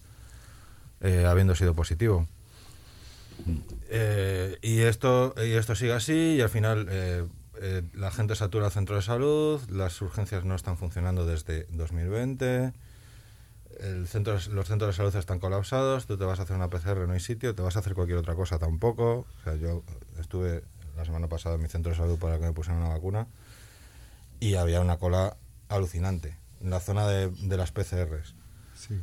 eh, 1.02 1.26
habiendo 1.26 1.56
sido 1.56 1.74
positivo. 1.74 2.28
Eh, 3.90 4.60
y 4.62 4.82
esto 4.82 5.34
y 5.44 5.54
esto 5.54 5.74
sigue 5.76 5.94
así 5.94 6.36
y 6.36 6.42
al 6.42 6.50
final 6.50 6.88
eh, 6.88 7.26
la 7.96 8.12
gente 8.12 8.36
satura 8.36 8.68
el 8.68 8.72
centro 8.72 8.96
de 8.96 9.02
salud, 9.02 9.60
las 9.72 10.00
urgencias 10.04 10.46
no 10.46 10.54
están 10.54 10.78
funcionando 10.78 11.26
desde 11.26 11.66
2020, 11.72 12.74
el 13.80 14.08
centro, 14.08 14.34
los 14.52 14.68
centros 14.68 14.90
de 14.90 14.94
salud 14.94 15.16
están 15.16 15.40
colapsados, 15.40 16.06
tú 16.06 16.16
te 16.16 16.26
vas 16.26 16.40
a 16.40 16.44
hacer 16.44 16.56
una 16.56 16.70
PCR, 16.70 17.08
no 17.08 17.14
hay 17.14 17.20
sitio, 17.20 17.56
te 17.56 17.64
vas 17.64 17.76
a 17.76 17.80
hacer 17.80 17.96
cualquier 17.96 18.20
otra 18.20 18.36
cosa 18.36 18.60
tampoco. 18.60 19.26
O 19.40 19.44
sea, 19.44 19.56
yo 19.56 19.82
estuve 20.20 20.64
la 20.96 21.06
semana 21.06 21.28
pasada 21.28 21.56
en 21.56 21.64
mi 21.64 21.70
centro 21.70 21.92
de 21.92 21.98
salud 21.98 22.20
para 22.20 22.38
que 22.38 22.46
me 22.46 22.54
pusieran 22.54 22.84
una 22.84 22.90
vacuna 22.90 23.26
y 24.40 24.54
había 24.54 24.80
una 24.80 24.98
cola 24.98 25.38
alucinante 25.68 26.41
en 26.64 26.70
la 26.70 26.80
zona 26.80 27.08
de, 27.08 27.30
de 27.30 27.58
las 27.58 27.72
PCRs. 27.72 28.36
Sí. 28.76 29.00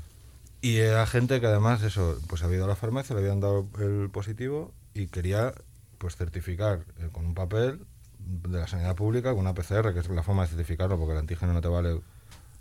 Y 0.60 0.78
era 0.78 1.06
gente 1.06 1.40
que 1.40 1.46
además, 1.46 1.82
eso, 1.82 2.18
pues 2.28 2.42
había 2.42 2.56
ido 2.56 2.64
a 2.64 2.68
la 2.68 2.76
farmacia, 2.76 3.14
le 3.14 3.22
habían 3.22 3.40
dado 3.40 3.68
el 3.78 4.10
positivo 4.10 4.72
y 4.94 5.06
quería 5.06 5.54
pues 5.98 6.16
certificar 6.16 6.84
eh, 6.98 7.08
con 7.12 7.26
un 7.26 7.34
papel 7.34 7.84
de 8.18 8.58
la 8.58 8.66
sanidad 8.66 8.96
pública, 8.96 9.30
con 9.30 9.40
una 9.40 9.54
PCR, 9.54 9.92
que 9.92 10.00
es 10.00 10.08
la 10.08 10.22
forma 10.22 10.42
de 10.42 10.48
certificarlo, 10.48 10.98
porque 10.98 11.12
el 11.12 11.18
antígeno 11.18 11.52
no 11.52 11.60
te 11.60 11.68
vale 11.68 12.00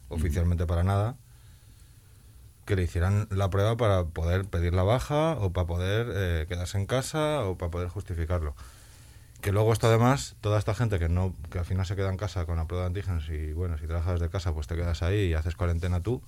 oficialmente 0.09 0.65
para 0.65 0.83
nada, 0.83 1.17
que 2.65 2.75
le 2.75 2.83
hicieran 2.83 3.27
la 3.31 3.49
prueba 3.49 3.77
para 3.77 4.05
poder 4.05 4.45
pedir 4.45 4.73
la 4.73 4.83
baja 4.83 5.37
o 5.39 5.51
para 5.51 5.67
poder 5.67 6.07
eh, 6.13 6.45
quedarse 6.47 6.77
en 6.77 6.85
casa 6.85 7.43
o 7.45 7.57
para 7.57 7.71
poder 7.71 7.89
justificarlo. 7.89 8.55
Que 9.41 9.51
luego 9.51 9.71
esto 9.71 9.87
además, 9.87 10.35
toda 10.41 10.57
esta 10.59 10.73
gente 10.73 10.99
que 10.99 11.09
no 11.09 11.33
que 11.51 11.59
al 11.59 11.65
final 11.65 11.85
se 11.85 11.95
queda 11.95 12.09
en 12.09 12.17
casa 12.17 12.45
con 12.45 12.57
la 12.57 12.65
prueba 12.65 12.83
de 12.85 12.87
antígenos 12.87 13.29
y 13.29 13.53
bueno, 13.53 13.77
si 13.77 13.85
trabajas 13.87 14.19
desde 14.19 14.29
casa 14.31 14.53
pues 14.53 14.67
te 14.67 14.75
quedas 14.75 15.03
ahí 15.03 15.27
y 15.27 15.33
haces 15.35 15.55
cuarentena 15.55 16.01
tú, 16.01 16.21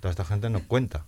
toda 0.00 0.10
esta 0.10 0.24
gente 0.24 0.50
no 0.50 0.60
cuenta. 0.60 1.04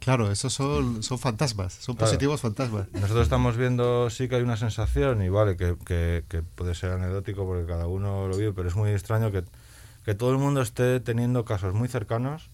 Claro, 0.00 0.32
esos 0.32 0.54
son, 0.54 1.02
son 1.02 1.18
fantasmas, 1.18 1.74
son 1.74 1.94
Claro. 1.94 2.08
positivos 2.08 2.40
fantasmas. 2.40 2.88
Nosotros 2.94 3.24
estamos 3.24 3.58
viendo, 3.58 4.08
sí 4.08 4.28
que 4.30 4.36
hay 4.36 4.42
una 4.42 4.56
sensación, 4.56 5.22
y 5.22 5.28
vale, 5.28 5.58
que, 5.58 5.76
que- 5.84 6.24
que 6.26 6.42
puede 6.42 6.74
ser 6.74 6.92
anecdótico 6.92 7.44
porque 7.44 7.66
cada 7.66 7.86
uno 7.86 8.26
lo 8.26 8.36
vive, 8.38 8.54
pero 8.54 8.66
es 8.66 8.74
muy 8.76 8.90
extraño 8.92 9.30
que, 9.30 9.44
que 10.06 10.14
todo 10.14 10.32
el 10.32 10.38
mundo 10.38 10.62
esté 10.62 11.00
teniendo 11.00 11.44
casos 11.44 11.74
muy 11.74 11.86
cercanos 11.86 12.48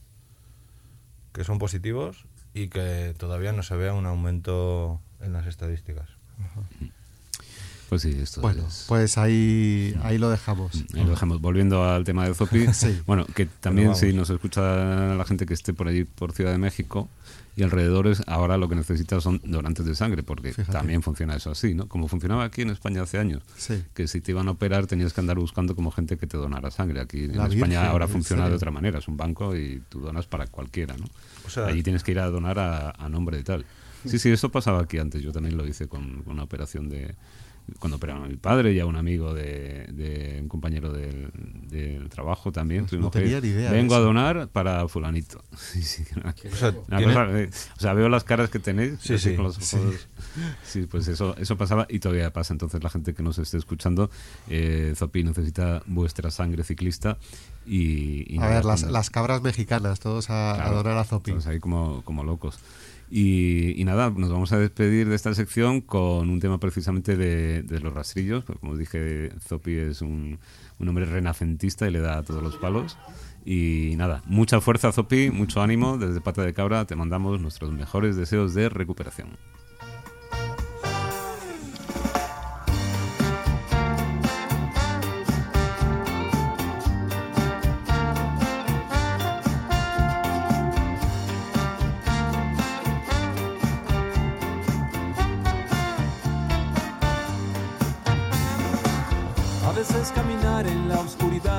que 1.33 1.45
son 1.45 1.59
positivos 1.61 2.25
y 2.53 2.67
que 2.69 3.15
todavía 3.17 3.53
no 3.53 3.63
se 3.63 3.77
vea 3.77 3.93
un 3.95 4.07
aumento 4.07 5.01
en 5.21 5.33
las 5.33 5.47
estadísticas. 5.47 6.09
Pues 7.89 8.03
sí, 8.03 8.17
esto 8.21 8.41
Bueno, 8.41 8.65
es... 8.67 8.85
pues 8.89 9.17
ahí, 9.17 9.97
ahí 10.03 10.19
lo 10.19 10.29
dejamos. 10.29 10.73
Ahí 10.95 11.05
lo 11.05 11.11
dejamos. 11.11 11.41
Volviendo 11.41 11.85
al 11.85 12.03
tema 12.05 12.27
de 12.27 12.35
Zopi, 12.35 12.67
Sí. 12.75 13.01
bueno, 13.07 13.25
que 13.35 13.47
también 13.47 13.95
si 13.95 14.13
nos 14.13 14.29
escucha 14.31 15.15
la 15.15 15.25
gente 15.25 15.47
que 15.47 15.55
esté 15.55 15.73
por 15.73 15.87
allí, 15.89 16.05
por 16.05 16.33
Ciudad 16.33 16.51
de 16.53 16.59
México 16.59 17.09
y 17.55 17.63
alrededores, 17.63 18.23
ahora 18.27 18.59
lo 18.59 18.69
que 18.69 18.75
necesita 18.75 19.21
son 19.21 19.41
donantes 19.45 19.87
de 19.87 19.95
sangre, 19.95 20.23
porque 20.23 20.53
Fíjate. 20.53 20.73
también 20.73 21.03
funciona 21.03 21.37
eso 21.37 21.51
así, 21.53 21.75
¿no? 21.75 21.87
Como 21.89 22.07
funcionaba 22.09 22.45
aquí 22.45 22.63
en 22.63 22.71
España 22.71 23.03
hace 23.03 23.19
años, 23.19 23.43
Sí. 23.57 23.83
que 23.95 24.09
si 24.09 24.21
te 24.21 24.33
iban 24.33 24.49
a 24.49 24.51
operar 24.51 24.87
tenías 24.87 25.13
que 25.15 25.21
andar 25.21 25.39
buscando 25.39 25.75
como 25.77 25.91
gente 25.91 26.19
que 26.19 26.27
te 26.27 26.37
donara 26.37 26.71
sangre. 26.71 27.01
Aquí 27.01 27.25
en 27.25 27.41
España 27.41 27.89
ahora 27.89 28.05
¿en 28.07 28.11
funciona 28.11 28.49
de 28.49 28.57
otra 28.57 28.71
manera, 28.73 28.99
es 28.99 29.09
un 29.09 29.17
banco 29.17 29.57
y 29.57 29.83
tú 29.89 30.01
donas 30.01 30.27
para 30.27 30.47
cualquiera, 30.49 30.97
¿no? 30.99 31.07
O 31.47 31.51
sea- 31.51 31.67
Allí 31.67 31.83
tienes 31.83 32.03
que 32.03 32.11
ir 32.11 32.19
a 32.19 32.29
donar 32.29 32.59
a, 32.59 32.91
a 32.91 33.09
nombre 33.09 33.37
de 33.39 33.45
tal. 33.45 33.65
Sí, 34.05 34.19
sí, 34.19 34.29
eso 34.31 34.51
pasaba 34.51 34.81
aquí 34.83 34.99
antes, 34.99 35.23
yo 35.23 35.33
también 35.33 35.57
lo 35.57 35.67
hice 35.67 35.89
con, 35.89 36.23
con 36.25 36.35
una 36.35 36.43
operación 36.45 36.89
de 36.89 37.15
cuando 37.81 37.97
operaron 37.97 38.25
a 38.25 38.29
mi 38.29 38.37
padre 38.37 38.73
y 38.73 38.81
a 38.81 38.87
un 38.87 38.97
amigo 38.97 39.35
de, 39.35 39.87
de 39.93 40.39
un 40.41 40.49
compañero 40.49 40.93
del, 40.93 41.31
del 41.69 42.09
trabajo 42.09 42.53
también. 42.53 42.87
Pues 42.87 43.01
no 43.01 43.11
tenía 43.11 43.41
que, 43.41 43.49
ni 43.49 43.53
idea 43.55 43.71
de 43.71 43.77
Vengo 43.77 43.95
a 43.97 43.99
donar 44.01 44.49
para 44.49 44.87
fulanito. 44.89 45.43
Sí, 45.57 45.83
sí, 45.83 46.05
una- 46.17 46.35
O 46.53 46.57
sea, 46.57 46.71
una 46.89 46.97
tiene- 46.99 47.13
cosa, 47.15 47.41
eh, 47.41 47.51
o 47.77 47.81
sea, 47.81 47.93
veo 47.93 48.09
las 48.09 48.25
caras 48.25 48.51
que 48.51 48.59
tenéis 48.61 48.95
Sí, 49.01 49.15
así 49.15 49.31
sí, 49.31 49.35
con 49.37 49.45
los 49.47 49.57
sí. 49.57 49.77
ojos. 49.77 50.09
Sí, 50.65 50.87
pues 50.87 51.09
eso, 51.09 51.37
eso 51.39 51.57
pasaba 51.57 51.87
y 51.89 51.99
todavía 51.99 52.33
pasa. 52.33 52.55
Entonces 52.55 52.83
la 52.83 52.91
gente 52.91 53.15
que 53.15 53.23
nos 53.23 53.39
esté 53.39 53.57
escuchando, 53.59 54.11
eh, 54.49 54.93
Zopi 54.97 55.25
necesita 55.25 55.83
vuestra 55.87 56.31
sangre 56.31 56.63
ciclista 56.65 57.19
y... 57.67 58.33
y 58.35 58.39
A 58.39 58.47
ver, 58.49 58.65
las, 58.65 58.83
las 58.83 59.11
cabras 59.11 59.43
mexicanas, 59.43 59.99
todos 60.01 60.31
a, 60.31 60.53
a 60.53 60.55
Claro, 60.57 60.77
donar 60.77 60.99
a 60.99 61.05
Zopi. 61.05 61.33
Estamos 61.33 61.47
ahí 61.49 61.59
como, 61.59 62.03
como 62.05 62.23
locos. 62.25 62.59
Y, 63.11 63.83
nada, 63.85 64.11
nos 64.11 64.31
vamos 64.31 64.53
a 64.53 64.59
despedir 64.59 65.09
de 65.09 65.15
esta 65.15 65.33
sección 65.35 65.81
con 65.81 66.29
un 66.29 66.41
tema 66.41 66.59
precisamente 66.59 67.17
de, 67.17 67.81
los 67.81 67.93
rastrillos. 67.93 68.45
como 68.45 68.77
dije, 68.77 69.31
Zopi 69.41 69.75
es 69.75 70.03
un, 70.03 70.39
hombre 70.81 71.05
renacentista 71.05 71.87
y 71.87 71.93
le 71.93 72.01
da 72.01 72.23
todos 72.23 72.43
los 72.43 72.57
palos. 72.57 72.99
Y 73.45 73.95
nada, 73.97 74.23
mucha 74.27 74.61
fuerza 74.61 74.91
Zopi, 74.91 75.31
mucho 75.31 75.63
ánimo. 75.63 75.99
Desde 75.99 76.21
Pata 76.21 76.43
de 76.43 76.53
Cabra 76.53 76.85
te 76.85 76.97
mandamos 76.97 77.41
nuestros 77.41 77.73
mejores 77.73 78.17
deseos 78.17 78.55
de 78.55 78.69
recuperación. 78.69 79.29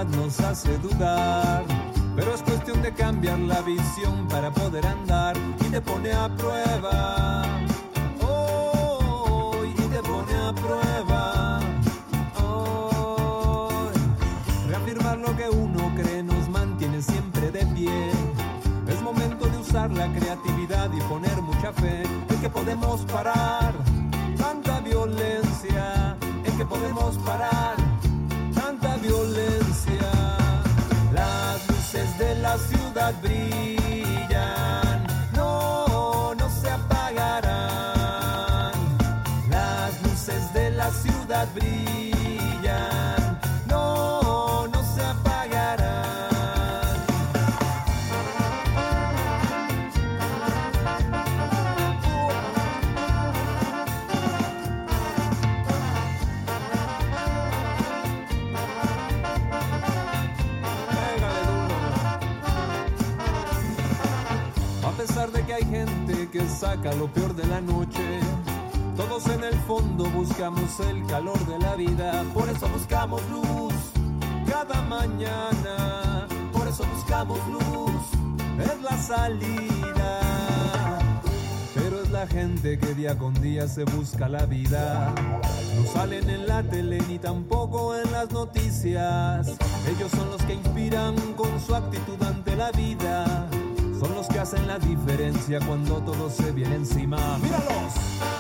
Nos 0.06 0.40
hace 0.42 0.78
dudar, 0.78 1.66
pero 2.16 2.34
es 2.34 2.44
cuestión 2.44 2.82
de 2.84 2.94
cambiar 2.94 3.40
la 3.40 3.62
visión 3.62 4.28
para 4.28 4.52
poder 4.52 4.86
andar 4.86 5.36
y 5.60 5.70
te 5.72 5.82
pone 5.82 6.12
a 6.12 6.30
prueba. 6.36 7.44
Oh, 8.22 9.64
y 9.66 9.74
te 9.74 10.02
pone 10.04 10.34
a 10.36 10.54
prueba. 10.54 11.60
Reafirmar 14.68 15.18
lo 15.18 15.36
que 15.36 15.50
uno 15.50 15.92
cree 15.96 16.22
nos 16.22 16.48
mantiene 16.50 17.02
siempre 17.02 17.50
de 17.50 17.66
pie. 17.66 18.12
Es 18.88 19.02
momento 19.02 19.48
de 19.48 19.58
usar 19.58 19.92
la 19.92 20.12
creatividad 20.14 20.92
y 20.94 21.02
poner 21.02 21.42
mucha 21.42 21.74
fe 21.74 22.04
en 22.30 22.42
que 22.42 22.50
podemos 22.50 23.02
parar 23.06 23.74
tanta 24.38 24.80
violencia, 24.82 26.16
en 26.46 26.58
que 26.58 26.66
podemos 26.66 27.18
parar 27.18 27.87
la 33.12 33.77
que 66.32 66.48
saca 66.48 66.94
lo 66.94 67.08
peor 67.08 67.36
de 67.36 67.46
la 67.48 67.62
noche, 67.62 68.20
todos 68.96 69.28
en 69.28 69.44
el 69.44 69.56
fondo 69.62 70.06
buscamos 70.06 70.80
el 70.80 71.06
calor 71.08 71.40
de 71.46 71.60
la 71.60 71.76
vida, 71.76 72.24
por 72.34 72.50
eso 72.50 72.68
buscamos 72.70 73.22
luz 73.30 73.74
cada 74.48 74.82
mañana, 74.84 76.28
por 76.54 76.68
eso 76.68 76.84
buscamos 76.94 77.40
luz, 77.48 78.02
es 78.60 78.82
la 78.82 78.98
salida. 78.98 80.20
Pero 81.76 82.02
es 82.02 82.10
la 82.10 82.26
gente 82.26 82.80
que 82.80 82.96
día 82.96 83.18
con 83.18 83.34
día 83.36 83.68
se 83.68 83.84
busca 83.84 84.28
la 84.28 84.46
vida. 84.46 85.14
No 85.76 85.92
salen 85.94 86.30
en 86.30 86.48
la 86.48 86.64
tele 86.64 87.00
ni 87.08 87.20
tampoco 87.20 87.96
en 87.96 88.12
las 88.12 88.32
noticias. 88.32 89.48
Ellos 89.88 90.12
son 90.12 90.30
los 90.32 90.42
que 90.44 90.54
inspiran 90.56 91.16
con 91.36 91.60
su 91.60 91.76
actitud 91.76 92.22
ante 92.24 92.56
la 92.56 92.72
vida. 92.72 93.48
Son 94.00 94.14
los 94.14 94.28
que 94.28 94.40
hacen 94.40 94.68
la 94.68 94.78
diferencia 94.78 95.60
cuando 95.66 95.96
todo 96.04 96.30
se 96.30 96.52
viene 96.52 96.76
encima. 96.76 97.18
¡Míralos! 97.40 98.37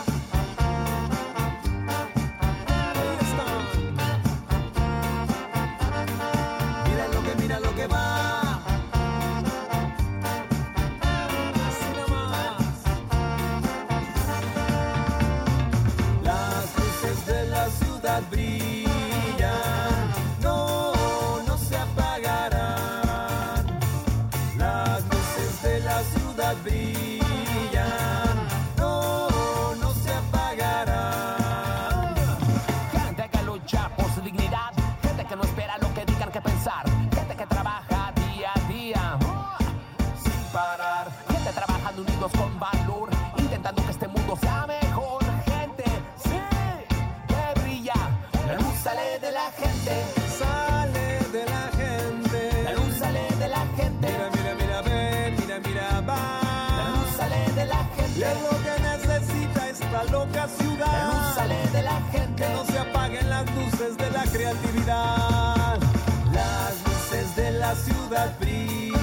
Creatividad. 64.48 65.80
Las 66.34 66.76
luces 66.86 67.36
de 67.36 67.52
la 67.52 67.76
ciudad 67.76 68.34
brillan, 68.39 68.97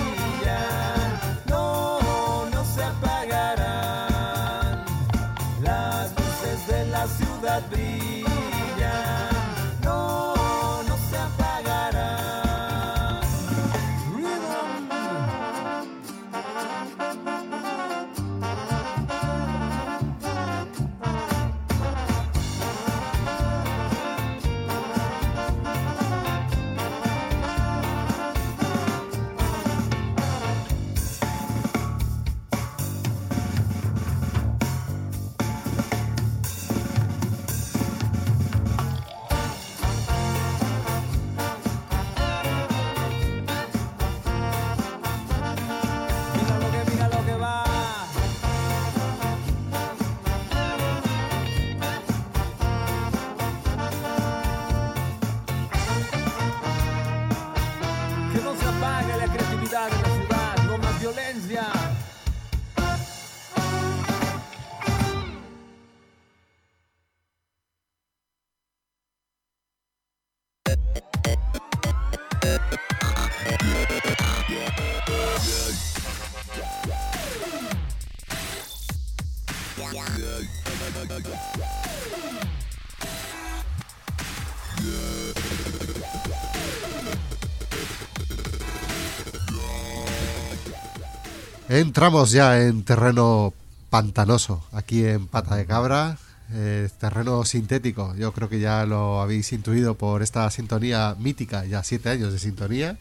Entramos 91.74 92.30
ya 92.30 92.62
en 92.62 92.84
terreno 92.84 93.52
pantanoso, 93.90 94.64
aquí 94.70 95.04
en 95.04 95.26
Pata 95.26 95.56
de 95.56 95.66
Cabra, 95.66 96.18
eh, 96.52 96.88
terreno 97.00 97.44
sintético. 97.44 98.14
Yo 98.14 98.30
creo 98.30 98.48
que 98.48 98.60
ya 98.60 98.86
lo 98.86 99.20
habéis 99.20 99.52
intuido 99.52 99.96
por 99.96 100.22
esta 100.22 100.48
sintonía 100.52 101.16
mítica, 101.18 101.64
ya 101.64 101.82
siete 101.82 102.10
años 102.10 102.32
de 102.32 102.38
sintonía. 102.38 102.96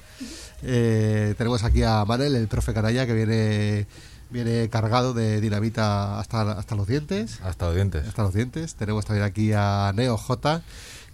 Eh, 0.63 1.35
tenemos 1.37 1.63
aquí 1.63 1.83
a 1.83 2.03
Manel, 2.05 2.35
el 2.35 2.47
profe 2.47 2.73
Canalla, 2.73 3.05
que 3.05 3.13
viene, 3.13 3.85
viene 4.31 4.67
cargado 4.69 5.13
de 5.13 5.39
dinamita 5.39 6.19
hasta, 6.19 6.53
hasta 6.53 6.73
los 6.73 6.87
dientes. 6.87 7.41
Hasta 7.43 7.67
los 7.67 7.75
dientes. 7.75 8.07
Hasta 8.07 8.23
los 8.23 8.33
dientes. 8.33 8.73
Tenemos 8.73 9.05
también 9.05 9.23
aquí 9.23 9.53
a 9.53 9.91
Neo 9.93 10.17
J. 10.17 10.63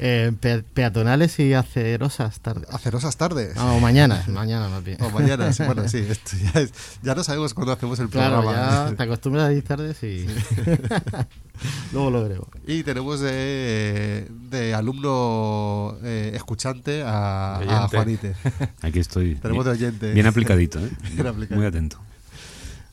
Eh, 0.01 0.31
pe- 0.39 0.63
peatonales 0.63 1.37
y 1.39 1.53
acerosas 1.53 2.39
tardes. 2.39 2.69
Acerosas 2.73 3.17
tardes. 3.17 3.53
Ah, 3.57 3.73
o 3.73 3.79
mañana, 3.81 4.23
mañana 4.29 4.69
más 4.69 4.81
bien. 4.81 4.97
O 5.03 5.09
mañana, 5.09 5.51
sí, 5.51 5.63
bueno, 5.63 5.87
sí, 5.89 5.97
esto 6.09 6.37
ya, 6.53 6.61
es- 6.61 6.71
ya 7.03 7.15
no 7.15 7.23
sabemos 7.23 7.53
cuándo 7.53 7.73
hacemos 7.73 7.99
el 7.99 8.07
Claro, 8.09 8.41
programa. 8.41 8.89
ya 8.91 8.95
te 8.97 9.03
acostumbras 9.03 9.49
a 9.49 9.53
ir 9.53 9.63
tardes 9.63 10.01
y 10.03 10.25
luego 11.91 12.11
lo 12.11 12.23
veremos. 12.23 12.47
Y 12.65 12.83
tenemos 12.83 13.19
de, 13.19 14.27
de 14.49 14.73
alumno 14.73 15.97
eh, 16.03 16.31
escuchante 16.33 17.03
a, 17.03 17.57
a. 17.57 17.87
Juanite. 17.89 18.35
Aquí 18.81 18.99
estoy. 18.99 19.35
Tenemos 19.35 19.65
de 19.65 19.71
oyente. 19.71 20.13
Bien 20.13 20.27
aplicadito, 20.27 20.79
¿eh? 20.79 20.89
Bien 21.13 21.27
aplicadito. 21.27 21.55
Muy 21.55 21.65
atento. 21.65 21.97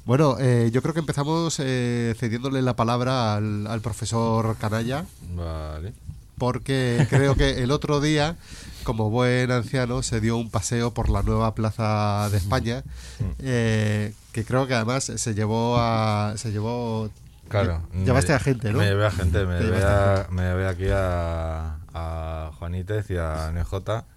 Bueno, 0.04 0.36
eh, 0.38 0.70
yo 0.72 0.82
creo 0.82 0.94
que 0.94 1.00
empezamos 1.00 1.56
eh, 1.58 2.14
cediéndole 2.18 2.62
la 2.62 2.76
palabra 2.76 3.34
al, 3.34 3.66
al 3.66 3.80
profesor 3.80 4.56
Canalla, 4.56 5.04
Vale. 5.34 5.92
Porque 6.38 7.06
creo 7.10 7.34
que 7.36 7.62
el 7.62 7.70
otro 7.70 8.00
día, 8.00 8.36
como 8.84 9.10
buen 9.10 9.50
anciano, 9.50 10.02
se 10.02 10.20
dio 10.20 10.36
un 10.36 10.50
paseo 10.50 10.92
por 10.94 11.08
la 11.08 11.22
nueva 11.22 11.54
plaza 11.54 12.28
de 12.30 12.36
España, 12.38 12.82
eh, 13.40 14.12
que 14.32 14.44
creo 14.44 14.66
que 14.66 14.74
además 14.74 15.04
se 15.14 15.34
llevó 15.34 15.76
a... 15.78 16.34
Se 16.36 16.52
llevó 16.52 17.10
Claro. 17.48 17.80
Llevaste 18.04 18.32
me- 18.32 18.36
a 18.36 18.40
gente, 18.40 18.72
¿no? 18.72 18.78
Me 18.80 18.86
llevé 18.86 19.06
a 19.06 19.10
gente, 19.12 19.46
me 19.46 19.60
llevé, 19.60 19.80
a 19.84 20.22
a, 20.22 20.28
me 20.32 20.42
llevé 20.42 20.66
aquí 20.66 20.86
a, 20.92 21.76
a 21.94 22.50
Juanítez 22.58 23.08
y 23.10 23.16
a 23.18 23.52
NJ. 23.52 23.72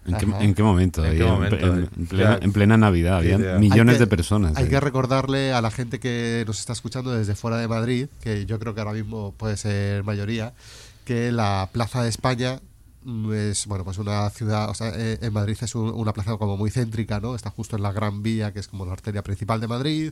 ¿En 0.08 0.18
qué, 0.18 0.26
en 0.46 0.56
qué 0.56 0.64
momento? 0.64 1.06
¿En 1.06 1.12
qué 1.16 1.24
en- 1.24 1.30
momento? 1.30 1.56
En, 1.58 1.90
en 1.96 2.08
plena, 2.08 2.40
en 2.42 2.52
plena 2.54 2.78
Navidad, 2.78 3.18
había 3.18 3.38
millones 3.60 3.98
que- 3.98 4.00
de 4.00 4.08
personas. 4.08 4.58
Hay 4.58 4.64
ahí. 4.64 4.70
que 4.72 4.80
recordarle 4.80 5.54
a 5.54 5.62
la 5.62 5.70
gente 5.70 6.00
que 6.00 6.44
nos 6.48 6.60
está 6.60 6.74
escuchando 6.74 7.12
desde 7.12 7.36
fuera 7.36 7.58
de 7.58 7.68
Madrid, 7.68 8.08
que 8.20 8.48
yo 8.48 8.58
creo 8.58 8.74
que 8.74 8.82
ahora 8.82 8.94
mismo 8.94 9.32
puede 9.38 9.58
ser 9.58 10.04
mayoría, 10.04 10.54
que 11.10 11.32
la 11.32 11.68
Plaza 11.72 12.04
de 12.04 12.10
España 12.10 12.62
es 13.34 13.66
bueno 13.66 13.84
pues 13.84 13.98
una 13.98 14.30
ciudad, 14.30 14.70
o 14.70 14.76
sea, 14.76 14.92
eh, 14.96 15.18
en 15.24 15.34
Madrid 15.34 15.58
es 15.60 15.74
un- 15.74 15.90
una 15.92 16.14
plaza 16.14 16.38
como 16.38 16.56
muy 16.56 16.70
céntrica, 16.70 17.20
¿no? 17.20 17.34
Está 17.34 17.50
justo 17.50 17.76
en 17.76 17.82
la 17.82 17.92
Gran 17.92 18.22
Vía, 18.22 18.54
que 18.54 18.60
es 18.60 18.68
como 18.68 18.86
la 18.86 18.94
arteria 18.94 19.24
principal 19.24 19.60
de 19.60 19.68
Madrid, 19.68 20.12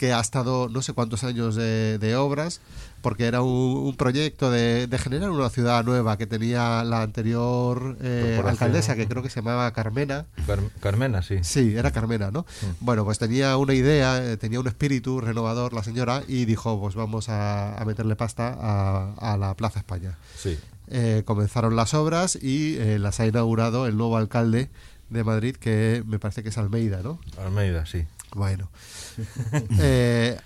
que 0.00 0.14
ha 0.14 0.20
estado 0.20 0.70
no 0.70 0.80
sé 0.80 0.94
cuántos 0.94 1.24
años 1.24 1.56
de, 1.56 1.98
de 1.98 2.16
obras, 2.16 2.62
porque 3.02 3.26
era 3.26 3.42
un, 3.42 3.50
un 3.76 3.94
proyecto 3.96 4.50
de, 4.50 4.86
de 4.86 4.98
generar 4.98 5.28
una 5.30 5.50
ciudad 5.50 5.84
nueva 5.84 6.16
que 6.16 6.26
tenía 6.26 6.82
la 6.84 7.02
anterior 7.02 7.98
eh, 8.00 8.40
alcaldesa, 8.42 8.96
que 8.96 9.06
creo 9.06 9.22
que 9.22 9.28
se 9.28 9.40
llamaba 9.42 9.70
Carmena. 9.74 10.24
Car- 10.46 10.60
Carmena, 10.80 11.20
sí. 11.20 11.40
Sí, 11.42 11.74
era 11.76 11.90
Carmena, 11.90 12.30
¿no? 12.30 12.46
Bueno, 12.80 13.04
pues 13.04 13.18
tenía 13.18 13.58
una 13.58 13.74
idea, 13.74 14.24
eh, 14.24 14.38
tenía 14.38 14.58
un 14.58 14.68
espíritu 14.68 15.20
renovador 15.20 15.74
la 15.74 15.82
señora 15.82 16.22
y 16.26 16.46
dijo, 16.46 16.80
pues 16.80 16.94
vamos 16.94 17.28
a, 17.28 17.76
a 17.76 17.84
meterle 17.84 18.16
pasta 18.16 18.56
a, 18.58 19.12
a 19.34 19.36
la 19.36 19.54
Plaza 19.54 19.80
España. 19.80 20.16
Sí. 20.34 20.58
Eh, 20.88 21.24
comenzaron 21.26 21.76
las 21.76 21.92
obras 21.92 22.36
y 22.40 22.76
eh, 22.78 22.98
las 22.98 23.20
ha 23.20 23.26
inaugurado 23.26 23.86
el 23.86 23.98
nuevo 23.98 24.16
alcalde 24.16 24.70
de 25.10 25.24
Madrid, 25.24 25.56
que 25.56 26.02
me 26.06 26.18
parece 26.18 26.42
que 26.42 26.48
es 26.48 26.56
Almeida, 26.56 27.00
¿no? 27.02 27.20
Almeida, 27.38 27.84
sí. 27.84 28.06
Bueno. 28.34 28.70
Eh, 29.80 30.38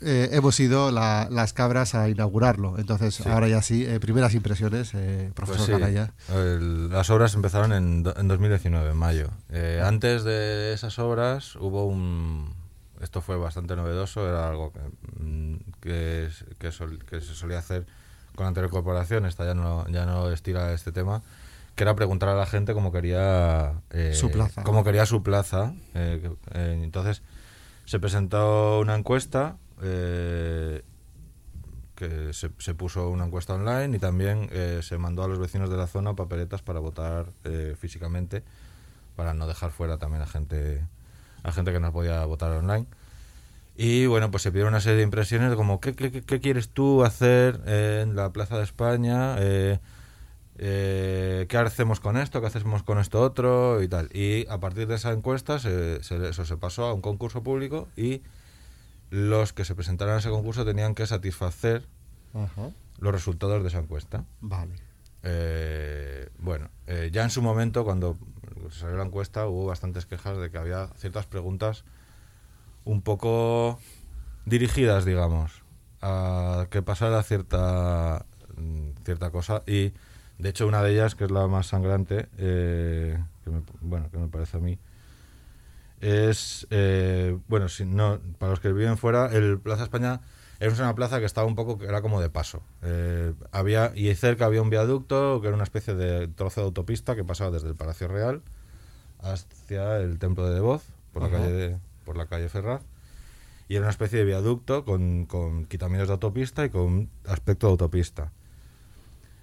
eh, 0.00 0.28
hemos 0.32 0.58
ido 0.60 0.92
la- 0.92 1.26
las 1.30 1.52
cabras 1.52 1.94
a 1.96 2.08
inaugurarlo. 2.08 2.78
Entonces, 2.78 3.16
Sí. 3.16 3.24
ahora 3.28 3.48
ya 3.48 3.62
sí, 3.62 3.84
eh, 3.84 3.98
primeras 3.98 4.32
impresiones, 4.34 4.92
eh, 4.94 5.32
Pues 5.34 5.48
profesor 5.48 5.66
sí, 5.66 5.72
Canalla. 5.72 6.12
el- 6.32 6.88
las 6.90 7.10
obras 7.10 7.34
empezaron 7.34 7.72
en, 7.72 8.04
do- 8.04 8.14
en 8.16 8.28
2019, 8.28 8.90
en 8.90 8.96
mayo. 8.96 9.28
Eh, 9.50 9.82
antes 9.84 10.22
de 10.24 10.72
esas 10.72 10.98
obras 10.98 11.56
hubo 11.56 11.86
un... 11.86 12.54
Esto 13.00 13.20
fue 13.22 13.36
bastante 13.36 13.74
novedoso, 13.76 14.28
era 14.28 14.48
algo 14.48 14.72
que, 14.72 14.80
mm, 15.22 15.56
que, 15.80 16.28
que, 16.58 16.72
sol- 16.72 16.98
que 17.04 17.20
se 17.20 17.34
solía 17.34 17.58
hacer 17.58 17.86
con 18.36 18.44
la 18.44 18.48
anterior 18.48 18.70
corporación, 18.70 19.26
esta 19.26 19.44
ya 19.44 19.54
no, 19.54 19.88
ya 19.88 20.04
no 20.06 20.30
estira 20.32 20.72
este 20.72 20.90
tema, 20.92 21.22
que 21.74 21.82
era 21.84 21.94
preguntar 21.96 22.28
a 22.28 22.34
la 22.34 22.46
gente 22.46 22.72
cómo 22.74 22.90
quería... 22.92 23.72
eh, 23.90 24.12
Su 24.14 24.30
plaza. 24.30 24.62
Cómo 24.64 24.82
quería 24.84 25.06
su 25.06 25.22
plaza. 25.24 25.72
eh, 25.94 26.30
eh, 26.54 26.80
entonces 26.84 27.22
se 27.88 27.98
presentó 27.98 28.80
una 28.80 28.94
encuesta 28.94 29.56
eh, 29.82 30.82
que 31.96 32.34
se, 32.34 32.74
puso 32.74 33.08
una 33.08 33.24
encuesta 33.24 33.54
online 33.54 33.96
y 33.96 33.98
también 33.98 34.50
eh, 34.52 34.80
se 34.82 34.98
mandó 34.98 35.24
a 35.24 35.28
los 35.28 35.38
vecinos 35.38 35.70
de 35.70 35.78
la 35.78 35.86
zona 35.86 36.12
papeletas 36.14 36.60
para 36.60 36.80
votar 36.80 37.32
eh, 37.44 37.74
físicamente 37.80 38.42
para 39.16 39.32
no 39.32 39.46
dejar 39.48 39.70
fuera 39.70 39.96
también 39.96 40.20
a 40.22 40.26
gente 40.26 40.84
a 41.44 41.50
gente 41.50 41.72
que 41.72 41.80
no 41.80 41.90
podía 41.92 42.22
votar 42.26 42.50
online. 42.52 42.84
Y 43.74 44.04
bueno 44.04 44.30
pues 44.30 44.42
se 44.42 44.50
pidieron 44.50 44.74
una 44.74 44.82
serie 44.82 44.98
de 44.98 45.04
impresiones 45.04 45.54
como 45.54 45.80
qué, 45.80 45.94
qué, 45.94 46.10
qué- 46.22 46.40
quieres 46.40 46.68
tú 46.68 47.04
hacer 47.04 47.62
en 47.66 48.16
la 48.16 48.34
plaza 48.34 48.58
de 48.58 48.64
España 48.64 49.36
Eh, 50.60 51.46
qué 51.48 51.56
hacemos 51.56 52.00
con 52.00 52.16
esto 52.16 52.40
qué 52.40 52.48
hacemos 52.48 52.82
con 52.82 52.98
esto 52.98 53.20
otro 53.22 53.80
y 53.80 53.86
tal 53.86 54.08
y 54.12 54.44
a 54.48 54.58
partir 54.58 54.88
de 54.88 54.96
esa 54.96 55.12
encuesta 55.12 55.60
se, 55.60 56.02
se- 56.02 56.28
eso 56.30 56.44
se 56.44 56.56
pasó 56.56 56.86
a 56.86 56.94
un 56.94 57.00
concurso 57.00 57.44
público 57.44 57.86
y 57.96 58.22
los 59.10 59.52
que 59.52 59.64
se 59.64 59.76
presentaran 59.76 60.16
a 60.16 60.18
ese 60.18 60.30
concurso 60.30 60.64
tenían 60.64 60.94
que 60.96 61.06
satisfacer 61.06 61.86
Ajá. 62.34 62.70
los 62.98 63.12
resultados 63.12 63.62
de 63.62 63.68
esa 63.68 63.78
encuesta. 63.78 64.24
Vale. 64.40 64.74
Eh, 65.22 66.28
bueno, 66.38 66.70
eh, 66.86 67.10
ya 67.12 67.22
en 67.22 67.30
su 67.30 67.40
momento, 67.40 67.84
cuando 67.84 68.18
salió 68.70 68.96
la 68.96 69.04
encuesta, 69.04 69.46
hubo 69.46 69.66
bastantes 69.66 70.06
quejas 70.06 70.36
de 70.38 70.50
que 70.50 70.58
había 70.58 70.88
ciertas 70.96 71.26
preguntas 71.26 71.84
un 72.84 73.00
poco 73.02 73.78
dirigidas, 74.44 75.04
digamos. 75.04 75.62
a 76.02 76.66
que 76.70 76.82
pasara 76.82 77.22
cierta 77.22 78.26
mm, 78.56 78.90
cierta 79.04 79.30
cosa 79.30 79.62
y 79.66 79.92
de 80.38 80.48
hecho 80.50 80.66
una 80.66 80.82
de 80.82 80.92
ellas 80.92 81.14
que 81.14 81.24
es 81.24 81.30
la 81.30 81.46
más 81.48 81.66
sangrante 81.68 82.28
eh, 82.38 83.18
que 83.44 83.50
me, 83.50 83.62
bueno 83.80 84.10
que 84.10 84.18
me 84.18 84.28
parece 84.28 84.56
a 84.56 84.60
mí 84.60 84.78
es 86.00 86.66
eh, 86.70 87.36
bueno 87.48 87.68
si 87.68 87.84
no 87.84 88.20
para 88.38 88.50
los 88.50 88.60
que 88.60 88.72
viven 88.72 88.96
fuera 88.96 89.26
el 89.34 89.58
Plaza 89.58 89.82
España 89.84 90.20
era 90.60 90.72
una 90.72 90.94
plaza 90.94 91.20
que 91.20 91.24
estaba 91.24 91.46
un 91.46 91.54
poco 91.54 91.78
que 91.78 91.86
era 91.86 92.02
como 92.02 92.20
de 92.20 92.30
paso 92.30 92.62
Eh, 92.82 93.32
había 93.52 93.92
y 93.94 94.12
cerca 94.14 94.46
había 94.46 94.62
un 94.62 94.70
viaducto 94.70 95.40
que 95.40 95.48
era 95.48 95.54
una 95.54 95.64
especie 95.64 95.94
de 95.94 96.28
trozo 96.28 96.60
de 96.60 96.66
autopista 96.66 97.16
que 97.16 97.24
pasaba 97.24 97.50
desde 97.50 97.68
el 97.68 97.74
Palacio 97.74 98.08
Real 98.08 98.42
hacia 99.20 99.96
el 99.98 100.18
templo 100.18 100.46
de 100.48 100.54
Devoz 100.54 100.84
por 101.12 101.22
la 101.22 101.28
Ajá. 101.28 101.38
calle 101.38 101.52
de- 101.52 101.76
por 102.04 102.16
la 102.16 102.26
calle 102.26 102.48
Ferraz 102.48 102.82
y 103.68 103.74
era 103.74 103.82
una 103.82 103.90
especie 103.90 104.20
de 104.20 104.24
viaducto 104.24 104.84
con, 104.84 105.26
con 105.26 105.66
quitamientos 105.66 106.08
de 106.08 106.12
autopista 106.14 106.64
y 106.64 106.70
con 106.70 107.10
aspecto 107.26 107.66
de 107.66 107.72
autopista. 107.72 108.32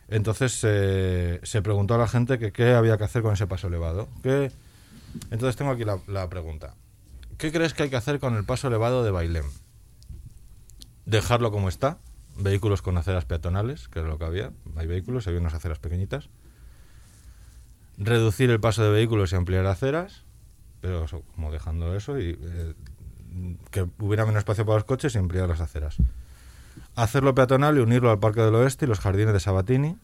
Entonces 0.08 0.60
eh, 0.64 1.39
se 1.43 1.62
preguntó 1.62 1.95
a 1.95 1.97
la 1.97 2.08
gente 2.08 2.38
que 2.38 2.51
qué 2.51 2.74
había 2.74 2.97
que 2.97 3.03
hacer 3.06 3.22
con 3.22 3.34
ese 3.34 3.47
paso 3.47 3.68
elevado. 3.68 4.08
¿Qué- 4.22 4.51
Entonces 5.32 5.56
tengo 5.56 5.72
aquí 5.72 5.84
la, 6.08 6.30
pregunta. 6.30 6.76
¿Qué 7.38 7.51
crees 7.51 7.74
que 7.74 7.84
hay 7.84 7.89
que 7.89 7.95
hacer 7.95 8.20
con 8.20 8.36
el 8.36 8.45
paso 8.45 8.68
elevado 8.68 9.03
de 9.03 9.12
Bailén? 9.12 9.45
¿Dejarlo 11.06 11.51
como 11.51 11.70
está? 11.70 11.97
Vehículos 12.38 12.82
con 12.82 12.97
aceras 12.97 13.26
peatonales, 13.26 13.88
que 13.88 13.99
era 13.99 14.08
lo 14.08 14.18
que 14.18 14.26
había. 14.26 14.51
Hay 14.76 14.88
vehículos, 14.88 15.28
había 15.28 15.39
unas 15.39 15.53
aceras 15.53 15.80
pequeñitas. 15.80 16.30
Reducir 17.97 18.49
el 18.49 18.60
paso 18.60 18.84
de 18.84 18.89
vehículos 18.89 19.32
y 19.32 19.36
ampliar 19.36 19.66
aceras, 19.68 20.24
pero 20.82 21.06
eso, 21.06 21.24
como 21.34 21.51
dejando 21.51 21.95
eso 21.95 22.20
y 22.20 22.38
eh, 22.41 22.74
que 23.72 23.88
hubiera 23.99 24.26
menos 24.26 24.39
espacio 24.39 24.66
para 24.66 24.76
los 24.76 24.84
coches 24.84 25.16
y 25.16 25.18
ampliar 25.18 25.47
las 25.47 25.62
aceras. 25.62 25.97
Hacerlo 26.96 27.36
peatonal 27.36 27.78
y 27.78 27.82
unirlo 27.82 28.10
al 28.12 28.20
Parque 28.20 28.41
del 28.41 28.56
Oeste 28.56 28.86
y 28.86 28.88
los 28.88 29.00
jardines 29.00 29.34
de 29.34 29.39
Sabatini. 29.39 29.98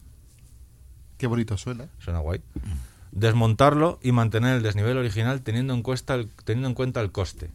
Qué 1.17 1.27
bonito 1.27 1.57
suena. 1.57 1.85
Suena 1.99 2.19
guay. 2.19 2.41
Desmontarlo 3.11 3.99
y 4.01 4.11
mantener 4.11 4.55
el 4.57 4.63
desnivel 4.63 4.97
original 4.97 5.41
teniendo 5.41 5.73
en 5.73 5.83
cuenta 5.83 6.15
el, 6.15 6.29
teniendo 6.43 6.67
en 6.69 6.73
cuenta 6.73 7.01
el 7.01 7.11
coste. 7.11 7.51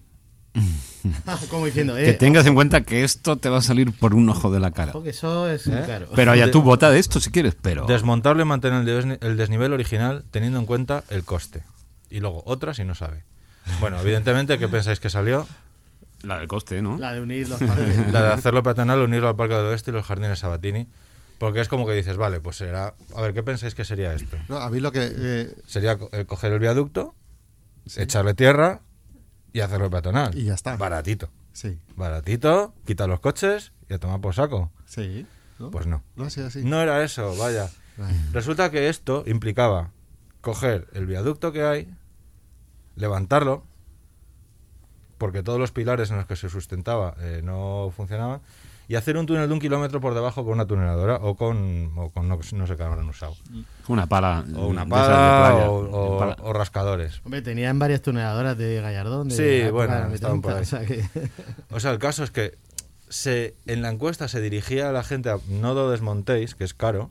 Como 1.50 1.66
diciendo, 1.66 1.94
Que 1.96 2.10
eh, 2.10 2.14
tengas 2.14 2.46
en 2.46 2.54
cuenta 2.54 2.80
que 2.82 3.04
esto 3.04 3.36
te 3.36 3.48
va 3.50 3.58
a 3.58 3.62
salir 3.62 3.92
por 3.92 4.14
un 4.14 4.28
ojo 4.28 4.50
de 4.50 4.58
la 4.60 4.70
cara. 4.70 4.92
ojo, 4.92 5.02
que 5.02 5.10
eso 5.10 5.48
es 5.50 5.66
¿Eh? 5.66 5.82
claro. 5.84 6.08
Pero 6.14 6.32
allá 6.32 6.46
De- 6.46 6.52
tú 6.52 6.62
vota 6.62 6.90
de 6.90 6.98
esto 6.98 7.20
si 7.20 7.30
quieres, 7.30 7.54
pero... 7.60 7.84
Desmontarlo 7.86 8.42
y 8.42 8.46
mantener 8.46 8.80
el, 8.80 9.04
desni- 9.04 9.18
el 9.20 9.36
desnivel 9.36 9.72
original 9.74 10.24
teniendo 10.30 10.58
en 10.58 10.64
cuenta 10.66 11.04
el 11.10 11.24
coste. 11.24 11.62
Y 12.10 12.20
luego 12.20 12.42
otra 12.46 12.72
si 12.72 12.84
no 12.84 12.94
sabe. 12.94 13.24
Bueno, 13.80 14.00
evidentemente, 14.00 14.58
¿qué 14.58 14.68
pensáis 14.68 15.00
que 15.00 15.10
salió? 15.10 15.46
La 16.26 16.38
del 16.38 16.48
coste, 16.48 16.82
¿no? 16.82 16.98
La 16.98 17.12
de 17.12 17.20
unir 17.20 17.48
los 17.48 17.58
parques. 17.62 18.12
La 18.12 18.22
de 18.22 18.32
hacerlo 18.32 18.62
peatonal, 18.62 19.00
unirlo 19.00 19.28
al 19.28 19.36
Parque 19.36 19.54
del 19.54 19.66
Oeste 19.66 19.90
y 19.90 19.94
los 19.94 20.04
jardines 20.06 20.38
Sabatini. 20.38 20.88
Porque 21.38 21.60
es 21.60 21.68
como 21.68 21.86
que 21.86 21.92
dices, 21.92 22.16
vale, 22.16 22.40
pues 22.40 22.56
será... 22.56 22.94
A 23.14 23.20
ver, 23.20 23.34
¿qué 23.34 23.42
pensáis 23.42 23.74
que 23.74 23.84
sería 23.84 24.14
esto? 24.14 24.36
No, 24.48 24.56
a 24.56 24.70
mí 24.70 24.80
lo 24.80 24.90
que... 24.90 25.10
eh, 25.14 25.54
Sería 25.66 25.98
co- 25.98 26.08
eh, 26.12 26.24
coger 26.24 26.52
el 26.52 26.58
viaducto, 26.58 27.14
echarle 27.96 28.32
tierra 28.34 28.80
y 29.52 29.60
hacerlo 29.60 29.90
peatonal. 29.90 30.36
Y 30.36 30.44
ya 30.44 30.54
está. 30.54 30.76
Baratito. 30.76 31.28
sí, 31.52 31.78
Baratito, 31.94 32.74
quita 32.86 33.06
los 33.06 33.20
coches 33.20 33.72
y 33.88 33.94
a 33.94 33.98
tomar 33.98 34.20
por 34.20 34.34
saco. 34.34 34.72
sí. 34.86 35.26
¿no? 35.58 35.70
Pues 35.70 35.86
no. 35.86 36.02
No 36.16 36.24
así. 36.24 36.40
Era 36.40 37.02
eso, 37.02 37.34
vaya. 37.36 37.70
Vaya. 37.96 38.14
Resulta 38.32 38.70
que 38.70 38.88
esto 38.90 39.22
implicaba 39.26 39.90
coger 40.42 40.86
el 40.92 41.06
viaducto 41.06 41.50
que 41.52 41.62
hay, 41.64 41.88
levantarlo, 42.94 43.64
porque 45.18 45.42
todos 45.42 45.58
los 45.58 45.72
pilares 45.72 46.10
en 46.10 46.16
los 46.16 46.26
que 46.26 46.36
se 46.36 46.48
sustentaba 46.48 47.14
eh, 47.20 47.40
no 47.42 47.92
funcionaban, 47.96 48.40
y 48.88 48.94
hacer 48.94 49.16
un 49.16 49.26
túnel 49.26 49.48
de 49.48 49.54
un 49.54 49.58
kilómetro 49.60 50.00
por 50.00 50.14
debajo 50.14 50.44
con 50.44 50.52
una 50.54 50.64
tuneladora 50.66 51.16
o 51.16 51.34
con, 51.34 51.90
o 51.96 52.10
con 52.10 52.28
no, 52.28 52.38
no 52.52 52.66
sé 52.68 52.76
qué 52.76 52.82
habrán 52.84 53.08
usado. 53.08 53.34
Una 53.88 54.06
pala. 54.06 54.44
O 54.54 54.68
una 54.68 54.82
esas 54.82 54.88
de 54.88 54.90
pala 54.90 55.50
playa. 55.56 55.70
o, 55.70 56.14
o- 56.14 56.18
Pala. 56.20 56.36
o 56.40 56.52
rascadores. 56.52 57.20
Hombre, 57.24 57.42
tenían 57.42 57.78
varias 57.80 58.00
tuneladoras 58.02 58.56
de 58.56 58.80
Gallardón. 58.80 59.28
De 59.28 59.34
Sí, 59.34 59.64
la 59.64 59.70
bueno, 59.72 60.14
estaban 60.14 60.40
por 60.40 60.64
70, 60.64 60.76
ahí. 60.78 61.00
o 61.00 61.04
sea 61.04 61.20
que- 61.22 61.30
O 61.74 61.80
sea, 61.80 61.90
el 61.90 61.98
caso 61.98 62.22
es 62.22 62.30
que 62.30 62.56
se, 63.08 63.56
en 63.66 63.82
la 63.82 63.88
encuesta 63.90 64.28
se 64.28 64.40
dirigía 64.40 64.88
a 64.88 64.92
la 64.92 65.02
gente 65.02 65.30
a 65.30 65.38
no 65.48 65.74
lo 65.74 65.90
desmontéis, 65.90 66.54
que 66.54 66.62
es 66.62 66.72
caro, 66.74 67.10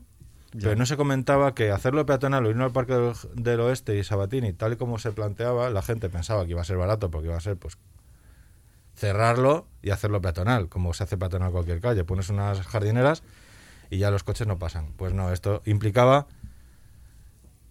pero 0.58 0.76
no 0.76 0.86
se 0.86 0.96
comentaba 0.96 1.54
que 1.54 1.70
hacerlo 1.72 2.06
peatonal 2.06 2.46
o 2.46 2.48
irnos 2.50 2.64
al 2.66 2.72
Parque 2.72 2.94
del, 2.94 3.12
del 3.34 3.60
Oeste 3.60 3.98
y 3.98 4.02
Sabatini, 4.04 4.54
tal 4.54 4.72
y 4.72 4.76
como 4.76 4.98
se 4.98 5.12
planteaba, 5.12 5.68
la 5.68 5.82
gente 5.82 6.08
pensaba 6.08 6.46
que 6.46 6.52
iba 6.52 6.62
a 6.62 6.64
ser 6.64 6.78
barato 6.78 7.10
porque 7.10 7.26
iba 7.28 7.36
a 7.36 7.40
ser 7.40 7.56
pues 7.58 7.76
cerrarlo 8.96 9.68
y 9.82 9.90
hacerlo 9.90 10.20
peatonal, 10.20 10.68
como 10.68 10.94
se 10.94 11.04
hace 11.04 11.16
peatonal 11.16 11.52
cualquier 11.52 11.80
calle. 11.80 12.04
Pones 12.04 12.30
unas 12.30 12.60
jardineras 12.62 13.22
y 13.90 13.98
ya 13.98 14.10
los 14.10 14.24
coches 14.24 14.46
no 14.46 14.58
pasan. 14.58 14.92
Pues 14.96 15.12
no, 15.12 15.32
esto 15.32 15.62
implicaba 15.64 16.26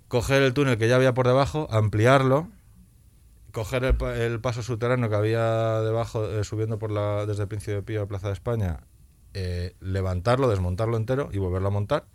coger 0.07 0.43
el 0.43 0.53
túnel 0.53 0.77
que 0.77 0.87
ya 0.87 0.95
había 0.95 1.13
por 1.13 1.27
debajo, 1.27 1.67
ampliarlo, 1.71 2.47
coger 3.51 3.83
el, 3.83 4.01
el 4.01 4.39
paso 4.39 4.61
subterráneo 4.61 5.09
que 5.09 5.15
había 5.15 5.81
debajo, 5.81 6.25
eh, 6.25 6.43
subiendo 6.43 6.77
por 6.77 6.91
la, 6.91 7.25
desde 7.25 7.43
el 7.43 7.47
Príncipe 7.47 7.81
Pío 7.81 8.03
a 8.03 8.07
Plaza 8.07 8.27
de 8.27 8.33
España, 8.33 8.81
eh, 9.33 9.75
levantarlo, 9.81 10.47
desmontarlo 10.47 10.95
entero 10.97 11.29
y 11.31 11.39
volverlo 11.39 11.69
a 11.69 11.71
montar. 11.71 12.05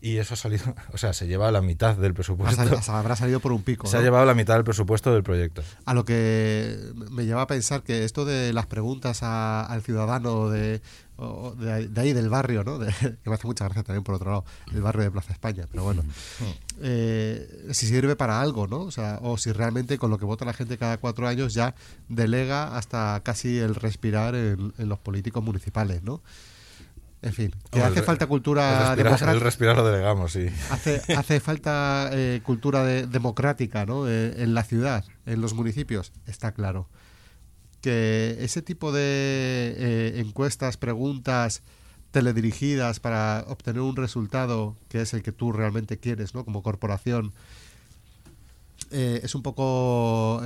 Y 0.00 0.18
eso 0.18 0.34
ha 0.34 0.36
salido, 0.36 0.64
o 0.92 0.98
sea, 0.98 1.12
se 1.12 1.26
lleva 1.26 1.50
la 1.50 1.60
mitad 1.60 1.96
del 1.96 2.14
presupuesto. 2.14 2.54
sal- 2.56 2.80
habrá 2.96 3.16
salido 3.16 3.40
por 3.40 3.52
un 3.52 3.62
pico. 3.62 3.86
Se 3.88 3.96
ha 3.96 4.00
llevado 4.00 4.24
la 4.26 4.34
mitad 4.34 4.54
del 4.54 4.64
presupuesto 4.64 5.12
del 5.12 5.22
proyecto. 5.24 5.62
A 5.84 5.94
lo 5.94 6.04
que 6.04 6.78
me 7.10 7.24
lleva 7.26 7.42
a 7.42 7.46
pensar 7.48 7.82
que 7.82 8.04
esto 8.04 8.24
de 8.24 8.52
las 8.52 8.66
preguntas 8.66 9.22
a- 9.22 9.64
al 9.66 9.82
ciudadano 9.82 10.50
de, 10.50 10.80
o 11.16 11.52
de, 11.56 11.88
de 11.88 12.00
ahí 12.00 12.12
del 12.12 12.28
barrio, 12.28 12.62
¿no? 12.62 12.78
De- 12.78 12.92
que 12.92 13.28
me 13.28 13.34
hace 13.34 13.48
mucha 13.48 13.64
gracia 13.64 13.82
también 13.82 14.04
por 14.04 14.14
otro 14.14 14.30
lado, 14.30 14.44
el 14.72 14.82
barrio 14.82 15.02
de 15.02 15.10
Plaza 15.10 15.32
España, 15.32 15.66
pero 15.68 15.82
bueno. 15.82 16.04
Eh, 16.80 17.68
si 17.72 17.86
sirve 17.86 18.14
para 18.14 18.40
algo, 18.40 18.66
¿no? 18.68 18.80
O 18.82 18.90
sea, 18.90 19.18
o 19.22 19.36
si 19.36 19.50
realmente 19.52 19.98
con 19.98 20.10
lo 20.10 20.18
que 20.18 20.24
vota 20.24 20.44
la 20.44 20.52
gente 20.52 20.78
cada 20.78 20.98
cuatro 20.98 21.26
años 21.26 21.54
ya 21.54 21.74
delega 22.08 22.76
hasta 22.76 23.20
casi 23.24 23.58
el 23.58 23.74
respirar 23.74 24.34
en, 24.36 24.72
en 24.78 24.88
los 24.88 24.98
políticos 25.00 25.42
municipales, 25.42 26.02
¿no? 26.02 26.22
En 27.20 27.32
fin, 27.32 27.52
que 27.70 27.82
hace 27.82 27.98
el- 27.98 28.04
falta 28.04 28.24
El 28.24 28.28
cultura 28.28 28.62
respirar, 28.70 28.96
democrática. 28.96 29.32
el 29.32 29.40
respirar 29.40 29.76
lo 29.76 29.84
delegamos, 29.90 30.32
sí. 30.32 30.46
Hace, 30.70 31.02
hace 31.16 31.40
falta 31.40 32.10
eh, 32.12 32.40
cultura 32.44 32.84
de- 32.84 33.06
democrática 33.08 33.84
¿no? 33.86 34.08
Eh, 34.08 34.34
en 34.42 34.54
la 34.54 34.62
ciudad, 34.62 35.04
en 35.26 35.40
los 35.40 35.52
municipios, 35.54 36.12
está 36.26 36.52
claro. 36.52 36.88
Que 37.80 38.36
ese 38.40 38.62
tipo 38.62 38.92
de 38.92 39.74
eh, 39.76 40.20
encuestas, 40.20 40.76
preguntas 40.76 41.62
teledirigidas 42.12 43.00
para 43.00 43.44
obtener 43.48 43.82
un 43.82 43.96
resultado 43.96 44.76
que 44.88 45.00
es 45.02 45.12
el 45.12 45.22
que 45.22 45.32
tú 45.32 45.52
realmente 45.52 45.98
quieres 45.98 46.34
¿no? 46.34 46.44
como 46.44 46.62
corporación, 46.62 47.32
eh, 48.90 49.20
es 49.22 49.34
un 49.34 49.42
poco 49.42 50.40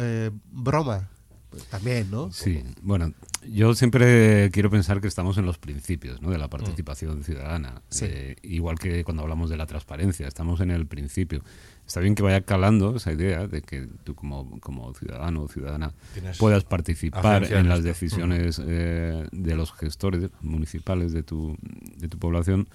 broma. 0.50 1.08
Pues 1.52 1.64
también, 1.66 2.10
¿no? 2.10 2.32
Sí, 2.32 2.64
bueno, 2.80 3.12
yo 3.46 3.74
siempre 3.74 4.50
quiero 4.52 4.70
pensar 4.70 5.02
que 5.02 5.06
estamos 5.06 5.36
en 5.36 5.44
los 5.44 5.58
principios 5.58 6.22
¿no? 6.22 6.30
de 6.30 6.38
la 6.38 6.48
participación 6.48 7.22
ciudadana. 7.24 7.82
Sí. 7.90 8.06
Eh, 8.08 8.36
igual 8.42 8.78
que 8.78 9.04
cuando 9.04 9.22
hablamos 9.22 9.50
de 9.50 9.58
la 9.58 9.66
transparencia, 9.66 10.26
estamos 10.26 10.62
en 10.62 10.70
el 10.70 10.86
principio. 10.86 11.44
Está 11.86 12.00
bien 12.00 12.14
que 12.14 12.22
vaya 12.22 12.40
calando 12.40 12.96
esa 12.96 13.12
idea 13.12 13.46
de 13.46 13.60
que 13.60 13.86
tú 14.02 14.14
como, 14.14 14.58
como 14.60 14.94
ciudadano 14.94 15.42
o 15.42 15.48
ciudadana 15.48 15.92
Tienes 16.14 16.38
puedas 16.38 16.64
participar 16.64 17.44
en 17.52 17.68
las 17.68 17.82
decisiones 17.82 18.58
eh, 18.64 19.28
de 19.30 19.54
los 19.54 19.74
gestores 19.74 20.30
municipales 20.40 21.12
de 21.12 21.22
tu, 21.22 21.58
de 21.98 22.08
tu 22.08 22.18
población 22.18 22.66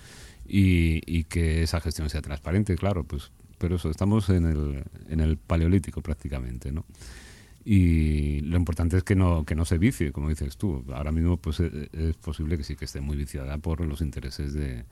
y, 0.47 1.01
y 1.11 1.23
que 1.23 1.63
esa 1.63 1.81
gestión 1.81 2.11
sea 2.11 2.21
transparente, 2.21 2.75
claro, 2.75 3.03
pues 3.03 3.31
pero 3.57 3.77
eso, 3.77 3.89
estamos 3.89 4.29
en 4.29 4.45
el, 4.45 4.83
en 5.09 5.19
el 5.19 5.37
paleolítico 5.37 6.01
prácticamente, 6.01 6.71
¿no? 6.71 6.85
Y 7.69 8.39
lo 8.43 8.55
importante 8.55 8.95
es 8.95 9.03
que 9.03 9.13
no, 9.15 9.43
que 9.43 9.53
no 9.53 9.65
se 9.65 9.77
vicie, 9.77 10.13
como 10.13 10.29
dices 10.29 10.55
tú. 10.55 10.85
Ahora 10.93 11.11
mismo 11.11 11.35
pues 11.35 11.59
eh, 11.59 11.89
es 11.91 12.15
posible 12.15 12.57
que 12.57 12.63
sí 12.63 12.77
que 12.77 12.85
esté 12.85 13.01
muy 13.01 13.17
viciada 13.17 13.57
por 13.57 13.81
los 13.81 13.99
intereses 13.99 14.53
de, 14.53 14.85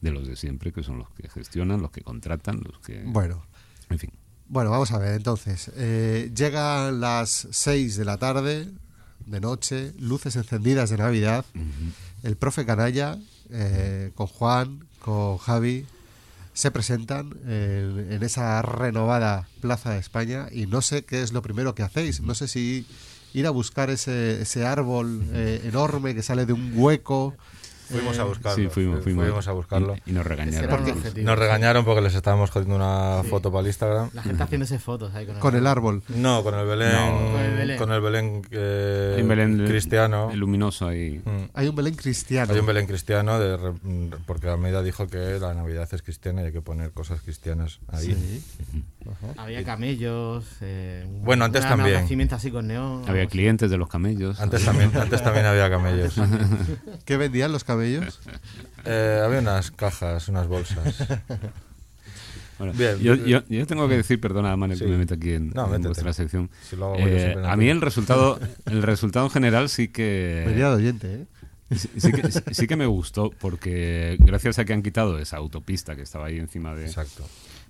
de 0.00 0.10
los 0.10 0.26
de 0.26 0.34
siempre, 0.36 0.72
que 0.72 0.82
son 0.82 0.96
los 0.96 1.10
que 1.10 1.28
gestionan, 1.28 1.82
los 1.82 1.90
que 1.90 2.00
contratan, 2.00 2.62
los 2.64 2.78
que... 2.78 3.02
Bueno, 3.04 3.44
En 3.90 3.98
fin. 3.98 4.10
Bueno, 4.48 4.70
vamos 4.70 4.92
a 4.92 4.98
ver, 4.98 5.14
entonces. 5.14 5.70
eh, 5.76 6.30
llegan 6.34 7.00
las 7.00 7.48
6 7.50 7.96
de 7.96 8.04
la 8.06 8.16
tarde, 8.16 8.66
de 9.26 9.40
noche, 9.40 9.92
luces 9.98 10.34
encendidas 10.36 10.88
de 10.88 10.96
Navidad. 10.96 11.44
El 12.22 12.36
profe 12.36 12.64
Canalla, 12.64 13.18
eh, 13.50 14.10
con 14.14 14.26
Juan, 14.26 14.86
con 15.00 15.36
Javi, 15.36 15.84
se 16.54 16.70
presentan 16.70 17.34
en, 17.46 18.12
en 18.12 18.22
esa 18.22 18.60
renovada 18.62 19.48
Plaza 19.60 19.90
de 19.90 19.98
España 19.98 20.48
y 20.50 20.66
no 20.66 20.82
sé 20.82 21.04
qué 21.04 21.22
es 21.22 21.32
lo 21.32 21.42
primero 21.42 21.74
que 21.74 21.82
hacéis. 21.82 22.20
No 22.20 22.34
sé 22.34 22.48
si 22.48 22.86
ir 23.34 23.46
a 23.46 23.50
buscar 23.50 23.90
ese, 23.90 24.42
ese 24.42 24.66
árbol 24.66 25.22
eh, 25.32 25.62
enorme 25.64 26.14
que 26.14 26.22
sale 26.22 26.46
de 26.46 26.52
un 26.52 26.72
hueco 26.74 27.34
Fuimos 27.92 28.18
a 28.18 28.24
buscarlo. 28.24 28.56
Sí, 28.64 28.68
fuimos, 28.70 28.98
Fu- 28.98 29.02
fuimos. 29.04 29.48
a 29.48 29.52
buscarlo. 29.52 29.94
Y, 30.06 30.10
y 30.10 30.12
nos 30.12 30.26
regañaron. 30.26 30.70
El 30.84 30.90
objetivo. 30.92 31.26
Nos 31.26 31.38
regañaron 31.38 31.84
porque 31.84 32.00
les 32.00 32.14
estábamos 32.14 32.50
jodiendo 32.50 32.76
una 32.76 33.22
foto 33.28 33.50
para 33.50 33.60
el 33.62 33.66
Instagram. 33.68 34.10
La 34.12 34.22
gente 34.22 34.42
haciéndose 34.42 34.78
fotos 34.78 35.14
ahí 35.14 35.26
con 35.26 35.34
el, 35.36 35.40
Con 35.40 35.56
el 35.56 35.66
árbol. 35.66 36.02
No, 36.08 36.42
con 36.42 36.54
el 36.54 36.66
Belén. 36.66 36.92
No. 36.92 37.32
Con 37.32 37.40
el 37.42 37.54
Belén. 37.56 37.78
con 37.78 37.92
el 37.92 38.00
Belén, 38.00 38.42
eh, 38.50 39.24
Belén 39.26 39.64
cristiano. 39.66 40.30
luminoso 40.34 40.88
ahí. 40.88 41.20
Mm. 41.24 41.44
Hay 41.54 41.68
un 41.68 41.76
Belén 41.76 41.94
cristiano. 41.94 42.52
Hay 42.52 42.58
un 42.60 42.66
Belén 42.66 42.86
cristiano 42.86 43.38
de 43.38 43.56
mm, 43.82 44.08
porque 44.26 44.48
Almeida 44.48 44.82
dijo 44.82 45.06
que 45.06 45.38
la 45.40 45.54
Navidad 45.54 45.88
es 45.92 46.02
cristiana 46.02 46.42
y 46.42 46.46
hay 46.46 46.52
que 46.52 46.60
poner 46.62 46.90
cosas 46.92 47.20
cristianas 47.22 47.80
ahí. 47.88 48.06
Sí. 48.14 48.84
Había 49.36 49.64
camellos. 49.64 50.44
eh, 50.60 51.04
Bueno, 51.22 51.44
antes 51.44 51.62
una- 51.62 51.70
también. 51.76 52.28
Así 52.32 52.50
con 52.50 52.66
neón. 52.66 53.02
Había 53.08 53.26
clientes 53.26 53.70
de 53.70 53.76
los 53.76 53.88
camellos. 53.88 54.40
Antes 54.40 54.64
también, 54.64 54.90
antes 54.96 55.22
también 55.22 55.44
había 55.46 55.68
camellos. 55.70 56.14
¿Qué 57.04 57.16
vendían 57.16 57.52
los 57.52 57.64
camellos? 57.64 57.81
Eh, 58.84 59.22
había 59.24 59.38
unas 59.38 59.70
cajas, 59.70 60.28
unas 60.28 60.46
bolsas. 60.48 60.96
Bueno, 62.58 62.74
Bien. 62.74 62.98
yo, 63.00 63.14
yo- 63.16 63.42
yo 63.48 63.66
tengo 63.66 63.88
que 63.88 63.96
decir, 63.96 64.20
perdona, 64.20 64.56
Mane, 64.56 64.76
Sí. 64.76 64.84
que 64.84 64.90
me 64.90 64.98
meto 64.98 65.14
aquí 65.14 65.32
en, 65.32 65.50
No, 65.50 65.74
en 65.74 65.82
vuestra 65.82 66.12
sección. 66.12 66.48
Si 66.68 66.76
lo 66.76 66.86
hago 66.94 66.98
yo 66.98 67.06
Eh, 67.08 67.36
a 67.44 67.56
mí 67.56 67.68
el 67.68 67.80
resultado, 67.80 68.38
el 68.66 68.82
resultado 68.82 69.26
en 69.26 69.32
general 69.32 69.68
sí 69.68 69.88
que... 69.88 70.44
Venía 70.46 70.68
de 70.68 70.74
oyente, 70.76 71.14
¿eh? 71.14 71.26
Sí, 71.74 71.88
sí 71.96 72.12
que, 72.12 72.30
sí- 72.30 72.40
sí 72.52 72.66
que 72.66 72.76
me 72.76 72.86
gustó 72.86 73.30
porque 73.40 74.16
gracias 74.20 74.58
a 74.58 74.64
que 74.64 74.74
han 74.74 74.82
quitado 74.82 75.18
esa 75.18 75.38
autopista 75.38 75.96
que 75.96 76.02
estaba 76.02 76.26
ahí 76.26 76.38
encima 76.38 76.74
de, 76.74 76.84
Exacto. 76.84 77.24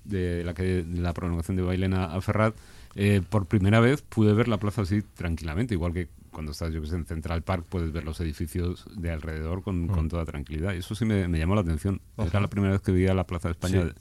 de 0.05 0.43
la, 0.45 0.53
que, 0.55 0.83
de 0.83 1.01
la 1.01 1.15
prolongación 1.15 1.57
de 1.57 1.63
Bailena 1.63 2.07
a 2.07 2.21
Ferrat, 2.21 2.55
eh, 2.97 3.23
por 3.27 3.47
primera 3.47 3.81
vez 3.81 4.03
pude 4.03 4.33
ver 4.35 4.49
la 4.49 4.59
plaza 4.59 4.83
así 4.83 5.03
tranquilamente, 5.03 5.73
igual 5.75 5.93
que 5.95 6.09
cuando 6.33 6.53
estás, 6.53 6.73
yo 6.73 6.81
que 6.81 6.89
sé, 6.89 6.97
en 6.97 7.07
Central 7.07 7.43
Park 7.43 7.67
puedes 7.69 7.93
ver 7.93 8.05
los 8.05 8.19
edificios 8.21 8.87
de 8.97 9.11
alrededor 9.11 9.63
con, 9.63 9.87
con 9.89 10.09
toda 10.09 10.25
tranquilidad. 10.25 10.75
Y 10.75 10.79
eso 10.79 10.95
sí 10.95 11.05
me, 11.05 11.29
me 11.29 11.39
llamó 11.39 11.55
la 11.55 11.61
atención. 11.61 12.01
Era 12.19 12.41
la 12.41 12.49
primera 12.49 12.73
vez 12.73 12.81
que 12.83 12.93
veía 12.93 13.15
la 13.15 13.27
Plaza 13.27 13.49
de 13.49 13.53
España 13.53 13.83
Sí. 13.83 13.87
de, 13.89 13.95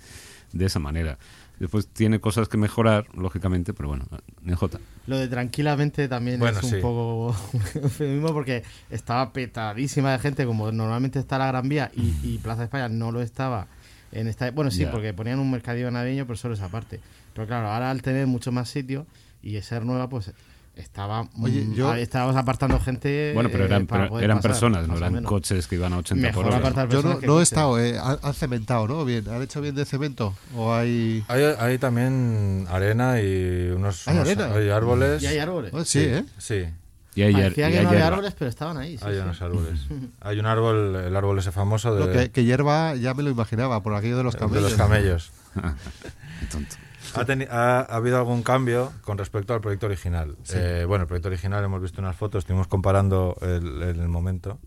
de 0.60 0.66
esa 0.66 0.80
manera. 0.80 1.18
Después 1.60 1.88
tiene 1.88 2.20
cosas 2.20 2.50
que 2.50 2.58
mejorar, 2.58 3.06
lógicamente, 3.16 3.74
pero 3.74 3.90
bueno, 3.90 4.06
NJ. 4.42 4.80
Lo 5.06 5.18
de 5.18 5.28
tranquilamente 5.28 6.08
también 6.08 6.40
Bueno, 6.40 6.58
es 6.58 6.64
un 6.64 6.70
sí. 6.72 6.78
poco 6.82 7.36
un 7.54 7.62
eufemismo 7.84 8.34
porque 8.34 8.64
estaba 8.90 9.32
petadísima 9.32 10.12
de 10.14 10.20
gente, 10.20 10.46
como 10.46 10.72
normalmente 10.72 11.20
está 11.20 11.38
la 11.38 11.48
Gran 11.48 11.70
Vía 11.70 11.92
y, 11.96 12.16
y 12.24 12.40
Plaza 12.40 12.62
de 12.62 12.66
España 12.66 12.90
no 12.90 13.12
lo 13.12 13.22
estaba 13.22 13.68
en 14.12 14.28
esta. 14.28 14.50
Bueno, 14.52 14.72
sí, 14.72 14.86
porque 14.92 15.14
ponían 15.14 15.38
un 15.40 15.52
mercadillo 15.52 15.92
navideño, 15.92 16.26
pero 16.26 16.36
solo 16.38 16.56
esa 16.56 16.70
parte. 16.70 17.00
Pero 17.36 17.46
claro, 17.46 17.68
ahora 17.68 17.92
al 17.92 18.02
tener 18.02 18.26
mucho 18.26 18.52
más 18.52 18.68
sitios 18.70 19.06
y 19.44 19.60
ser 19.62 19.86
nueva, 19.86 20.10
pues 20.10 20.34
estaba. 20.76 21.28
Oye, 21.42 21.68
yo- 21.76 21.94
estábamos 21.96 22.36
apartando 22.36 22.80
gente. 22.80 23.32
Bueno, 23.34 23.50
pero 23.52 23.64
eh, 23.64 23.68
eran, 23.68 23.88
pero 23.88 24.10
poder 24.10 24.24
eran 24.26 24.38
pasar, 24.38 24.52
personas, 24.52 24.88
no 24.88 24.98
eran 24.98 25.14
menos. 25.14 25.30
coches 25.30 25.68
que 25.68 25.76
iban 25.76 25.94
a 25.94 25.98
80 26.00 26.22
Mejor 26.28 26.46
por 26.46 26.54
hora. 26.54 26.88
Yo 26.90 27.02
no, 27.04 27.20
no 27.22 27.40
he 27.40 27.44
estado, 27.44 27.80
¿eh? 27.80 27.98
Han, 28.02 28.18
han 28.22 28.34
cementado, 28.34 28.88
¿no? 28.88 29.04
Bien. 29.06 29.28
¿Han 29.30 29.42
hecho 29.42 29.62
bien 29.62 29.76
de 29.76 29.86
cemento? 29.86 30.34
¿O 30.56 30.74
hay...? 30.74 31.24
Hay, 31.28 31.44
hay 31.44 31.78
también 31.78 32.66
arena 32.70 33.22
y 33.22 33.70
unos, 33.76 34.08
¿Hay 34.08 34.16
unos- 34.18 34.28
arena? 34.30 34.54
hay 34.56 34.70
árboles. 34.70 35.22
Y 35.24 35.28
hay 35.28 35.38
árboles. 35.40 35.72
Oh, 35.74 35.84
sí, 35.86 36.00
¿eh? 36.00 36.26
Sí, 36.38 36.66
Y 37.16 37.22
hay, 37.24 37.34
Parecía 37.34 37.68
y 37.70 37.72
que 37.74 37.78
hay 37.80 37.84
no 37.84 37.90
había 37.90 38.00
hierba. 38.02 38.16
árboles, 38.16 38.36
pero 38.40 38.50
estaban 38.50 38.78
ahí. 38.78 38.98
sí, 38.98 39.04
hay 39.06 39.16
sí. 39.16 39.20
unos 39.20 39.42
árboles. 39.42 39.80
Hay 40.22 40.40
un 40.40 40.46
árbol, 40.46 40.96
el 40.96 41.16
árbol 41.16 41.38
ese 41.40 41.52
famoso 41.52 41.94
de, 41.94 42.06
Lo 42.06 42.12
que, 42.12 42.32
que 42.32 42.44
hierba 42.46 42.96
ya 42.96 43.14
me 43.14 43.24
lo 43.24 43.30
imaginaba, 43.30 43.84
por 43.84 43.94
aquello 43.94 44.18
de 44.18 44.24
los 44.24 44.34
de 44.34 44.40
camellos. 44.40 44.64
los 44.64 44.74
camellos. 44.76 45.32
Tonto. 46.52 46.76
Ha, 47.16 47.26
teni- 47.26 47.48
ha- 47.50 47.80
ha 47.82 47.96
habido 47.96 48.18
algún 48.18 48.44
cambio 48.44 48.92
con 49.04 49.18
respecto 49.18 49.54
al 49.54 49.62
proyecto 49.62 49.86
original. 49.88 50.36
Eh, 50.54 50.86
bueno, 50.88 51.04
el 51.04 51.08
proyecto 51.08 51.30
original 51.30 51.64
hemos 51.64 51.82
visto 51.82 52.02
unas 52.02 52.16
fotos, 52.16 52.40
estuvimos 52.44 52.68
comparando 52.68 53.36
el, 53.42 53.82
el 53.82 54.08
momento. 54.08 54.60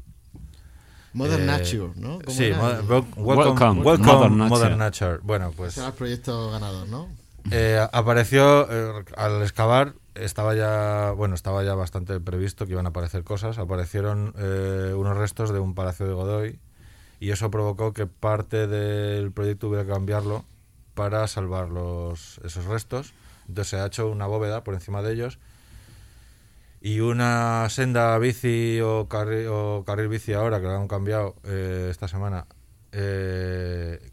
Modern 1.12 1.42
Eh, 1.42 1.46
Nature, 1.46 1.92
¿no? 1.96 2.18
¿Cómo 2.24 2.30
Sí, 2.36 2.50
welcome, 2.50 3.22
Welcome, 3.22 3.82
welcome, 3.82 4.12
Modern 4.28 4.36
Modern, 4.36 4.78
Nature. 4.78 5.18
Bueno, 5.22 5.52
pues 5.56 5.72
Ese 5.72 5.80
era 5.80 5.88
el 5.90 5.94
proyecto 5.94 6.50
ganador, 6.50 6.88
¿no? 6.88 7.08
eh, 7.50 7.78
apareció 7.92 8.66
eh, 8.70 9.04
al 9.16 9.42
excavar 9.42 9.94
estaba 10.14 10.54
ya 10.54 11.12
bueno 11.14 11.34
estaba 11.34 11.62
ya 11.62 11.74
bastante 11.74 12.18
previsto 12.18 12.64
que 12.66 12.72
iban 12.72 12.86
a 12.86 12.88
aparecer 12.88 13.22
cosas 13.22 13.58
aparecieron 13.58 14.32
eh, 14.38 14.94
unos 14.96 15.14
restos 15.18 15.52
de 15.52 15.58
un 15.58 15.74
palacio 15.74 16.06
de 16.06 16.14
Godoy 16.14 16.58
y 17.20 17.32
eso 17.32 17.50
provocó 17.50 17.92
que 17.92 18.06
parte 18.06 18.66
del 18.66 19.30
proyecto 19.32 19.68
hubiera 19.68 19.84
que 19.84 19.90
cambiarlo 19.92 20.44
para 20.94 21.26
salvar 21.28 21.68
los, 21.68 22.38
esos 22.44 22.64
restos 22.66 23.12
entonces 23.48 23.68
se 23.68 23.76
ha 23.76 23.86
hecho 23.86 24.08
una 24.08 24.26
bóveda 24.26 24.64
por 24.64 24.74
encima 24.74 25.02
de 25.02 25.12
ellos 25.12 25.38
y 26.80 27.00
una 27.00 27.66
senda 27.70 28.16
bici 28.18 28.80
o, 28.80 29.08
carri- 29.08 29.46
o 29.50 29.84
carril 29.84 30.08
bici 30.08 30.32
ahora 30.32 30.60
que 30.60 30.66
lo 30.66 30.76
han 30.76 30.88
cambiado 30.88 31.34
eh, 31.44 31.88
esta 31.90 32.08
semana 32.08 32.46
eh, 32.92 34.10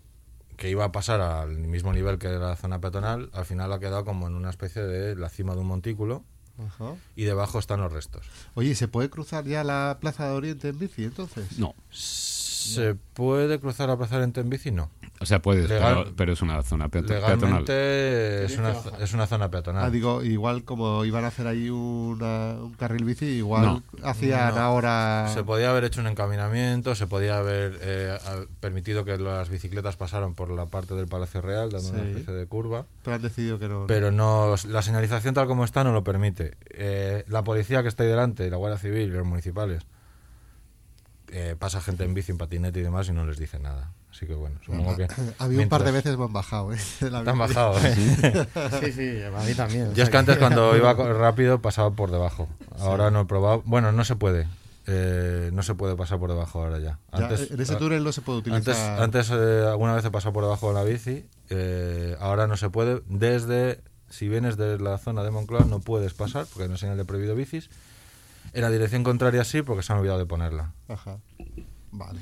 que 0.58 0.70
iba 0.70 0.86
a 0.86 0.92
pasar 0.92 1.22
al 1.22 1.50
mismo 1.58 1.92
nivel 1.94 2.18
que 2.18 2.28
la 2.30 2.56
zona 2.56 2.80
peatonal, 2.80 3.30
al 3.34 3.46
final 3.46 3.72
ha 3.74 3.80
quedado 3.80 4.06
como 4.06 4.28
en 4.28 4.36
una 4.36 4.50
especie 4.50 4.82
de 4.84 5.16
la 5.16 5.30
cima 5.30 5.54
de 5.56 5.62
un 5.62 5.68
montículo 5.68 6.24
Ajá. 6.66 6.94
y 7.16 7.24
debajo 7.24 7.58
están 7.58 7.82
los 7.82 7.92
restos. 7.92 8.26
Oye, 8.54 8.70
¿y 8.72 8.76
¿se 8.76 8.88
puede 8.88 9.10
cruzar 9.10 9.46
ya 9.46 9.64
la 9.64 9.98
Plaza 10.00 10.26
de 10.28 10.32
Oriente 10.34 10.70
en 10.70 10.78
bici 10.80 11.04
entonces? 11.06 11.58
No. 11.58 11.74
¿Se 11.90 12.94
puede 12.96 13.60
cruzar 13.60 13.90
la 13.90 13.98
Plaza 13.98 14.18
Oriente 14.18 14.42
en 14.42 14.50
bici? 14.50 14.72
No. 14.72 14.90
O 15.22 15.26
sea, 15.26 15.40
puedes, 15.42 15.70
Legal- 15.70 16.00
pero, 16.04 16.16
pero 16.16 16.34
es 16.34 16.42
una 16.42 16.62
zona 16.64 16.86
peat- 16.90 17.06
peatonal. 17.08 17.66
Legalmente 17.66 18.46
es 18.46 18.58
una, 18.58 18.74
es 19.00 19.14
una 19.14 19.28
zona 19.28 19.50
peatonal. 19.52 19.84
Ah, 19.86 19.90
digo, 19.90 20.24
igual 20.24 20.64
como 20.64 21.06
iban 21.06 21.24
a 21.26 21.28
hacer 21.28 21.48
ahí 21.48 21.70
una- 21.70 22.56
un 22.62 22.74
carril 22.74 23.04
bici, 23.06 23.26
igual 23.26 23.62
No. 23.64 23.84
hacían 24.04 24.56
No. 24.56 24.62
ahora... 24.62 25.28
Se 25.34 25.44
podía 25.44 25.70
haber 25.70 25.84
hecho 25.84 26.02
un 26.02 26.08
encaminamiento, 26.08 26.96
se 26.96 27.08
podía 27.08 27.38
haber 27.38 27.78
eh, 27.82 28.18
permitido 28.60 29.06
que 29.06 29.18
las 29.18 29.50
bicicletas 29.50 29.96
pasaran 29.96 30.34
por 30.34 30.50
la 30.50 30.66
parte 30.66 30.96
del 30.96 31.08
Palacio 31.08 31.42
Real, 31.42 31.70
dando 31.72 31.90
una 31.90 32.02
Sí. 32.02 32.08
especie 32.10 32.34
de 32.34 32.46
curva. 32.48 32.86
Pero 33.04 33.16
han 33.16 33.22
decidido 33.22 33.60
que 33.60 33.68
no. 33.68 33.86
Pero 33.88 34.12
no, 34.12 34.56
la 34.68 34.82
señalización 34.82 35.34
tal 35.34 35.48
como 35.48 35.64
está 35.66 35.84
no 35.84 35.94
lo 35.94 36.04
permite. 36.04 36.56
Eh, 36.72 37.24
la 37.28 37.44
policía 37.44 37.82
que 37.84 37.90
está 37.90 38.04
ahí 38.04 38.10
delante, 38.10 38.50
la 38.50 38.58
Guardia 38.58 38.80
Civil 38.80 39.02
y 39.10 39.12
los 39.12 39.26
municipales, 39.26 39.84
eh, 41.32 41.56
pasa 41.58 41.82
gente 41.82 42.04
en 42.04 42.14
bici, 42.14 42.32
en 42.32 42.38
patinete 42.38 42.80
y 42.80 42.84
demás 42.84 43.08
y 43.10 43.14
no 43.14 43.26
les 43.26 43.38
dice 43.38 43.58
nada. 43.60 43.92
Así 44.12 44.26
que 44.28 44.34
bueno, 44.34 44.58
supongo 44.66 44.96
que... 44.98 45.08
A 45.40 45.48
mí 45.48 45.56
un 45.56 45.70
par 45.70 45.84
de 45.84 45.92
veces 45.92 46.18
me 46.18 46.26
han 46.26 46.34
bajado, 46.34 46.74
¿eh? 46.74 46.78
la 47.10 47.20
han 47.20 47.38
bajado, 47.38 47.76
¿eh? 47.82 47.96
Sí, 48.84 48.92
sí, 48.92 49.22
a 49.24 49.42
mí 49.42 49.54
también. 49.56 49.88
o 49.88 49.94
Yo 49.94 50.04
es 50.04 50.10
que 50.10 50.18
antes 50.18 50.38
cuando 50.38 50.76
iba 50.76 50.94
rápido 50.94 51.62
pasaba 51.62 51.92
por 51.92 52.12
debajo. 52.12 52.50
Ahora 52.80 53.10
no 53.12 53.22
he 53.22 53.26
probado. 53.26 53.64
Bueno, 53.66 53.92
no 53.92 54.04
se 54.04 54.16
puede. 54.16 54.48
Eh, 54.88 55.50
no 55.54 55.64
se 55.64 55.76
puede 55.76 55.96
pasar 55.96 56.20
por 56.20 56.30
debajo 56.30 56.60
ahora 56.64 56.80
ya. 56.80 57.00
Ya, 57.14 57.18
Antes, 57.28 57.52
en 57.52 57.62
ese 57.62 57.76
túnel 57.76 58.04
no 58.04 58.12
se 58.12 58.22
puede 58.22 58.40
Antes, 58.40 58.74
utilizar. 58.76 59.02
antes 59.02 59.30
eh, 59.32 59.66
alguna 59.70 59.94
vez 59.96 60.04
he 60.04 60.12
pasado 60.12 60.34
por 60.34 60.44
debajo 60.44 60.70
de 60.70 60.74
la 60.74 60.84
bici. 60.84 61.26
eh, 61.50 62.18
ahora 62.20 62.48
no 62.48 62.58
se 62.58 62.70
puede. 62.70 63.02
Desde, 63.08 63.80
si 64.10 64.28
vienes 64.28 64.58
de 64.58 64.80
la 64.80 64.98
zona 64.98 65.24
de 65.24 65.32
Moncloa, 65.32 65.66
no 65.66 65.80
puedes 65.80 66.14
pasar 66.14 66.46
porque 66.48 66.64
hay 66.64 66.70
una 66.70 66.78
señal 66.78 66.98
de 66.98 67.06
prohibido 67.06 67.36
bicis. 67.36 67.70
En 68.54 68.62
la 68.62 68.70
dirección 68.70 69.04
contraria 69.04 69.44
sí, 69.44 69.62
porque 69.62 69.84
se 69.84 69.94
han 69.94 70.00
olvidado 70.00 70.20
de 70.20 70.26
ponerla. 70.26 70.74
Ajá. 70.88 71.18
Vale. 71.92 72.20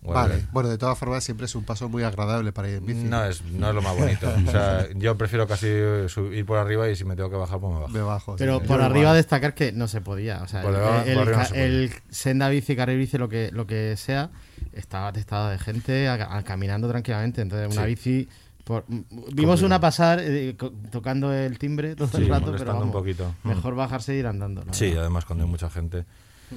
Bueno, 0.00 0.20
Vale. 0.20 0.46
Bueno, 0.52 0.68
de 0.68 0.78
todas 0.78 0.96
formas, 0.96 1.24
siempre 1.24 1.46
es 1.46 1.54
un 1.56 1.64
paso 1.64 1.88
muy 1.88 2.04
agradable 2.04 2.52
para 2.52 2.68
ir 2.68 2.76
en 2.76 2.86
bici. 2.86 3.02
No 3.02 3.24
es, 3.24 3.42
no 3.44 3.68
es 3.70 3.74
lo 3.74 3.82
más 3.82 3.96
bonito. 3.98 4.32
O 4.46 4.50
sea, 4.50 4.86
yo 4.94 5.18
prefiero 5.18 5.48
casi 5.48 5.66
ir 5.66 6.46
por 6.46 6.56
arriba 6.58 6.88
y 6.88 6.94
si 6.94 7.04
me 7.04 7.16
tengo 7.16 7.28
que 7.30 7.36
bajar, 7.36 7.58
pues 7.58 7.72
me 7.74 7.80
bajo. 7.80 7.92
Me 7.92 8.00
bajo. 8.02 8.36
Pero 8.36 8.58
por 8.58 8.76
igual. 8.76 8.82
arriba 8.82 9.12
destacar 9.14 9.54
que 9.54 9.72
no 9.72 9.88
se 9.88 10.00
podía. 10.00 10.40
O 10.42 10.46
sea, 10.48 10.62
Por 10.62 10.70
el, 10.74 10.76
arriba- 10.80 11.02
el 11.04 11.14
por 11.14 11.22
arriba 11.22 11.36
no 11.36 11.42
ca- 11.42 11.44
se 11.46 11.50
podía. 11.54 11.64
el 11.64 11.92
senda 12.10 12.48
bici, 12.48 12.76
carril 12.76 12.98
bici, 12.98 13.18
lo 13.18 13.28
que, 13.28 13.50
lo 13.52 13.66
que 13.66 13.96
sea, 13.96 14.30
estaba 14.72 15.08
atestado 15.08 15.48
de 15.48 15.58
gente 15.58 16.06
a- 16.08 16.36
a- 16.36 16.44
caminando 16.44 16.88
tranquilamente. 16.88 17.40
Entonces, 17.42 17.72
una 17.72 17.82
Sí. 17.82 17.88
bici. 17.88 18.28
Por- 18.68 18.84
vimos 19.32 19.62
una 19.62 19.80
pasar 19.80 20.20
eh, 20.22 20.54
tocando 20.92 21.32
el 21.32 21.58
timbre 21.58 21.96
todo 21.96 22.06
Sí, 22.08 22.18
el 22.18 22.28
rato, 22.28 22.52
pero 22.52 22.52
molestando 22.52 22.74
un 22.74 22.80
vamos, 22.90 22.94
poquito. 22.94 23.34
mejor 23.42 23.74
bajarse 23.74 24.12
e 24.14 24.18
ir 24.18 24.26
andando. 24.26 24.62
Sí, 24.72 24.88
verdad. 24.88 25.00
además 25.04 25.24
cuando 25.24 25.44
hay 25.46 25.50
mucha 25.50 25.70
gente. 25.70 26.04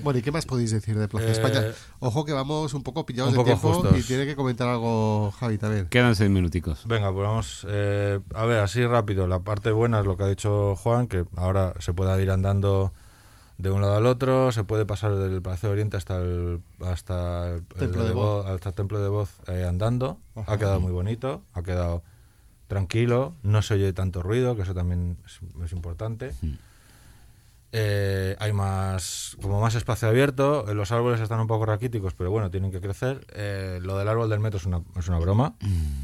Bueno, 0.04 0.20
¿y 0.20 0.22
qué 0.22 0.32
más 0.32 0.46
podéis 0.46 0.72
decir 0.72 0.98
de 0.98 1.08
Plaza 1.08 1.28
Eh, 1.28 1.32
España? 1.32 1.64
Ojo 2.00 2.24
que 2.24 2.32
vamos 2.34 2.74
un 2.74 2.82
poco 2.84 3.06
pillados 3.06 3.30
un 3.32 3.34
de 3.34 3.38
poco 3.38 3.48
tiempo 3.60 3.74
justos. 3.74 3.98
y 4.00 4.04
tiene 4.04 4.26
que 4.26 4.36
comentar 4.38 4.68
algo 4.70 5.32
Javi 5.40 5.58
también. 5.58 5.88
Quedan 5.88 6.16
seis 6.16 6.30
minuticos. 6.30 6.86
Venga, 6.88 7.12
pues 7.14 7.28
vamos. 7.28 7.66
eh, 7.70 8.20
a 8.36 8.46
ver, 8.46 8.60
así 8.60 8.86
rápido. 8.86 9.28
La 9.28 9.40
parte 9.40 9.72
buena 9.72 10.00
es 10.00 10.06
lo 10.06 10.16
que 10.18 10.24
ha 10.24 10.28
dicho 10.28 10.76
Juan, 10.78 11.08
que 11.08 11.26
ahora 11.36 11.74
se 11.80 11.94
puede 11.94 12.22
ir 12.24 12.32
andando 12.32 12.94
de 13.58 13.72
un 13.72 13.82
lado 13.82 13.96
al 13.96 14.06
otro, 14.06 14.52
se 14.52 14.64
puede 14.64 14.86
pasar 14.86 15.16
del 15.16 15.42
Palacio 15.42 15.70
de 15.70 15.74
Oriente 15.74 15.98
hasta 15.98 16.18
el, 16.18 16.62
hasta 16.80 17.56
el, 17.56 17.64
Templo 17.66 18.02
el 18.02 18.08
de 18.08 18.14
Voz. 18.14 18.46
hasta 18.46 18.70
el 18.70 18.76
Templo 18.76 19.00
de 19.02 19.10
Voz 19.10 19.30
eh, 19.48 19.66
andando. 19.68 20.18
Ajá. 20.36 20.54
Ha 20.54 20.58
quedado 20.58 20.80
muy 20.80 20.92
bonito, 20.92 21.44
ha 21.54 21.62
quedado 21.62 22.04
tranquilo, 22.68 23.34
no 23.44 23.62
se 23.62 23.74
oye 23.76 23.94
tanto 23.94 24.24
ruido, 24.24 24.56
que 24.56 24.62
eso 24.62 24.74
también 24.74 25.18
es, 25.26 25.40
es 25.64 25.72
importante. 25.74 26.34
Mm. 26.42 26.54
Eh, 27.74 28.36
hay 28.40 28.54
más 28.54 29.38
como 29.42 29.62
más 29.62 29.76
espacio 29.76 30.08
abierto, 30.08 30.66
eh, 30.70 30.74
los 30.74 30.92
árboles 30.92 31.22
están 31.22 31.40
un 31.40 31.48
poco 31.48 31.66
raquíticos, 31.66 32.14
pero 32.14 32.30
bueno, 32.32 32.52
tienen 32.52 32.72
que 32.72 32.82
crecer. 32.82 33.26
Eh, 33.34 33.80
lo 33.82 33.98
del 33.98 34.08
árbol 34.08 34.30
del 34.30 34.40
metro 34.40 34.58
es 34.60 34.66
una, 34.66 34.82
es 34.98 35.08
una 35.08 35.20
broma, 35.20 35.54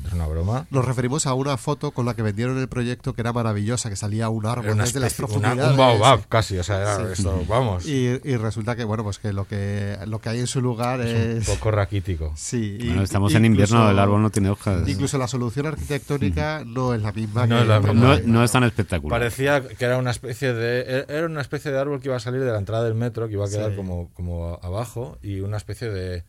es 0.05 0.13
una 0.13 0.27
broma. 0.27 0.65
Nos 0.71 0.85
referimos 0.85 1.25
a 1.27 1.33
una 1.33 1.57
foto 1.57 1.91
con 1.91 2.05
la 2.05 2.15
que 2.15 2.21
vendieron 2.21 2.57
el 2.57 2.67
proyecto 2.69 3.13
que 3.13 3.21
era 3.21 3.33
maravillosa, 3.33 3.89
que 3.89 3.95
salía 3.95 4.29
un 4.29 4.45
árbol 4.45 4.71
una 4.71 4.83
desde 4.85 4.99
las 4.99 5.11
especie- 5.13 5.37
una- 5.37 5.49
profundidades. 5.49 5.71
un 5.71 5.77
baobab 5.77 6.27
casi, 6.27 6.57
o 6.57 6.63
sea, 6.63 6.81
era 6.81 6.97
Sí. 6.97 7.03
esto, 7.21 7.43
vamos. 7.47 7.85
Y, 7.85 8.19
y 8.23 8.37
resulta 8.37 8.75
que, 8.75 8.83
bueno, 8.83 9.03
pues 9.03 9.19
que 9.19 9.33
lo 9.33 9.45
que, 9.45 9.97
lo 10.07 10.19
que 10.19 10.29
hay 10.29 10.39
en 10.39 10.47
su 10.47 10.61
lugar 10.61 11.01
Es 11.01 11.07
es... 11.13 11.47
un 11.49 11.55
poco 11.55 11.71
raquítico. 11.71 12.33
Sí. 12.35 12.77
y- 12.79 12.87
Bueno, 12.87 13.03
estamos 13.03 13.33
en 13.35 13.45
invierno, 13.45 13.75
incluso- 13.77 13.91
el 13.91 13.99
árbol 13.99 14.21
no 14.21 14.29
tiene 14.29 14.49
hojas. 14.49 14.87
Incluso 14.87 15.17
la 15.17 15.27
solución 15.27 15.65
arquitectónica 15.65 16.63
no 16.65 16.93
es 16.93 17.01
la 17.01 17.11
misma. 17.11 17.45
No 17.45 17.55
que 17.57 17.61
es 17.63 17.67
la 17.67 17.79
misma. 17.79 17.93
No, 17.93 18.19
no 18.25 18.43
es 18.43 18.51
tan 18.51 18.63
espectacular. 18.63 19.19
Parecía 19.19 19.61
que 19.67 19.83
era 19.85 19.97
una 19.97 20.11
especie 20.11 20.53
de 20.53 21.05
era 21.09 21.25
una 21.25 21.41
especie 21.41 21.56
de 21.63 21.77
árbol 21.79 21.99
que 21.99 22.07
iba 22.07 22.15
a 22.15 22.19
salir 22.19 22.41
de 22.41 22.51
la 22.51 22.57
entrada 22.57 22.83
del 22.83 22.95
metro, 22.95 23.27
que 23.27 23.33
iba 23.33 23.45
a 23.45 23.49
quedar 23.49 23.71
Sí. 23.71 23.75
como, 23.75 24.11
como 24.13 24.59
abajo 24.61 25.17
y 25.21 25.41
una 25.41 25.57
especie 25.57 25.89
de 25.89 26.23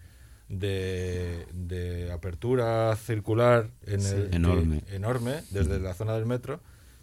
de, 0.51 1.47
de 1.53 2.11
apertura 2.11 2.97
circular 2.97 3.69
en 3.85 4.01
Sí. 4.01 4.15
el- 4.15 4.31
que- 4.31 4.37
Enorme. 4.37 4.83
enorme 4.91 5.43
desde 5.51 5.79
la 5.79 5.93
zona 5.93 6.15
del 6.15 6.25
metro 6.25 6.61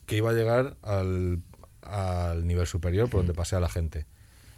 que 0.07 0.17
iba 0.17 0.31
a 0.31 0.33
llegar 0.33 0.77
al, 0.81 1.43
al 1.83 2.47
nivel 2.47 2.65
superior 2.65 3.07
por 3.07 3.19
donde 3.19 3.35
pasea 3.35 3.59
la 3.59 3.69
gente. 3.69 4.07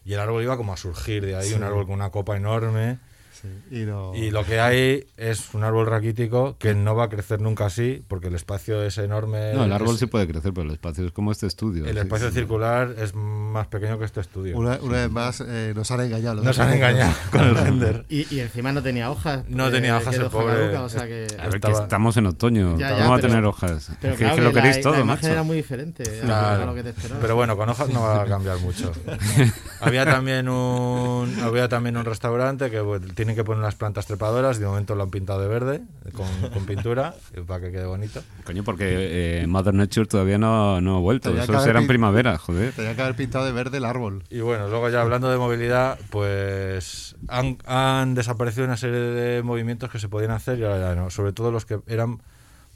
Y 0.05 0.13
el 0.13 0.19
árbol 0.21 0.41
iba 0.41 0.55
como 0.55 0.71
a 0.71 0.77
surgir 0.77 1.25
de 1.25 1.35
ahí, 1.35 1.49
Sí. 1.49 1.53
un 1.55 1.63
árbol 1.63 1.85
con 1.85 1.95
una 1.95 2.11
copa 2.11 2.37
enorme. 2.37 2.99
Sí, 3.41 3.47
y 3.71 4.31
lo 4.31 4.43
que 4.45 4.59
hay 4.59 5.05
es 5.17 5.53
un 5.53 5.63
árbol 5.63 5.85
raquítico 5.87 6.55
que 6.59 6.73
no 6.73 6.95
va 6.95 7.05
a 7.05 7.09
crecer 7.09 7.39
nunca 7.41 7.65
así, 7.67 8.03
porque 8.07 8.27
el 8.27 8.35
espacio 8.35 8.81
es 8.83 8.97
enorme. 8.97 9.53
No, 9.53 9.63
el 9.65 9.71
árbol 9.71 9.93
es- 9.93 9.99
sí 9.99 10.05
puede 10.07 10.27
crecer, 10.27 10.53
pero 10.53 10.65
el 10.67 10.73
espacio 10.73 11.05
es 11.05 11.11
como 11.11 11.31
este 11.31 11.47
estudio. 11.47 11.85
el 11.85 11.97
espacio 11.97 12.29
sí. 12.29 12.35
circular 12.35 12.93
es 12.97 13.13
más 13.15 13.67
pequeño 13.67 13.99
que 13.99 14.05
este 14.05 14.21
estudio. 14.21 14.57
Una, 14.57 14.77
una 14.81 14.97
vez 14.97 15.11
más 15.11 15.41
eh, 15.45 15.73
nos 15.75 15.89
han 15.91 16.01
engañado. 16.01 16.35
los 16.35 16.45
Nos 16.45 16.59
han 16.59 16.73
engañado 16.73 17.13
con 17.31 17.41
el 17.41 17.55
render. 17.55 18.05
Y, 18.09 18.33
y 18.35 18.39
encima 18.39 18.71
no 18.71 18.81
tenía 18.81 19.09
hojas. 19.11 19.43
No 19.47 19.65
porque 19.65 19.71
tenía 19.77 19.97
hojas 19.97 20.15
el 20.15 20.25
pobre. 20.27 20.45
hoja 20.53 20.61
caduca, 20.61 20.83
o 20.83 20.89
sea 20.89 21.05
que- 21.07 21.27
A 21.39 21.43
ver, 21.43 21.49
que 21.51 21.55
Estaba- 21.57 21.83
estamos 21.83 22.17
en 22.17 22.25
otoño, 22.27 22.77
Ya, 22.77 22.89
¿cómo 22.89 22.99
ya, 23.01 23.09
va 23.09 23.15
a 23.15 23.17
pero- 23.19 23.27
tener 23.29 23.45
hojas? 23.45 23.91
Pero 24.01 24.13
Es 24.13 24.19
que, 24.19 24.23
claro 24.25 24.33
es 24.35 24.39
que 24.39 24.43
lo 24.45 24.49
que 24.49 24.55
queréis 24.55 24.75
la, 24.77 24.81
todo, 24.81 24.93
la 24.93 24.99
imagen 25.01 25.21
macho. 25.23 25.33
era 25.33 25.43
muy 25.43 25.57
diferente 25.57 26.03
a- 26.03 26.25
Claro. 26.25 26.63
a 26.63 26.65
lo 26.65 26.75
que 26.75 26.83
te 26.83 26.89
esperabas. 26.89 27.21
Pero 27.21 27.35
bueno, 27.35 27.55
con 27.57 27.69
hojas 27.69 27.89
no 27.89 28.01
va 28.01 28.21
a 28.21 28.25
cambiar 28.25 28.57
mucho. 28.59 28.91
había 29.81 30.05
también 30.05 30.49
un 30.49 31.37
había 31.43 31.67
también 31.69 31.97
un 31.97 32.05
restaurante 32.05 32.69
que 32.71 32.79
bueno, 32.79 33.07
tienen 33.27 33.35
que 33.35 33.43
poner 33.43 33.61
las 33.61 33.75
plantas 33.75 34.05
trepadoras. 34.05 34.57
De 34.57 34.65
momento 34.65 34.95
lo 34.95 35.03
han 35.03 35.09
pintado 35.11 35.41
de 35.41 35.47
verde 35.49 35.81
con, 36.13 36.27
con 36.51 36.65
pintura 36.65 37.13
para 37.47 37.59
que 37.65 37.71
quede 37.73 37.85
bonito. 37.85 38.23
Coño, 38.45 38.63
porque 38.63 39.41
eh, 39.41 39.47
Mother 39.47 39.73
Nature 39.73 40.05
todavía 40.07 40.37
no, 40.37 40.79
no 40.79 40.95
ha 40.95 40.99
vuelto. 40.99 41.29
Tenía 41.29 41.41
que 41.41 41.51
Eso 41.51 41.53
haber 41.57 41.67
será 41.67 41.79
en 41.81 41.87
primavera, 41.87 42.37
joder. 42.37 42.71
Tenía 42.71 42.95
que 42.95 43.01
haber 43.01 43.15
pintado 43.15 43.45
de 43.45 43.51
verde 43.51 43.77
el 43.79 43.85
árbol. 43.85 44.23
Y 44.29 44.39
bueno, 44.39 44.69
luego 44.69 44.89
ya 44.89 45.01
hablando 45.01 45.29
de 45.29 45.37
movilidad, 45.37 45.99
pues 46.09 47.15
han, 47.27 47.57
han 47.65 48.15
desaparecido 48.15 48.65
una 48.65 48.77
serie 48.77 48.97
de 48.99 49.43
movimientos 49.43 49.89
que 49.91 49.99
se 49.99 50.07
podían 50.07 50.31
hacer 50.31 50.57
y 50.59 50.63
ahora 50.63 50.79
ya 50.79 50.95
no. 50.95 51.09
Sobre 51.09 51.33
todo 51.33 51.51
los 51.51 51.65
que 51.65 51.79
eran 51.87 52.21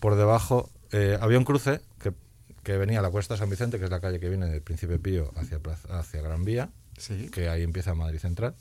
por 0.01 0.15
debajo. 0.15 0.69
eh, 0.91 1.17
había 1.21 1.37
un 1.37 1.45
cruce 1.45 1.79
que, 2.01 2.11
que 2.63 2.75
venía 2.75 2.99
a 2.99 3.01
la 3.01 3.09
Cuesta 3.09 3.35
de 3.35 3.39
San 3.39 3.49
Vicente, 3.49 3.79
que 3.79 3.85
es 3.85 3.91
la 3.91 4.01
calle 4.01 4.19
que 4.19 4.27
viene 4.27 4.47
del 4.47 4.61
Príncipe 4.61 4.99
Pío 4.99 5.31
hacia, 5.37 5.59
Plaza- 5.59 5.97
hacia 5.97 6.21
Gran 6.21 6.43
Vía, 6.43 6.69
Sí. 6.97 7.29
que 7.31 7.47
ahí 7.47 7.63
empieza 7.63 7.95
Madrid 7.95 8.19
Central. 8.19 8.53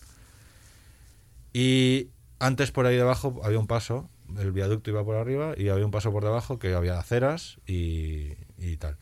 Y 1.53 2.09
antes 2.39 2.71
por 2.73 2.87
ahí 2.87 2.97
debajo 2.97 3.41
había 3.45 3.59
un 3.59 3.67
paso, 3.67 4.09
el 4.39 4.53
viaducto 4.53 4.91
iba 4.91 5.05
por 5.05 5.17
arriba 5.17 5.55
y 5.57 5.69
había 5.69 5.85
un 5.85 5.91
paso 5.91 6.13
por 6.13 6.25
debajo 6.25 6.59
que 6.59 6.75
había 6.75 6.99
aceras 6.99 7.59
y, 7.67 8.35
y 8.59 8.77
tal. 8.79 8.97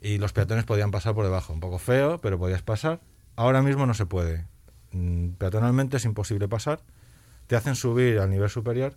Y 0.00 0.18
los 0.18 0.32
peatones 0.32 0.64
podían 0.64 0.90
pasar 0.90 1.14
por 1.14 1.24
debajo, 1.24 1.52
un 1.52 1.60
poco 1.60 1.78
feo, 1.78 2.20
pero 2.20 2.38
podías 2.38 2.62
pasar. 2.62 3.00
Ahora 3.36 3.62
mismo 3.62 3.86
no 3.86 3.94
se 3.94 4.06
puede. 4.06 4.46
Mm, 4.92 5.30
Peatonalmente 5.30 5.98
es 5.98 6.04
imposible 6.04 6.48
pasar. 6.48 6.80
Te 7.46 7.56
hacen 7.56 7.74
subir 7.74 8.18
al 8.18 8.30
nivel 8.30 8.48
superior. 8.48 8.96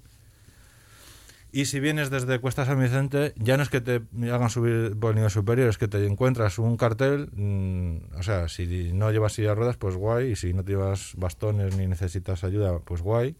Y 1.55 1.65
si 1.65 1.79
vienes 1.79 2.09
desde 2.09 2.39
Cuesta 2.39 2.65
San 2.65 2.81
Vicente, 2.81 3.35
ya 3.37 3.57
no 3.57 3.63
es 3.63 3.69
que 3.69 3.79
te 3.79 4.01
hagan 4.23 4.49
subir 4.49 4.99
por 4.99 5.11
el 5.11 5.17
nivel 5.17 5.29
superior, 5.29 5.69
es 5.69 5.77
que 5.77 5.87
te 5.87 6.03
encuentras 6.03 6.57
un 6.57 6.77
cartel. 6.77 7.29
mm, 7.31 8.17
o 8.17 8.23
sea, 8.23 8.49
si 8.49 8.91
no 8.91 9.11
llevas 9.11 9.33
silla 9.33 9.53
ruedas, 9.53 9.77
pues 9.77 9.95
guay. 9.95 10.31
Y 10.31 10.35
si 10.35 10.51
no 10.51 10.63
te 10.63 10.71
llevas 10.71 11.13
bastones 11.15 11.77
ni 11.77 11.85
necesitas 11.85 12.43
ayuda, 12.43 12.79
pues 12.79 13.03
guay. 13.03 13.37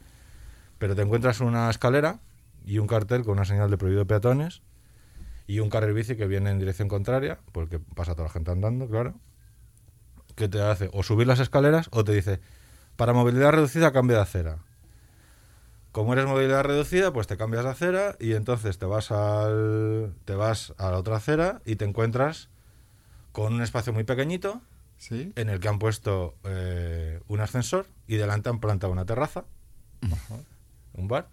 Pero 0.77 0.95
te 0.95 1.01
encuentras 1.01 1.41
una 1.41 1.71
escalera 1.71 2.19
y 2.63 2.77
un 2.77 2.85
cartel 2.85 3.23
con 3.23 3.31
una 3.31 3.45
señal 3.45 3.71
de 3.71 3.79
prohibido 3.79 4.05
peatones 4.05 4.61
y 5.47 5.57
un 5.57 5.71
carril 5.71 5.95
bici 5.95 6.15
que 6.15 6.27
viene 6.27 6.51
en 6.51 6.59
dirección 6.59 6.89
contraria, 6.89 7.39
porque 7.51 7.79
pasa 7.79 8.13
toda 8.13 8.27
la 8.27 8.33
gente 8.33 8.51
andando, 8.51 8.87
claro, 8.87 9.15
que 10.35 10.47
te 10.47 10.61
hace 10.61 10.87
o 10.93 11.01
subir 11.01 11.25
las 11.25 11.39
escaleras 11.39 11.89
o 11.91 12.03
te 12.03 12.11
dice, 12.11 12.41
para 12.95 13.11
movilidad 13.13 13.53
reducida 13.53 13.91
cambia 13.91 14.17
de 14.17 14.21
acera. 14.21 14.59
Como 15.93 16.11
eres 16.13 16.25
movilidad 16.25 16.63
reducida, 16.65 17.13
pues 17.13 17.27
te 17.27 17.37
cambias 17.37 17.63
de 17.63 17.69
acera 17.69 18.17
y 18.19 18.33
entonces 18.33 18.77
te 18.79 18.85
vas 18.85 19.11
al 19.11 20.13
te 20.25 20.33
vas 20.35 20.73
a 20.77 20.91
la 20.91 20.97
otra 20.97 21.15
acera 21.17 21.61
y 21.65 21.75
te 21.77 21.85
encuentras 21.85 22.49
con 23.31 23.53
un 23.53 23.61
espacio 23.61 23.93
muy 23.93 24.03
pequeñito 24.03 24.61
Sí. 24.97 25.31
en 25.35 25.49
el 25.49 25.59
que 25.59 25.67
han 25.67 25.79
puesto 25.79 26.35
eh, 26.45 27.19
un 27.27 27.39
ascensor 27.41 27.87
y 28.07 28.15
delante 28.15 28.49
han 28.49 28.59
plantado 28.59 28.91
una 28.93 29.05
terraza, 29.05 29.43
un 30.93 31.07
bar. 31.07 31.27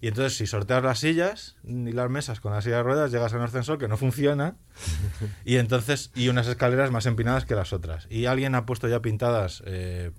Y 0.00 0.08
entonces 0.08 0.36
si 0.36 0.46
sorteas 0.46 0.82
las 0.82 0.98
sillas 0.98 1.54
y 1.64 1.92
las 1.92 2.10
mesas 2.10 2.40
con 2.40 2.52
la 2.52 2.62
silla 2.62 2.78
de 2.78 2.82
ruedas, 2.82 3.12
llegas 3.12 3.32
a 3.32 3.36
un 3.36 3.42
ascensor 3.42 3.78
que 3.78 3.86
no 3.88 3.96
funciona 3.96 4.56
y 5.44 5.56
entonces 5.58 6.10
y 6.16 6.28
unas 6.28 6.48
escaleras 6.48 6.90
más 6.90 7.06
empinadas 7.06 7.44
que 7.44 7.54
las 7.54 7.72
otras. 7.72 8.06
Y 8.10 8.26
alguien 8.26 8.54
ha 8.56 8.66
puesto 8.66 8.88
ya 8.88 9.00
pintadas 9.00 9.62
eh, 9.66 10.10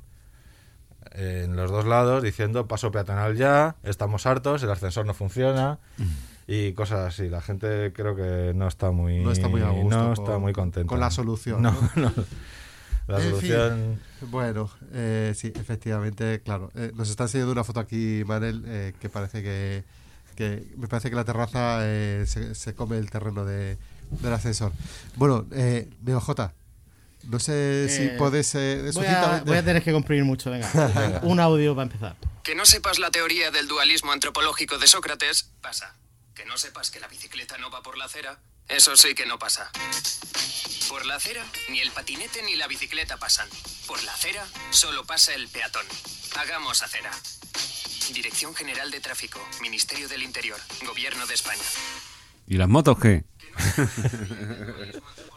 en 1.13 1.55
los 1.55 1.69
dos 1.71 1.85
lados 1.85 2.21
diciendo 2.23 2.67
paso 2.67 2.91
peatonal 2.91 3.35
ya, 3.35 3.75
estamos 3.83 4.25
hartos, 4.25 4.63
el 4.63 4.71
ascensor 4.71 5.05
no 5.05 5.13
funciona 5.13 5.79
y 6.47 6.73
cosas 6.73 7.07
así. 7.07 7.29
La 7.29 7.41
gente 7.41 7.93
creo 7.93 8.15
que 8.15 8.53
no 8.55 8.67
está 8.67 8.91
muy 8.91 9.19
No 9.23 9.31
está 9.31 9.47
muy 9.47 9.61
a 9.61 9.69
gusto 9.69 9.97
no 9.97 10.13
con- 10.15 10.23
está 10.25 10.37
muy 10.39 10.53
contenta 10.53 10.87
con 10.89 10.99
la 10.99 11.11
solución, 11.11 11.61
No. 11.61 11.73
La 13.05 13.17
En 13.17 13.23
fin, 13.23 13.31
solución 13.31 13.99
bueno, 14.31 14.69
eh, 14.93 15.33
sí, 15.35 15.51
efectivamente, 15.53 16.39
claro. 16.41 16.71
Eh, 16.73 16.93
nos 16.95 17.09
está 17.09 17.23
enseñando 17.23 17.51
una 17.51 17.65
foto 17.65 17.81
aquí, 17.81 18.23
Manel, 18.25 18.63
eh, 18.65 18.93
que 18.97 19.09
parece 19.09 19.43
que, 19.43 19.83
que 20.37 20.71
me 20.77 20.87
parece 20.87 21.09
que 21.09 21.15
la 21.17 21.25
terraza 21.25 21.79
eh, 21.81 22.23
se, 22.25 22.55
se 22.55 22.73
come 22.75 22.97
el 22.97 23.09
terreno 23.11 23.43
de, 23.43 23.77
del 24.21 24.31
ascensor. 24.33 24.71
Bueno, 25.17 25.45
eh, 25.51 25.89
NeoJ, 26.01 26.29
no 27.23 27.39
sé 27.39 27.87
si 27.89 28.01
Eh, 28.03 28.05
eh, 28.13 28.17
voy, 28.17 28.39
a, 28.39 28.43
sucintamente- 28.43 29.45
voy 29.49 29.57
a 29.57 29.63
tener 29.65 29.83
que 29.83 29.91
comprimir 29.91 30.23
mucho, 30.25 30.51
venga. 30.51 30.69
Venga. 30.73 31.19
Un 31.23 31.39
audio 31.39 31.75
para 31.75 31.83
empezar. 31.83 32.15
Que 32.43 32.55
no 32.55 32.65
sepas 32.65 32.99
la 32.99 33.09
teoría 33.11 33.51
del 33.51 33.67
dualismo 33.67 34.11
antropológico 34.11 34.77
de 34.77 34.87
Sócrates, 34.87 35.49
pasa. 35.61 35.95
Que 36.35 36.45
no 36.45 36.57
sepas 36.57 36.91
que 36.91 36.99
la 36.99 37.07
bicicleta 37.07 37.57
no 37.57 37.69
va 37.69 37.81
por 37.83 37.97
la 37.97 38.05
acera, 38.05 38.39
eso 38.67 38.95
sí 38.97 39.13
que 39.15 39.25
no 39.25 39.39
pasa. 39.39 39.71
Por 40.89 41.05
la 41.05 41.15
acera, 41.15 41.43
ni 41.69 41.79
el 41.79 41.91
patinete 41.91 42.41
ni 42.43 42.55
la 42.55 42.67
bicicleta 42.67 43.17
pasan. 43.17 43.47
Por 43.87 44.03
la 44.03 44.13
acera, 44.13 44.45
solo 44.71 45.05
pasa 45.05 45.33
el 45.33 45.47
peatón. 45.47 45.85
Hagamos 46.37 46.81
acera. 46.83 47.11
Dirección 48.13 48.53
General 48.53 48.91
de 48.91 48.99
Tráfico, 48.99 49.39
Ministerio 49.61 50.09
del 50.09 50.23
Interior, 50.23 50.59
Gobierno 50.85 51.25
de 51.25 51.33
España. 51.35 51.61
¿Y 52.47 52.57
las 52.57 52.67
motos 52.69 52.97
qué? 52.99 53.23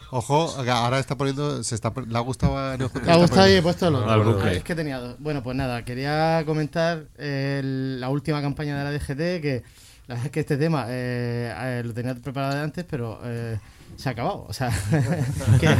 Ojo, 0.09 0.55
ahora 0.71 0.99
está 0.99 1.17
poniendo, 1.17 1.61
se 1.63 1.75
está, 1.75 1.91
le 2.07 2.17
ha 2.17 2.21
gustado 2.21 2.57
a 2.57 2.77
NeoJ. 2.77 2.95
Me 3.03 3.11
ha 3.11 3.17
gustado 3.17 3.49
y 3.49 3.53
he 3.53 3.61
puesto 3.61 3.89
los 3.91 4.25
bucle. 4.25 4.57
Es 4.57 4.63
que 4.63 4.73
tenía 4.73 4.99
dos. 4.99 5.15
Bueno, 5.19 5.43
pues 5.43 5.55
nada, 5.57 5.83
quería 5.83 6.43
comentar 6.45 7.03
el- 7.17 7.99
la 7.99 8.07
última 8.09 8.41
campaña 8.41 8.77
de 8.77 8.83
la 8.85 8.91
DGT, 8.91 9.41
que 9.41 9.63
la 10.07 10.15
verdad 10.15 10.25
es 10.27 10.31
que 10.31 10.39
este 10.39 10.55
tema 10.55 10.85
eh, 10.87 11.53
eh, 11.55 11.81
lo 11.85 11.93
tenía 11.93 12.15
preparado 12.15 12.55
de 12.55 12.61
antes, 12.61 12.85
pero 12.89 13.19
eh, 13.25 13.59
se 13.97 14.07
ha 14.07 14.13
acabado. 14.13 14.45
O 14.47 14.53
sea, 14.53 14.71
quería, 15.59 15.77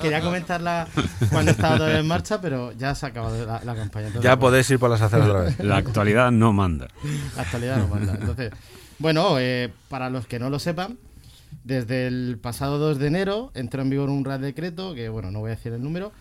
quería 0.00 0.20
comentarla 0.22 0.88
cuando 1.30 1.50
estaba 1.50 1.76
todavía 1.76 1.98
en 1.98 2.06
marcha, 2.08 2.40
pero 2.40 2.72
ya 2.72 2.94
se 2.94 3.04
ha 3.04 3.10
acabado 3.10 3.44
la, 3.44 3.62
la 3.62 3.74
campaña. 3.74 4.06
Entonces, 4.06 4.24
ya 4.24 4.36
bueno, 4.36 4.40
podéis 4.48 4.70
ir 4.70 4.78
por 4.78 4.88
las 4.88 5.02
aceras 5.02 5.28
otra 5.28 5.40
vez. 5.42 5.58
La 5.58 5.76
actualidad 5.76 6.30
no 6.30 6.54
manda. 6.54 6.88
la 7.36 7.42
actualidad 7.42 7.76
no 7.76 7.88
manda. 7.88 8.14
Entonces, 8.14 8.50
bueno, 9.02 9.38
eh, 9.38 9.70
para 9.88 10.08
los 10.08 10.26
que 10.26 10.38
no 10.38 10.48
lo 10.48 10.58
sepan, 10.58 10.96
desde 11.64 12.06
el 12.06 12.38
pasado 12.40 12.78
2 12.78 12.98
de 12.98 13.06
enero 13.08 13.50
entró 13.54 13.82
en 13.82 13.90
vigor 13.90 14.08
un 14.08 14.24
Real 14.24 14.40
Decreto, 14.40 14.94
que 14.94 15.08
bueno, 15.08 15.30
no 15.30 15.40
voy 15.40 15.48
a 15.52 15.56
decir 15.56 15.72
el 15.72 15.82
número, 15.82 16.12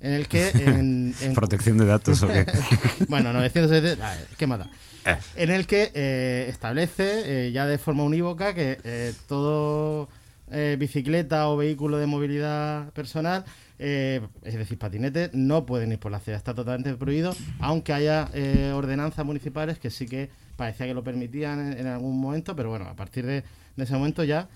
en 0.00 0.12
el 0.12 0.26
que... 0.28 0.48
En, 0.54 1.14
en- 1.20 1.34
Protección 1.34 1.76
de 1.76 1.84
datos 1.86 2.22
o 2.22 2.28
qué. 2.28 2.46
bueno, 3.08 3.32
970... 3.32 4.06
ah, 4.06 4.16
¿Qué 4.38 4.46
mata? 4.46 4.70
Eh. 5.04 5.16
En 5.36 5.50
el 5.50 5.66
que 5.66 5.90
eh, 5.94 6.46
establece 6.48 7.46
eh, 7.48 7.52
ya 7.52 7.66
de 7.66 7.78
forma 7.78 8.04
unívoca 8.04 8.54
que 8.54 8.78
eh, 8.84 9.12
todo 9.28 10.08
eh, 10.50 10.76
bicicleta 10.78 11.48
o 11.48 11.56
vehículo 11.56 11.98
de 11.98 12.06
movilidad 12.06 12.90
personal, 12.92 13.44
eh, 13.78 14.20
es 14.44 14.54
decir, 14.56 14.78
patinete, 14.78 15.30
no 15.32 15.64
pueden 15.66 15.92
ir 15.92 15.98
por 15.98 16.10
la 16.12 16.18
acera. 16.18 16.36
Está 16.36 16.54
totalmente 16.54 16.94
prohibido, 16.96 17.34
aunque 17.60 17.92
haya 17.92 18.28
eh, 18.34 18.72
ordenanzas 18.74 19.24
municipales 19.24 19.78
que 19.78 19.90
sí 19.90 20.06
que 20.06 20.28
parecía 20.60 20.84
que 20.86 20.92
lo 20.92 21.02
permitían 21.02 21.58
en, 21.72 21.78
en 21.78 21.86
algún 21.86 22.20
momento, 22.20 22.54
pero 22.54 22.68
bueno, 22.68 22.84
a 22.86 22.94
partir 22.94 23.24
de, 23.24 23.42
ese 23.78 23.94
momento 23.94 24.24
ya 24.24 24.46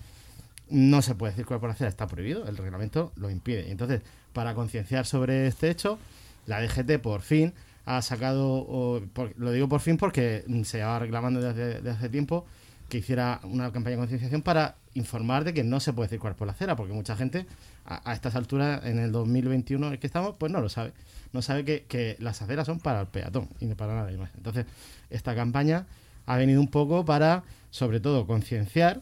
no 0.69 1.01
se 1.01 1.15
puede 1.15 1.33
circular 1.33 1.59
por 1.59 1.69
la 1.69 1.73
acera, 1.73 1.89
está 1.89 2.05
prohibido, 2.05 2.47
el 2.47 2.57
reglamento 2.57 3.11
lo 3.15 3.31
impide. 3.31 3.71
Entonces, 3.71 4.01
para 4.31 4.53
concienciar 4.53 5.07
sobre 5.07 5.47
este 5.47 5.71
hecho, 5.71 5.97
la 6.45 6.61
DGT 6.61 6.99
por 7.01 7.21
fin 7.21 7.53
ha 7.85 8.03
sacado, 8.03 9.01
por- 9.13 9.33
lo 9.39 9.51
digo 9.51 9.67
por 9.67 9.79
fin 9.79 9.97
porque 9.97 10.43
se 10.63 10.77
llevaba 10.77 10.99
reclamando 10.99 11.41
desde, 11.41 11.89
hace 11.89 12.09
tiempo 12.09 12.45
que 12.87 12.99
hiciera 12.99 13.39
una 13.43 13.71
campaña 13.71 13.95
de 13.95 14.01
concienciación 14.01 14.43
para 14.43 14.75
informar 14.93 15.43
de 15.43 15.55
que 15.55 15.63
no 15.63 15.79
se 15.79 15.91
puede 15.91 16.07
circular 16.09 16.35
por 16.35 16.45
la 16.45 16.53
acera, 16.53 16.75
porque 16.75 16.93
mucha 16.93 17.15
gente 17.15 17.47
a, 17.85 18.11
a 18.11 18.13
estas 18.13 18.35
alturas, 18.35 18.85
en 18.85 18.99
el 18.99 19.11
2021 19.11 19.87
en 19.87 19.93
el 19.93 19.99
que 19.99 20.05
estamos, 20.05 20.35
pues 20.37 20.51
no 20.51 20.61
lo 20.61 20.69
sabe. 20.69 20.93
No 21.35 21.41
sabe 21.41 21.65
que, 21.65 21.83
que 21.83 22.15
las 22.19 22.41
aceras 22.41 22.65
son 22.65 22.79
para 22.79 23.01
el 23.01 23.07
peatón 23.07 23.49
y 23.59 23.65
no 23.65 23.75
para 23.75 23.93
nadie 23.93 24.17
más. 24.17 24.31
Entonces, 24.35 24.65
esta 25.09 25.35
campaña 25.35 25.85
ha 26.25 26.37
venido 26.37 26.61
un 26.61 26.69
poco 26.69 27.03
para, 27.03 27.43
sobre 27.69 27.99
todo, 27.99 28.25
concienciar 28.25 29.01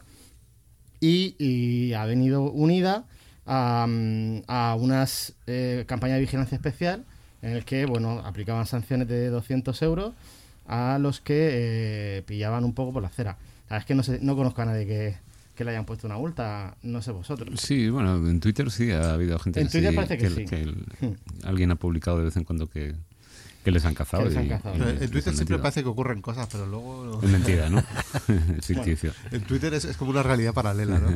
y, 1.00 1.92
ha 1.92 2.04
venido 2.06 2.42
unida 2.42 3.04
a, 3.46 3.86
a 4.48 4.74
unas 4.74 5.34
eh, 5.46 5.84
campañas 5.86 6.16
de 6.16 6.22
vigilancia 6.22 6.56
especial 6.56 7.04
en 7.42 7.50
el 7.52 7.64
que 7.64 7.84
bueno 7.86 8.20
aplicaban 8.24 8.66
sanciones 8.66 9.06
de 9.06 9.28
200 9.28 9.80
euros 9.82 10.14
a 10.66 10.98
los 10.98 11.20
que 11.20 11.50
eh, 12.18 12.22
pillaban 12.22 12.64
un 12.64 12.72
poco 12.72 12.94
por 12.94 13.02
la 13.02 13.08
acera. 13.08 13.36
La 13.68 13.76
verdad 13.76 13.78
es 13.78 13.84
que 13.84 13.94
no, 13.94 14.02
sé, 14.02 14.18
no 14.22 14.34
conozco 14.34 14.62
a 14.62 14.64
nadie 14.64 14.86
que, 14.86 15.16
que 15.54 15.64
le 15.64 15.70
hayan 15.70 15.84
puesto 15.84 16.06
una 16.06 16.16
multa, 16.16 16.76
no 16.82 17.00
sé 17.02 17.12
vosotros. 17.12 17.60
Sí, 17.60 17.88
bueno, 17.88 18.16
en 18.28 18.40
Twitter 18.40 18.70
sí 18.70 18.90
ha 18.90 19.12
habido 19.14 19.38
gente 19.38 19.60
En 19.60 19.66
así 19.68 19.78
Twitter 19.78 19.94
parece 19.94 20.18
que 20.18 20.30
sí. 20.30 20.44
el- 20.54 20.84
Hmm. 21.00 21.14
alguien 21.44 21.70
ha 21.70 21.76
publicado 21.76 22.18
de 22.18 22.24
vez 22.24 22.36
en 22.36 22.44
cuando 22.44 22.66
que, 22.68 22.94
que 23.64 23.70
les 23.70 23.84
han 23.84 23.94
cazado. 23.94 24.24
Que 24.24 24.30
les 24.30 24.38
han 24.38 24.46
y- 24.46 24.48
cazado. 24.48 24.74
y 24.74 24.78
Pero 24.78 24.90
les 24.92 25.02
en 25.02 25.10
Twitter 25.10 25.22
siempre 25.34 25.54
metido. 25.56 25.62
parece 25.62 25.82
que 25.82 25.88
ocurren 25.88 26.20
cosas, 26.22 26.48
pero 26.50 26.66
luego... 26.66 27.20
Es 27.22 27.30
mentira, 27.30 27.68
¿no? 27.70 27.82
Es 28.58 28.66
ficticio. 28.66 29.12
En 29.30 29.42
Twitter 29.42 29.72
es, 29.74 29.84
es 29.84 29.96
como 29.96 30.10
una 30.10 30.22
realidad 30.22 30.52
paralela, 30.54 30.98
¿no? 30.98 31.08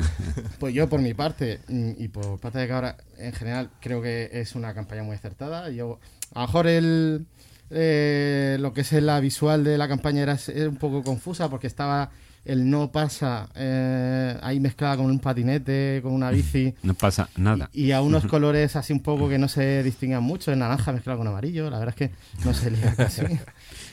Pues 0.59 0.73
yo, 0.73 0.87
por 0.89 1.01
mi 1.01 1.13
parte, 1.13 1.59
mm, 1.67 1.91
y 1.97 2.07
por 2.07 2.39
parte 2.39 2.59
de 2.59 2.67
Cabra, 2.67 2.97
en 3.17 3.33
general, 3.33 3.69
creo 3.81 4.01
que 4.01 4.29
es 4.31 4.55
una 4.55 4.73
campaña 4.73 5.03
muy 5.03 5.15
acertada. 5.15 5.69
Yo, 5.69 5.99
a 6.33 6.41
lo 6.41 6.47
mejor 6.47 6.67
el, 6.67 7.25
eh, 7.71 8.57
lo 8.59 8.73
que 8.73 8.81
es 8.81 8.91
la 8.93 9.19
visual 9.19 9.63
de 9.63 9.77
la 9.77 9.87
campaña 9.87 10.21
era, 10.23 10.37
era 10.53 10.69
un 10.69 10.77
poco 10.77 11.03
confusa 11.03 11.49
porque 11.49 11.67
estaba 11.67 12.09
el 12.45 12.69
no 12.69 12.91
pasa 12.91 13.49
eh, 13.55 14.37
ahí 14.41 14.59
mezclada 14.59 14.97
con 14.97 15.05
un 15.07 15.19
patinete, 15.19 15.99
con 16.01 16.13
una 16.13 16.31
bici. 16.31 16.73
No 16.83 16.93
pasa 16.93 17.29
nada. 17.37 17.69
Y 17.73 17.91
a 17.91 18.01
unos 18.01 18.25
colores 18.27 18.75
así 18.75 18.93
un 18.93 19.01
poco 19.01 19.29
que 19.29 19.37
no 19.37 19.47
se 19.47 19.83
distinguían 19.83 20.23
mucho, 20.23 20.51
el 20.51 20.59
naranja 20.59 20.91
mezclado 20.91 21.19
con 21.19 21.27
amarillo, 21.27 21.69
la 21.69 21.79
verdad 21.79 21.95
es 21.99 22.09
que 22.09 22.15
no 22.45 22.53
se 22.53 22.71
lía 22.71 22.93
casi. 22.97 23.21
Quizá 23.23 23.35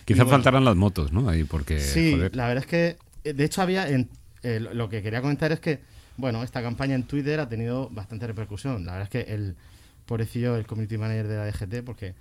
Y 0.06 0.14
bueno, 0.14 0.30
faltaran 0.30 0.64
las 0.64 0.76
motos, 0.76 1.12
¿no? 1.12 1.28
Ahí 1.28 1.44
porque, 1.44 1.80
Sí, 1.80 2.12
joder, 2.12 2.34
la 2.36 2.46
verdad 2.48 2.64
es 2.64 2.70
que, 2.70 2.96
eh, 3.24 3.32
de 3.32 3.44
hecho, 3.44 3.62
había. 3.62 3.88
En, 3.88 4.08
eh, 4.42 4.60
lo- 4.60 4.88
que 4.88 5.02
quería 5.02 5.20
comentar 5.20 5.50
es 5.52 5.58
que, 5.60 5.80
bueno, 6.16 6.42
esta 6.44 6.62
campaña 6.62 6.94
en 6.94 7.02
Twitter 7.02 7.40
ha 7.40 7.48
tenido 7.48 7.88
bastante 7.90 8.26
repercusión. 8.26 8.86
La 8.86 8.92
verdad 8.92 9.08
es 9.12 9.24
que 9.26 9.34
el 9.34 9.56
pobrecillo, 10.06 10.56
el 10.56 10.66
community 10.66 10.96
manager 10.98 11.26
de 11.26 11.36
la 11.36 11.44
DGT, 11.46 11.82
porque 11.84 12.14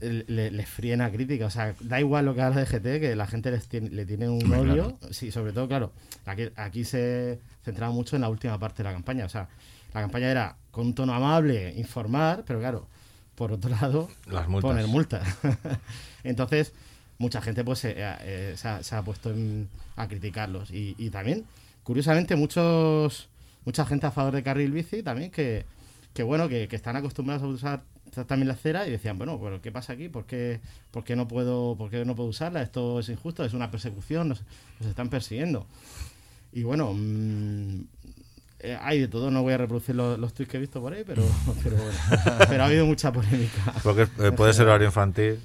le, 0.00 0.50
le 0.50 0.66
fríen 0.66 1.00
a 1.00 1.10
crítica. 1.10 1.46
O 1.46 1.50
sea, 1.50 1.74
da 1.80 1.98
igual 2.00 2.24
lo 2.26 2.34
que 2.34 2.42
haga 2.42 2.56
la 2.56 2.64
DGT, 2.64 3.00
que 3.00 3.14
la 3.16 3.26
gente 3.26 3.50
les 3.50 3.68
tiene- 3.68 3.90
le 3.90 4.06
tiene 4.06 4.28
un 4.28 4.42
Hombre, 4.52 4.72
odio. 4.72 4.98
Sí, 5.10 5.30
sobre 5.30 5.52
todo, 5.52 5.68
claro, 5.68 5.92
aquí, 6.26 6.44
aquí 6.56 6.84
se 6.84 7.38
centraba 7.64 7.92
mucho 7.92 8.16
en 8.16 8.22
la 8.22 8.28
última 8.28 8.58
parte 8.58 8.78
de 8.78 8.84
la 8.88 8.92
campaña. 8.92 9.24
O 9.24 9.28
sea, 9.28 9.48
la 9.94 10.00
campaña 10.00 10.30
era 10.30 10.56
con 10.70 10.86
un 10.86 10.94
tono 10.94 11.14
amable, 11.14 11.72
informar, 11.76 12.44
pero 12.46 12.58
claro, 12.60 12.86
por 13.34 13.52
otro 13.52 13.70
lado, 13.70 14.08
Las 14.26 14.48
multas. 14.48 14.70
poner 14.70 14.86
multas. 14.86 15.26
Entonces, 16.24 16.72
mucha 17.18 17.40
gente 17.40 17.64
pues 17.64 17.80
se, 17.80 17.94
eh, 17.96 18.54
se 18.56 18.68
ha, 18.68 18.82
se 18.82 18.94
ha 18.94 19.02
puesto 19.02 19.30
en- 19.30 19.68
a 19.96 20.06
criticarlos. 20.08 20.70
Y, 20.70 20.94
y 20.98 21.10
también, 21.10 21.44
curiosamente, 21.82 22.36
muchos 22.36 23.28
mucha 23.64 23.84
gente 23.84 24.06
a 24.06 24.10
favor 24.10 24.32
de 24.34 24.42
carril 24.42 24.72
bici 24.72 25.02
también 25.02 25.30
que, 25.30 25.66
que 26.14 26.22
bueno, 26.22 26.48
que, 26.48 26.68
que 26.68 26.76
están 26.76 26.96
acostumbrados 26.96 27.42
a 27.42 27.46
usar 27.46 27.82
también 28.10 28.48
la 28.48 28.54
acera 28.54 28.86
y 28.86 28.90
decían, 28.90 29.18
bueno, 29.18 29.38
pero 29.42 29.60
¿qué 29.62 29.70
pasa 29.72 29.92
aquí? 29.92 30.08
¿Por 30.08 30.26
qué, 30.26 30.60
por 30.90 31.04
qué 31.04 31.16
no 31.16 31.28
puedo, 31.28 31.76
por 31.76 31.90
qué 31.90 32.04
no 32.04 32.14
puedo 32.14 32.28
usarla? 32.28 32.62
Esto 32.62 33.00
es 33.00 33.08
injusto, 33.08 33.44
es 33.44 33.54
una 33.54 33.70
persecución, 33.70 34.28
nos, 34.28 34.42
nos 34.80 34.88
están 34.88 35.08
persiguiendo. 35.08 35.66
Y 36.52 36.62
bueno, 36.62 36.92
mm, 36.94 37.80
eh, 38.60 38.78
hay 38.80 39.00
de 39.00 39.08
todo, 39.08 39.30
no 39.30 39.42
voy 39.42 39.52
a 39.54 39.58
reproducir 39.58 39.94
los, 39.94 40.18
los 40.18 40.32
tweets 40.34 40.50
que 40.50 40.56
he 40.56 40.60
visto 40.60 40.80
por 40.80 40.92
ahí, 40.92 41.04
pero, 41.06 41.22
pero 41.62 41.76
bueno, 41.76 41.98
pero 42.48 42.62
ha 42.62 42.66
habido 42.66 42.86
mucha 42.86 43.12
polémica. 43.12 43.74
Porque 43.82 44.02
eh, 44.18 44.32
puede 44.32 44.52
ser 44.52 44.66
horario 44.66 44.86
infantil. 44.86 45.38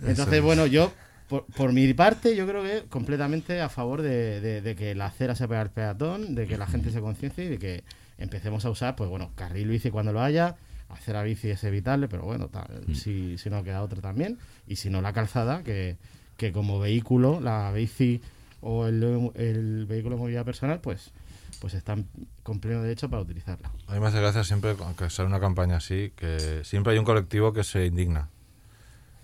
Entonces, 0.00 0.34
Eso 0.34 0.42
bueno, 0.44 0.66
yo, 0.66 0.92
por, 1.28 1.44
por 1.46 1.72
mi 1.72 1.92
parte, 1.94 2.36
yo 2.36 2.46
creo 2.46 2.62
que 2.62 2.84
completamente 2.88 3.60
a 3.60 3.68
favor 3.68 4.02
de, 4.02 4.40
de- 4.40 4.60
de 4.60 4.76
que 4.76 4.94
la 4.94 5.06
acera 5.06 5.34
sea 5.34 5.48
para 5.48 5.62
el 5.62 5.70
peatón, 5.70 6.34
de 6.34 6.46
que 6.46 6.58
la 6.58 6.66
gente 6.66 6.90
se 6.90 7.00
conciencie 7.00 7.44
y 7.44 7.48
de 7.48 7.58
que 7.58 7.84
empecemos 8.18 8.64
a 8.64 8.70
usar, 8.70 8.94
pues 8.96 9.08
bueno, 9.10 9.30
carril 9.34 9.68
bici 9.68 9.90
cuando 9.90 10.12
lo 10.12 10.20
haya, 10.22 10.56
acera 10.88 11.22
bici 11.22 11.50
es 11.50 11.62
evitable, 11.64 12.08
pero 12.08 12.22
bueno, 12.22 12.48
tal, 12.48 12.84
si, 12.94 13.38
si 13.38 13.50
no 13.50 13.62
queda 13.64 13.82
otra 13.82 14.00
también, 14.00 14.38
y 14.66 14.76
si 14.76 14.90
no 14.90 15.02
la 15.02 15.12
calzada, 15.12 15.62
que, 15.62 15.96
que 16.36 16.52
como 16.52 16.78
vehículo, 16.78 17.40
la 17.40 17.72
bici 17.72 18.20
o 18.60 18.86
el, 18.86 19.30
el 19.34 19.86
vehículo 19.86 20.16
de 20.16 20.20
movilidad 20.20 20.44
personal, 20.44 20.80
pues 20.80 21.12
pues 21.60 21.74
están 21.74 22.06
con 22.42 22.60
pleno 22.60 22.82
derecho 22.82 23.08
para 23.08 23.22
utilizarla. 23.22 23.70
A 23.86 23.94
mí 23.94 24.00
me 24.00 24.06
hace 24.06 24.20
gracia 24.20 24.44
siempre, 24.44 24.76
aunque 24.78 25.08
sale 25.10 25.28
una 25.28 25.40
campaña 25.40 25.76
así, 25.76 26.12
que 26.14 26.62
siempre 26.64 26.92
hay 26.92 26.98
un 26.98 27.04
colectivo 27.04 27.52
que 27.52 27.64
se 27.64 27.86
indigna. 27.86 28.28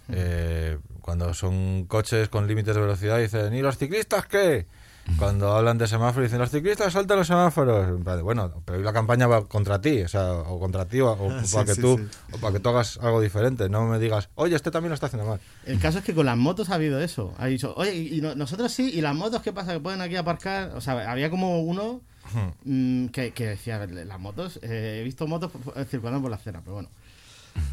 Eh, 0.08 0.78
cuando 1.00 1.32
son 1.34 1.84
coches 1.86 2.28
con 2.28 2.46
límites 2.46 2.74
de 2.74 2.80
velocidad 2.80 3.18
dicen, 3.18 3.54
¿y 3.54 3.60
los 3.60 3.78
ciclistas 3.78 4.26
qué? 4.26 4.66
Cuando 5.18 5.52
hablan 5.52 5.78
de 5.78 5.88
semáforos 5.88 6.28
dicen, 6.28 6.38
los 6.38 6.50
ciclistas 6.50 6.92
saltan 6.92 7.18
los 7.18 7.26
semáforos. 7.26 8.02
Bueno, 8.22 8.62
pero 8.64 8.78
hoy 8.78 8.84
la 8.84 8.92
campaña 8.92 9.26
va 9.26 9.46
contra 9.48 9.80
ti, 9.80 10.00
o 10.02 10.08
sea, 10.08 10.32
o 10.32 10.60
contra 10.60 10.86
ti, 10.86 11.00
o, 11.00 11.10
o 11.12 11.40
Sí, 11.44 11.52
para 11.54 11.64
que 11.66 11.74
sí, 11.74 11.80
tú, 11.80 11.98
sí. 11.98 12.04
o 12.32 12.38
para 12.38 12.52
que 12.54 12.60
tú 12.60 12.68
hagas 12.68 12.98
algo 13.02 13.20
diferente. 13.20 13.68
No 13.68 13.84
me 13.86 13.98
digas, 13.98 14.28
oye, 14.36 14.54
este 14.54 14.70
también 14.70 14.90
lo 14.90 14.94
está 14.94 15.06
haciendo 15.06 15.28
mal. 15.28 15.40
El 15.66 15.80
caso 15.80 15.98
es 15.98 16.04
que 16.04 16.14
con 16.14 16.26
las 16.26 16.36
motos 16.36 16.70
ha 16.70 16.76
habido 16.76 17.00
eso. 17.00 17.34
Ha 17.38 17.46
dicho, 17.46 17.74
oye, 17.76 17.94
y 17.96 18.20
no- 18.20 18.34
nosotros 18.36 18.70
sí, 18.72 18.90
y 18.94 19.00
las 19.00 19.14
motos, 19.14 19.42
¿qué 19.42 19.52
pasa? 19.52 19.72
Que 19.72 19.80
pueden 19.80 20.00
aquí 20.00 20.14
aparcar. 20.16 20.70
O 20.76 20.80
sea, 20.80 21.10
había 21.10 21.30
como 21.30 21.60
uno 21.62 22.00
mm, 22.64 23.06
que, 23.06 23.32
que 23.32 23.46
decía, 23.48 23.84
las 23.86 24.20
motos, 24.20 24.60
eh, 24.62 24.98
he 25.00 25.04
visto 25.04 25.26
motos 25.26 25.50
por- 25.50 25.84
circulando 25.86 26.22
por 26.22 26.30
la 26.30 26.36
acera, 26.36 26.60
pero 26.60 26.74
bueno. 26.74 26.88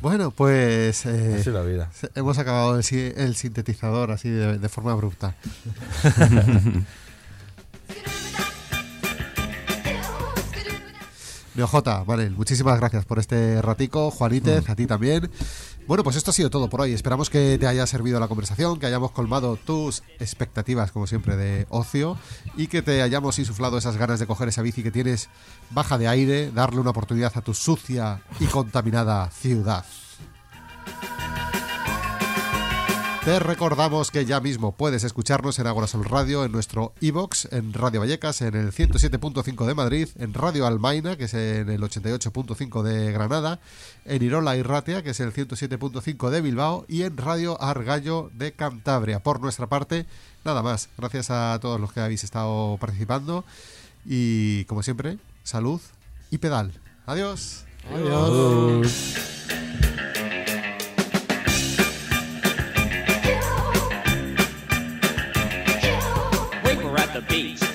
Bueno, 0.02 0.32
pues 0.32 1.06
eh, 1.06 1.38
Así 1.40 1.52
la 1.52 1.62
vida. 1.62 1.90
hemos 2.16 2.38
acabado 2.40 2.76
el, 2.76 2.84
si- 2.84 3.14
el 3.16 3.36
sintetizador 3.36 4.12
así 4.12 4.30
de, 4.30 4.58
de 4.58 4.68
forma 4.70 4.92
abrupta. 4.92 5.36
Neojota, 11.60 12.06
Manel, 12.06 12.32
muchísimas 12.38 12.80
gracias 12.80 13.04
por 13.04 13.20
este 13.20 13.62
ratico. 13.62 14.12
Juanítez, 14.12 14.70
a 14.70 14.76
ti 14.78 14.88
también. 14.88 15.30
Bueno, 15.88 16.06
pues 16.06 16.16
esto 16.16 16.32
ha 16.32 16.34
sido 16.34 16.50
todo 16.50 16.70
por 16.70 16.80
hoy. 16.80 16.94
Esperamos 16.94 17.30
que 17.30 17.58
te 17.58 17.68
haya 17.68 17.86
servido 17.86 18.18
la 18.20 18.30
conversación, 18.30 18.80
que 18.80 18.86
hayamos 18.86 19.12
colmado 19.12 19.58
tus 19.58 20.04
expectativas, 20.20 20.94
como 20.94 21.06
siempre, 21.06 21.36
de 21.36 21.66
ocio 21.70 22.18
y 22.56 22.68
que 22.68 22.82
te 22.82 23.02
hayamos 23.02 23.40
insuflado 23.40 23.78
esas 23.78 23.98
ganas 23.98 24.22
de 24.22 24.28
coger 24.28 24.48
esa 24.48 24.62
bici 24.62 24.84
que 24.84 24.92
tienes 24.92 25.30
baja 25.72 25.98
de 25.98 26.08
aire, 26.08 26.52
darle 26.52 26.80
una 26.80 26.92
oportunidad 26.92 27.34
a 27.36 27.42
tu 27.42 27.54
sucia 27.54 28.22
y 28.40 28.46
contaminada 28.46 29.30
ciudad. 29.32 29.84
Te 33.30 33.38
recordamos 33.38 34.10
que 34.10 34.26
ya 34.26 34.40
mismo 34.40 34.72
puedes 34.72 35.04
escucharnos 35.04 35.60
en 35.60 35.68
Agora 35.68 35.86
Sol 35.86 36.04
Radio, 36.04 36.46
en 36.46 36.52
nuestro 36.52 36.94
iBox, 37.00 37.50
en 37.52 37.74
Radio 37.74 38.00
Vallecas, 38.00 38.42
en 38.42 38.56
el 38.56 38.72
107.5 38.72 39.68
de 39.68 39.76
Madrid, 39.76 40.10
en 40.18 40.34
Radio 40.34 40.66
Almaina, 40.66 41.16
que 41.16 41.26
es 41.26 41.36
en 41.36 41.70
el 41.70 41.80
88.5 41.80 42.82
de 42.82 43.12
Granada, 43.12 43.60
en 44.06 44.24
Irola 44.24 44.58
y 44.58 44.64
Ratia, 44.64 45.04
que 45.04 45.12
es 45.12 45.20
el 45.20 45.32
107.5 45.32 46.32
de 46.32 46.42
Bilbao, 46.42 46.86
y 46.88 47.04
en 47.04 47.18
Radio 47.18 47.62
Argallo 47.62 48.32
de 48.34 48.54
Cantabria. 48.54 49.20
Por 49.20 49.42
nuestra 49.42 49.68
parte, 49.68 50.08
nada 50.44 50.64
más. 50.64 50.90
Gracias 50.98 51.30
a 51.30 51.60
todos 51.62 51.80
los 51.80 51.94
que 51.94 52.00
habéis 52.00 52.24
estado 52.24 52.78
participando 52.80 53.46
y, 54.08 54.64
como 54.64 54.82
siempre, 54.82 55.20
salud 55.44 55.80
y 56.32 56.40
pedal. 56.40 56.72
Adiós. 57.06 57.66
Adiós. 57.94 59.14
beat. 67.30 67.69